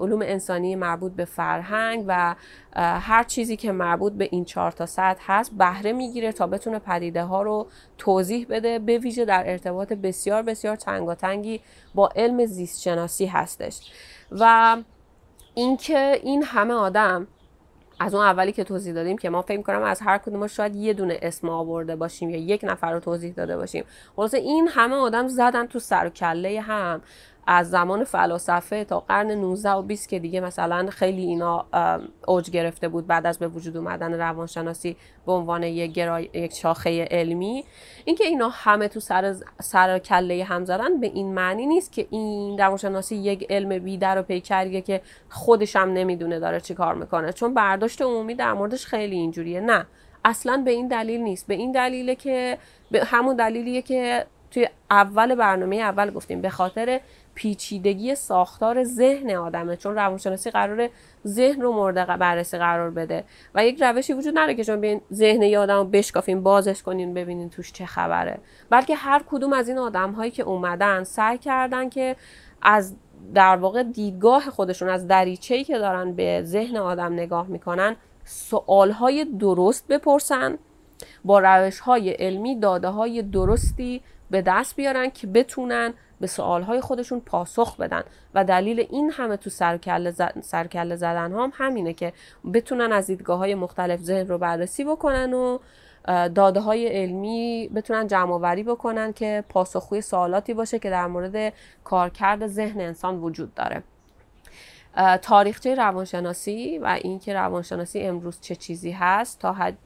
علوم 0.00 0.22
انسانی 0.22 0.76
مربوط 0.76 1.12
به 1.12 1.24
فرهنگ 1.24 2.04
و 2.08 2.34
هر 2.76 3.22
چیزی 3.22 3.56
که 3.56 3.72
مربوط 3.72 4.12
به 4.12 4.28
این 4.32 4.44
چهار 4.44 4.72
تا 4.72 4.86
سطح 4.86 5.22
هست 5.26 5.52
بهره 5.52 5.92
می‌گیره 5.92 6.32
تا 6.32 6.46
بتونه 6.46 6.78
پدیده 6.78 7.22
ها 7.22 7.42
رو 7.42 7.66
توضیح 7.98 8.46
بده 8.50 8.78
به 8.78 8.98
ویژه 8.98 9.24
در 9.24 9.50
ارتباط 9.50 9.92
بسیار 9.92 10.42
بسیار 10.42 10.76
تنگاتنگی 10.76 11.60
با 11.94 12.08
علم 12.16 12.46
زیست 12.46 12.82
شناسی 12.82 13.26
هستش. 13.26 13.92
و 14.30 14.76
اینکه 15.54 16.20
این 16.22 16.42
همه 16.42 16.74
آدم 16.74 17.26
از 18.00 18.14
اون 18.14 18.24
اولی 18.24 18.52
که 18.52 18.64
توضیح 18.64 18.94
دادیم 18.94 19.18
که 19.18 19.30
ما 19.30 19.42
فکر 19.42 19.62
کنم 19.62 19.82
از 19.82 20.00
هر 20.00 20.18
کدوم 20.18 20.46
شاید 20.46 20.76
یه 20.76 20.92
دونه 20.92 21.18
اسم 21.22 21.48
آورده 21.48 21.96
باشیم 21.96 22.30
یا 22.30 22.36
یک 22.36 22.60
نفر 22.64 22.92
رو 22.92 23.00
توضیح 23.00 23.32
داده 23.32 23.56
باشیم. 23.56 23.84
خلاصه 24.16 24.38
این 24.38 24.68
همه 24.68 24.96
آدم 24.96 25.28
زدن 25.28 25.66
تو 25.66 25.78
سر 25.78 26.06
و 26.06 26.10
کله 26.10 26.60
هم. 26.60 27.00
از 27.50 27.70
زمان 27.70 28.04
فلاسفه 28.04 28.84
تا 28.84 29.00
قرن 29.00 29.30
19 29.30 29.70
و 29.70 29.82
20 29.82 30.08
که 30.08 30.18
دیگه 30.18 30.40
مثلا 30.40 30.86
خیلی 30.90 31.22
اینا 31.22 31.66
اوج 32.26 32.50
گرفته 32.50 32.88
بود 32.88 33.06
بعد 33.06 33.26
از 33.26 33.38
به 33.38 33.48
وجود 33.48 33.76
اومدن 33.76 34.14
روانشناسی 34.14 34.96
به 35.26 35.32
عنوان 35.32 35.62
یک, 35.62 35.92
گرای... 35.92 36.30
یک 36.34 36.54
شاخه 36.54 37.04
علمی. 37.04 37.64
اینکه 38.04 38.24
اینا 38.24 38.48
همه 38.48 38.88
تو 38.88 39.00
سر 39.00 39.34
سر 39.60 39.98
کله 39.98 40.44
هم 40.44 40.64
زدن 40.64 41.00
به 41.00 41.06
این 41.06 41.34
معنی 41.34 41.66
نیست 41.66 41.92
که 41.92 42.06
این 42.10 42.58
روانشناسی 42.58 43.16
یک 43.16 43.46
علم 43.50 43.78
بی 43.78 43.98
در 43.98 44.18
و 44.18 44.22
پیکریه 44.22 44.80
که 44.80 45.00
خودش 45.28 45.76
هم 45.76 45.92
نمی‌دونه 45.92 46.40
داره 46.40 46.60
چی 46.60 46.74
کار 46.74 46.94
می‌کنه. 46.94 47.32
چون 47.32 47.54
برداشت 47.54 48.02
عمومی 48.02 48.34
در 48.34 48.52
موردش 48.52 48.86
خیلی 48.86 49.16
اینجوریه. 49.16 49.60
نه 49.60 49.86
اصلا 50.24 50.62
به 50.64 50.70
این 50.70 50.88
دلیل 50.88 51.20
نیست. 51.20 51.46
به 51.46 51.54
این 51.54 51.72
دلیله 51.72 52.14
که 52.14 52.58
به 52.90 53.04
همون 53.04 53.36
دلیلیه 53.36 53.82
که 53.82 54.26
توی 54.50 54.68
اول 54.90 55.34
برنامه 55.34 55.76
اول 55.76 56.10
گفتیم 56.10 56.40
به 56.40 56.50
خاطر 56.50 57.00
پیچیدگی 57.38 58.14
ساختار 58.14 58.84
ذهن 58.84 59.30
آدمه 59.30 59.76
چون 59.76 59.94
روانشناسی 59.94 60.50
قرار 60.50 60.88
ذهن 61.26 61.60
رو 61.60 61.72
مورد 61.72 62.18
بررسی 62.18 62.58
قرار 62.58 62.90
بده. 62.90 63.24
و 63.54 63.66
یک 63.66 63.82
روشی 63.82 64.12
وجود 64.12 64.38
نداره 64.38 64.54
که 64.54 64.62
شما 64.62 64.76
بیاین 64.76 65.00
ذهن 65.12 65.42
یه 65.42 65.58
آدم 65.58 65.76
رو 65.76 65.84
بشکافین 65.84 66.42
بازش 66.42 66.82
کنین 66.82 67.14
ببینین 67.14 67.50
توش 67.50 67.72
چه 67.72 67.86
خبره. 67.86 68.38
بلکه 68.70 68.94
هر 68.94 69.22
کدوم 69.30 69.52
از 69.52 69.68
این 69.68 69.78
آدم 69.78 70.12
هایی 70.12 70.30
که 70.30 70.42
اومدن 70.42 71.04
سعی 71.04 71.38
کردن 71.38 71.88
که 71.88 72.16
از 72.62 72.96
در 73.34 73.56
واقع 73.56 73.82
دیدگاه 73.82 74.50
خودشون 74.50 74.88
از 74.88 75.06
دریچه‌ای 75.06 75.64
که 75.64 75.78
دارن 75.78 76.12
به 76.12 76.42
ذهن 76.44 76.76
آدم 76.76 77.12
نگاه 77.12 77.46
می‌کنن 77.46 77.96
سوالهای 78.24 79.24
درست 79.24 79.88
بپرسن 79.88 80.58
با 81.24 81.38
روش 81.38 81.80
های 81.80 82.10
علمی 82.10 82.60
داده 82.60 82.88
های 82.88 83.22
درستی 83.22 84.02
به 84.30 84.42
دست 84.42 84.76
بیارن 84.76 85.10
که 85.10 85.26
بتونن 85.26 85.94
به 86.20 86.26
سوالهای 86.26 86.80
خودشون 86.80 87.20
پاسخ 87.20 87.76
بدن. 87.76 88.02
و 88.34 88.44
دلیل 88.44 88.86
این 88.90 89.10
همه 89.10 89.36
تو 89.36 89.50
سرکله, 89.50 90.14
سرکله 90.42 90.96
زدن 90.96 91.32
هم 91.32 91.52
همینه 91.54 91.92
که 91.92 92.12
بتونن 92.54 92.92
از 92.92 93.06
دیدگاه 93.06 93.38
های 93.38 93.54
مختلف 93.54 94.00
ذهن 94.00 94.28
رو 94.28 94.38
بررسی 94.38 94.84
بکنن 94.84 95.32
و 95.32 95.58
داده 96.28 96.60
های 96.60 96.86
علمی 96.86 97.70
بتونن 97.74 98.06
جمع 98.06 98.32
آوری 98.32 98.62
بکنن 98.62 99.12
که 99.12 99.44
پاسخگوی 99.48 100.00
سوالاتی 100.00 100.54
باشه 100.54 100.78
که 100.78 100.90
در 100.90 101.06
مورد 101.06 101.52
کارکرد 101.84 102.46
ذهن 102.46 102.80
انسان 102.80 103.18
وجود 103.18 103.54
داره. 103.54 103.82
تاریخچه 105.22 105.74
روانشناسی 105.74 106.78
و 106.78 106.98
اینکه 107.02 107.34
روانشناسی 107.34 108.00
امروز 108.00 108.40
چه 108.40 108.54
چیزی 108.54 108.90
هست 108.90 109.38
تا, 109.38 109.52
حد 109.52 109.78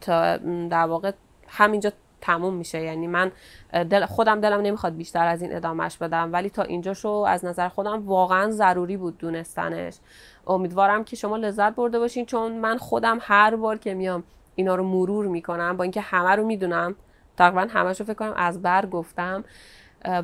تا 0.00 0.36
در 0.68 0.86
واقع 0.86 1.12
همینجا 1.48 1.92
تموم 2.20 2.54
میشه. 2.54 2.82
یعنی 2.82 3.06
من 3.06 3.32
دل 3.72 4.06
خودم 4.06 4.40
دلم 4.40 4.60
نمی‌خواد 4.60 4.96
بیشتر 4.96 5.26
از 5.26 5.42
این 5.42 5.56
ادامهش 5.56 5.96
بدم. 5.96 6.32
ولی 6.32 6.50
تا 6.50 6.62
اینجا 6.62 6.94
شو 6.94 7.08
از 7.08 7.44
نظر 7.44 7.68
خودم 7.68 8.06
واقعا 8.06 8.50
ضروری 8.50 8.96
بود 8.96 9.18
دونستنش. 9.18 9.98
امیدوارم 10.46 11.04
که 11.04 11.16
شما 11.16 11.36
لذت 11.36 11.74
برده 11.74 11.98
باشین 11.98 12.26
چون 12.26 12.52
من 12.52 12.78
خودم 12.78 13.18
هر 13.20 13.56
بار 13.56 13.78
که 13.78 13.94
میام 13.94 14.24
اینا 14.54 14.74
رو 14.74 14.84
مرور 14.84 15.26
می‌کنم. 15.26 15.76
با 15.76 15.84
اینکه 15.84 16.00
همه 16.00 16.30
رو 16.30 16.44
می‌دونم 16.44 16.94
تقریبا 17.36 17.66
همش 17.70 18.00
رو 18.00 18.06
فکر 18.06 18.14
کنم 18.14 18.32
از 18.36 18.62
بر 18.62 18.86
گفتم. 18.86 19.44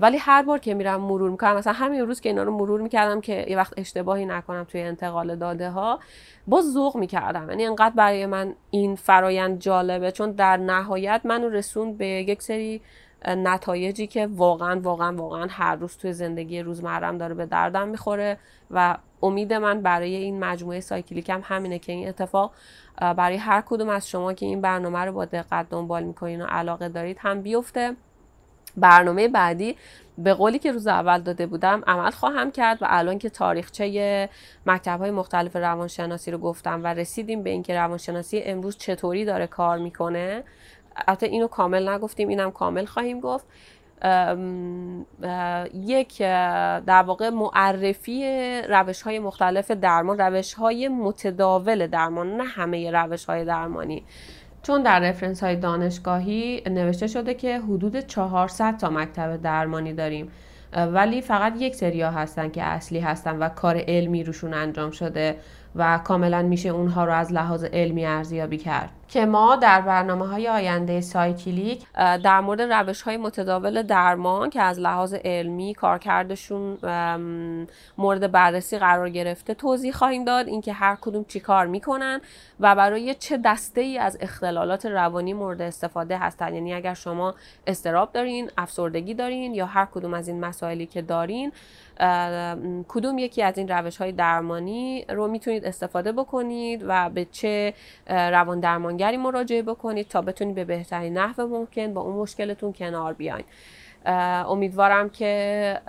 ولی 0.00 0.16
هر 0.16 0.42
بار 0.42 0.58
که 0.58 0.74
میرم 0.74 1.00
مرور 1.00 1.30
می‌کنم 1.30 1.56
مثلا 1.56 1.72
همین 1.72 2.00
روز 2.00 2.20
که 2.20 2.28
اینا 2.28 2.42
رو 2.42 2.56
مرور 2.56 2.80
می‌کردم 2.80 3.20
که 3.20 3.46
یه 3.48 3.56
وقت 3.56 3.72
اشتباهی 3.76 4.26
نکنم 4.26 4.64
توی 4.64 4.80
انتقال 4.82 5.36
داده 5.36 5.70
ها 5.70 5.98
باز 6.46 6.72
ذوق 6.72 6.96
می‌کردم. 6.96 7.50
یعنی 7.50 7.66
انقدر 7.66 7.94
برای 7.94 8.26
من 8.26 8.54
این 8.70 8.96
فرایند 8.96 9.58
جالبه 9.58 10.12
چون 10.12 10.32
در 10.32 10.56
نهایت 10.56 11.20
منو 11.24 11.48
رسون 11.48 11.96
به 11.96 12.06
یک 12.06 12.42
سری 12.42 12.80
نتایجی 13.26 14.06
که 14.06 14.26
واقعا 14.26 14.80
واقعا 14.80 15.16
واقعا 15.16 15.46
هر 15.50 15.76
روز 15.76 15.96
توی 15.96 16.12
زندگی 16.12 16.62
روزمرم 16.62 17.18
داره 17.18 17.34
به 17.34 17.46
دردم 17.46 17.88
می‌خوره 17.88 18.38
و 18.70 18.96
امید 19.22 19.52
من 19.52 19.80
برای 19.80 20.14
این 20.14 20.44
مجموعه 20.44 20.80
سایکلیکم 20.80 21.40
همینه 21.44 21.78
که 21.78 21.92
این 21.92 22.08
اتفاق 22.08 22.52
برای 23.16 23.36
هر 23.36 23.60
کدوم 23.60 23.88
از 23.88 24.08
شما 24.08 24.32
که 24.32 24.46
این 24.46 24.60
برنامه 24.60 24.98
رو 24.98 25.12
با 25.12 25.24
دقت 25.24 25.66
دنبال 25.70 26.02
می‌کنین 26.02 26.42
و 26.42 26.46
علاقه 26.46 26.88
دارید 26.88 27.16
هم 27.20 27.42
بیفته. 27.42 27.96
برنامه 28.76 29.28
بعدی 29.28 29.76
به 30.18 30.34
قولی 30.34 30.58
که 30.58 30.72
روز 30.72 30.86
اول 30.86 31.20
داده 31.20 31.46
بودم 31.46 31.82
عمل 31.86 32.10
خواهم 32.10 32.50
کرد 32.50 32.82
و 32.82 32.86
الان 32.88 33.18
که 33.18 33.30
تاریخچه 33.30 34.28
مکتب 34.66 34.98
های 34.98 35.10
مختلف 35.10 35.56
روانشناسی 35.56 36.30
رو 36.30 36.38
گفتم 36.38 36.84
و 36.84 36.86
رسیدیم 36.86 37.42
به 37.42 37.50
اینکه 37.50 37.74
روانشناسی 37.74 38.42
امروز 38.42 38.76
چطوری 38.76 39.24
داره 39.24 39.46
کار 39.46 39.78
می‌کنه 39.78 40.44
البته 41.06 41.26
اینو 41.26 41.46
کامل 41.46 41.88
نگفتیم 41.88 42.28
اینم 42.28 42.50
کامل 42.50 42.84
خواهیم 42.84 43.20
گفت. 43.20 43.46
یک 45.74 46.18
در 46.86 47.02
واقع 47.06 47.30
معرفی 47.30 48.22
روش 48.68 49.02
های 49.02 49.18
مختلف 49.18 49.70
درمان 49.70 50.18
روش 50.18 50.54
های 50.54 50.88
متداول 50.88 51.86
درمان 51.86 52.36
نه 52.36 52.44
همه 52.44 52.90
روش 52.90 53.24
های 53.24 53.44
درمانی. 53.44 54.04
چون 54.62 54.82
در 54.82 55.00
رفرنس 55.00 55.42
های 55.42 55.56
دانشگاهی 55.56 56.62
نوشته 56.66 57.06
شده 57.06 57.34
که 57.34 57.58
حدود 57.58 58.00
400 58.00 58.76
تا 58.76 58.90
مکتب 58.90 59.36
درمانی 59.36 59.92
داریم. 59.92 60.30
ولی 60.72 61.20
فقط 61.20 61.54
یک 61.58 61.74
سریا 61.74 62.10
هستن 62.10 62.50
که 62.50 62.62
اصلی 62.62 63.00
هستن 63.00 63.38
و 63.38 63.48
کار 63.48 63.84
علمی 63.88 64.24
روشون 64.24 64.54
انجام 64.54 64.90
شده. 64.90 65.36
و 65.76 65.98
کاملا 65.98 66.42
میشه 66.42 66.68
اونها 66.68 67.04
رو 67.04 67.12
از 67.12 67.32
لحاظ 67.32 67.64
علمی 67.64 68.06
ارزیابی 68.06 68.58
کرد. 68.58 68.90
که 69.08 69.26
ما 69.26 69.56
در 69.56 69.80
برنامه 69.80 70.26
های 70.26 70.48
آینده 70.48 71.00
سایکلیک 71.00 71.84
در 71.94 72.40
مورد 72.40 72.60
روش 72.62 73.02
های 73.02 73.16
متداول 73.16 73.82
درمان 73.82 74.50
که 74.50 74.62
از 74.62 74.78
لحاظ 74.78 75.14
علمی 75.24 75.74
کارکردشون 75.74 76.78
مورد 77.98 78.32
بررسی 78.32 78.78
قرار 78.78 79.10
گرفته 79.10 79.54
توضیح 79.54 79.92
خواهیم 79.92 80.24
داد 80.24 80.48
اینکه 80.48 80.72
هر 80.72 80.96
کدوم 81.00 81.24
چی 81.24 81.40
کار 81.40 81.66
می‌کنن 81.66 82.20
و 82.60 82.74
برای 82.74 83.14
چه 83.14 83.36
دسته 83.44 83.80
ای 83.80 83.98
از 83.98 84.18
اختلالات 84.20 84.86
روانی 84.86 85.32
مورد 85.32 85.62
استفاده 85.62 86.18
هستن. 86.18 86.54
یعنی 86.54 86.74
اگر 86.74 86.94
شما 86.94 87.34
استراب 87.66 88.12
دارین 88.12 88.50
افسردگی 88.58 89.14
دارین 89.14 89.54
یا 89.54 89.66
هر 89.66 89.88
کدوم 89.94 90.14
از 90.14 90.28
این 90.28 90.40
مسائلی 90.40 90.86
که 90.86 91.02
دارین 91.02 91.52
کدوم 92.88 93.18
یکی 93.18 93.42
از 93.42 93.58
این 93.58 93.68
روش 93.68 93.96
های 93.96 94.12
درمانی 94.12 95.04
رو 95.08 95.28
می‌تونید 95.28 95.64
استفاده 95.64 96.12
بکنید 96.12 96.84
و 96.86 97.10
به 97.10 97.24
چه 97.24 97.74
روان 98.06 98.60
درمانگری 98.60 99.16
مراجعه 99.16 99.62
بکنید 99.62 100.08
تا 100.08 100.22
بتونید 100.22 100.54
به 100.54 100.64
بهترین 100.64 101.18
نحو 101.18 101.46
ممکن 101.46 101.94
با 101.94 102.00
اون 102.00 102.16
مشکلتون 102.16 102.72
کنار 102.72 103.12
بیاین. 103.12 103.44
امیدوارم 104.46 105.10
که 105.10 105.80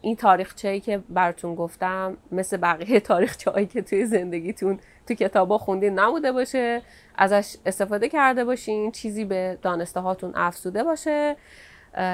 این 0.00 0.16
تاریخچه 0.16 0.68
ای 0.68 0.80
که 0.80 0.98
براتون 1.08 1.54
گفتم 1.54 2.16
مثل 2.32 2.56
بقیه 2.56 3.00
تاریخچه 3.10 3.50
هایی 3.50 3.66
که 3.66 3.82
توی 3.82 4.06
زندگیتون 4.06 4.78
تو 5.08 5.14
کتابا 5.14 5.58
خوندین 5.58 5.98
نبوده 5.98 6.32
باشه 6.32 6.82
ازش 7.16 7.56
استفاده 7.66 8.08
کرده 8.08 8.44
باشین 8.44 8.92
چیزی 8.92 9.24
به 9.24 9.58
دانسته 9.62 10.00
هاتون 10.00 10.32
افزوده 10.34 10.84
باشه. 10.84 11.36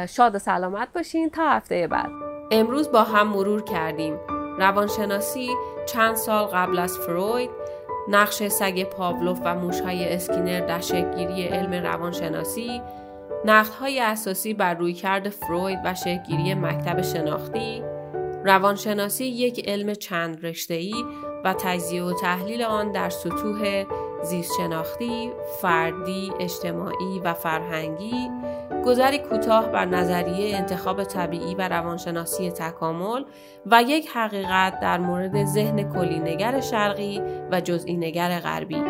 شاد 0.09 0.35
و 0.35 0.39
سلامت 0.39 0.89
باشین. 0.93 1.31
تا 1.31 1.51
هفته 1.51 1.87
بعد. 1.87 2.38
امروز 2.51 2.93
با 2.93 3.03
هم 3.03 3.29
مرور 3.29 3.63
کردیم. 3.63 4.15
روانشناسی 4.59 5.51
چند 5.87 6.17
سال 6.17 6.47
قبل 6.47 6.79
از 6.79 6.99
فروید 6.99 7.51
نقش 8.09 8.49
سگ 8.49 8.83
پاولوف 8.83 9.41
و 9.45 9.55
موشهای 9.55 10.15
اسکینر 10.15 10.67
در 10.67 10.81
شکلگیری 10.81 11.43
علم 11.43 11.75
روانشناسی 11.75 12.83
نقدهای 13.45 14.01
اساسی 14.01 14.55
بر 14.55 14.75
رویکرد 14.75 15.29
فروید 15.29 15.79
و 15.85 15.95
شکلگیری 15.95 16.55
مکتب 16.55 17.03
شناختی 17.03 17.83
روانشناسی 18.49 19.25
یک 19.25 19.69
علم 19.69 19.95
چند 19.95 20.47
رشته‌ای 20.47 21.05
و 21.45 21.55
تجزیه 21.59 22.03
و 22.03 22.13
تحلیل 22.13 22.63
آن 22.63 22.93
در 22.93 23.11
سطوح 23.11 23.85
زیست 24.23 24.53
شناختی، 24.59 25.31
فردی، 25.63 26.33
اجتماعی 26.41 27.21
و 27.25 27.35
فرهنگی 27.35 28.31
گذری 28.87 29.19
کوتاه 29.19 29.69
بر 29.69 29.85
نظریه 29.85 30.57
انتخاب 30.57 31.05
طبیعی 31.05 31.55
و 31.55 31.69
روانشناسی 31.69 32.51
تکامل 32.51 33.25
و 33.67 33.83
یک 33.83 34.09
حقیقت 34.15 34.81
در 34.81 34.99
مورد 34.99 35.45
ذهن 35.45 35.93
کلی 35.93 36.19
نگر 36.19 36.61
شرقی 36.61 37.23
و 37.51 37.61
جزئی 37.61 37.97
نگر 37.97 38.41
غربی. 38.41 38.83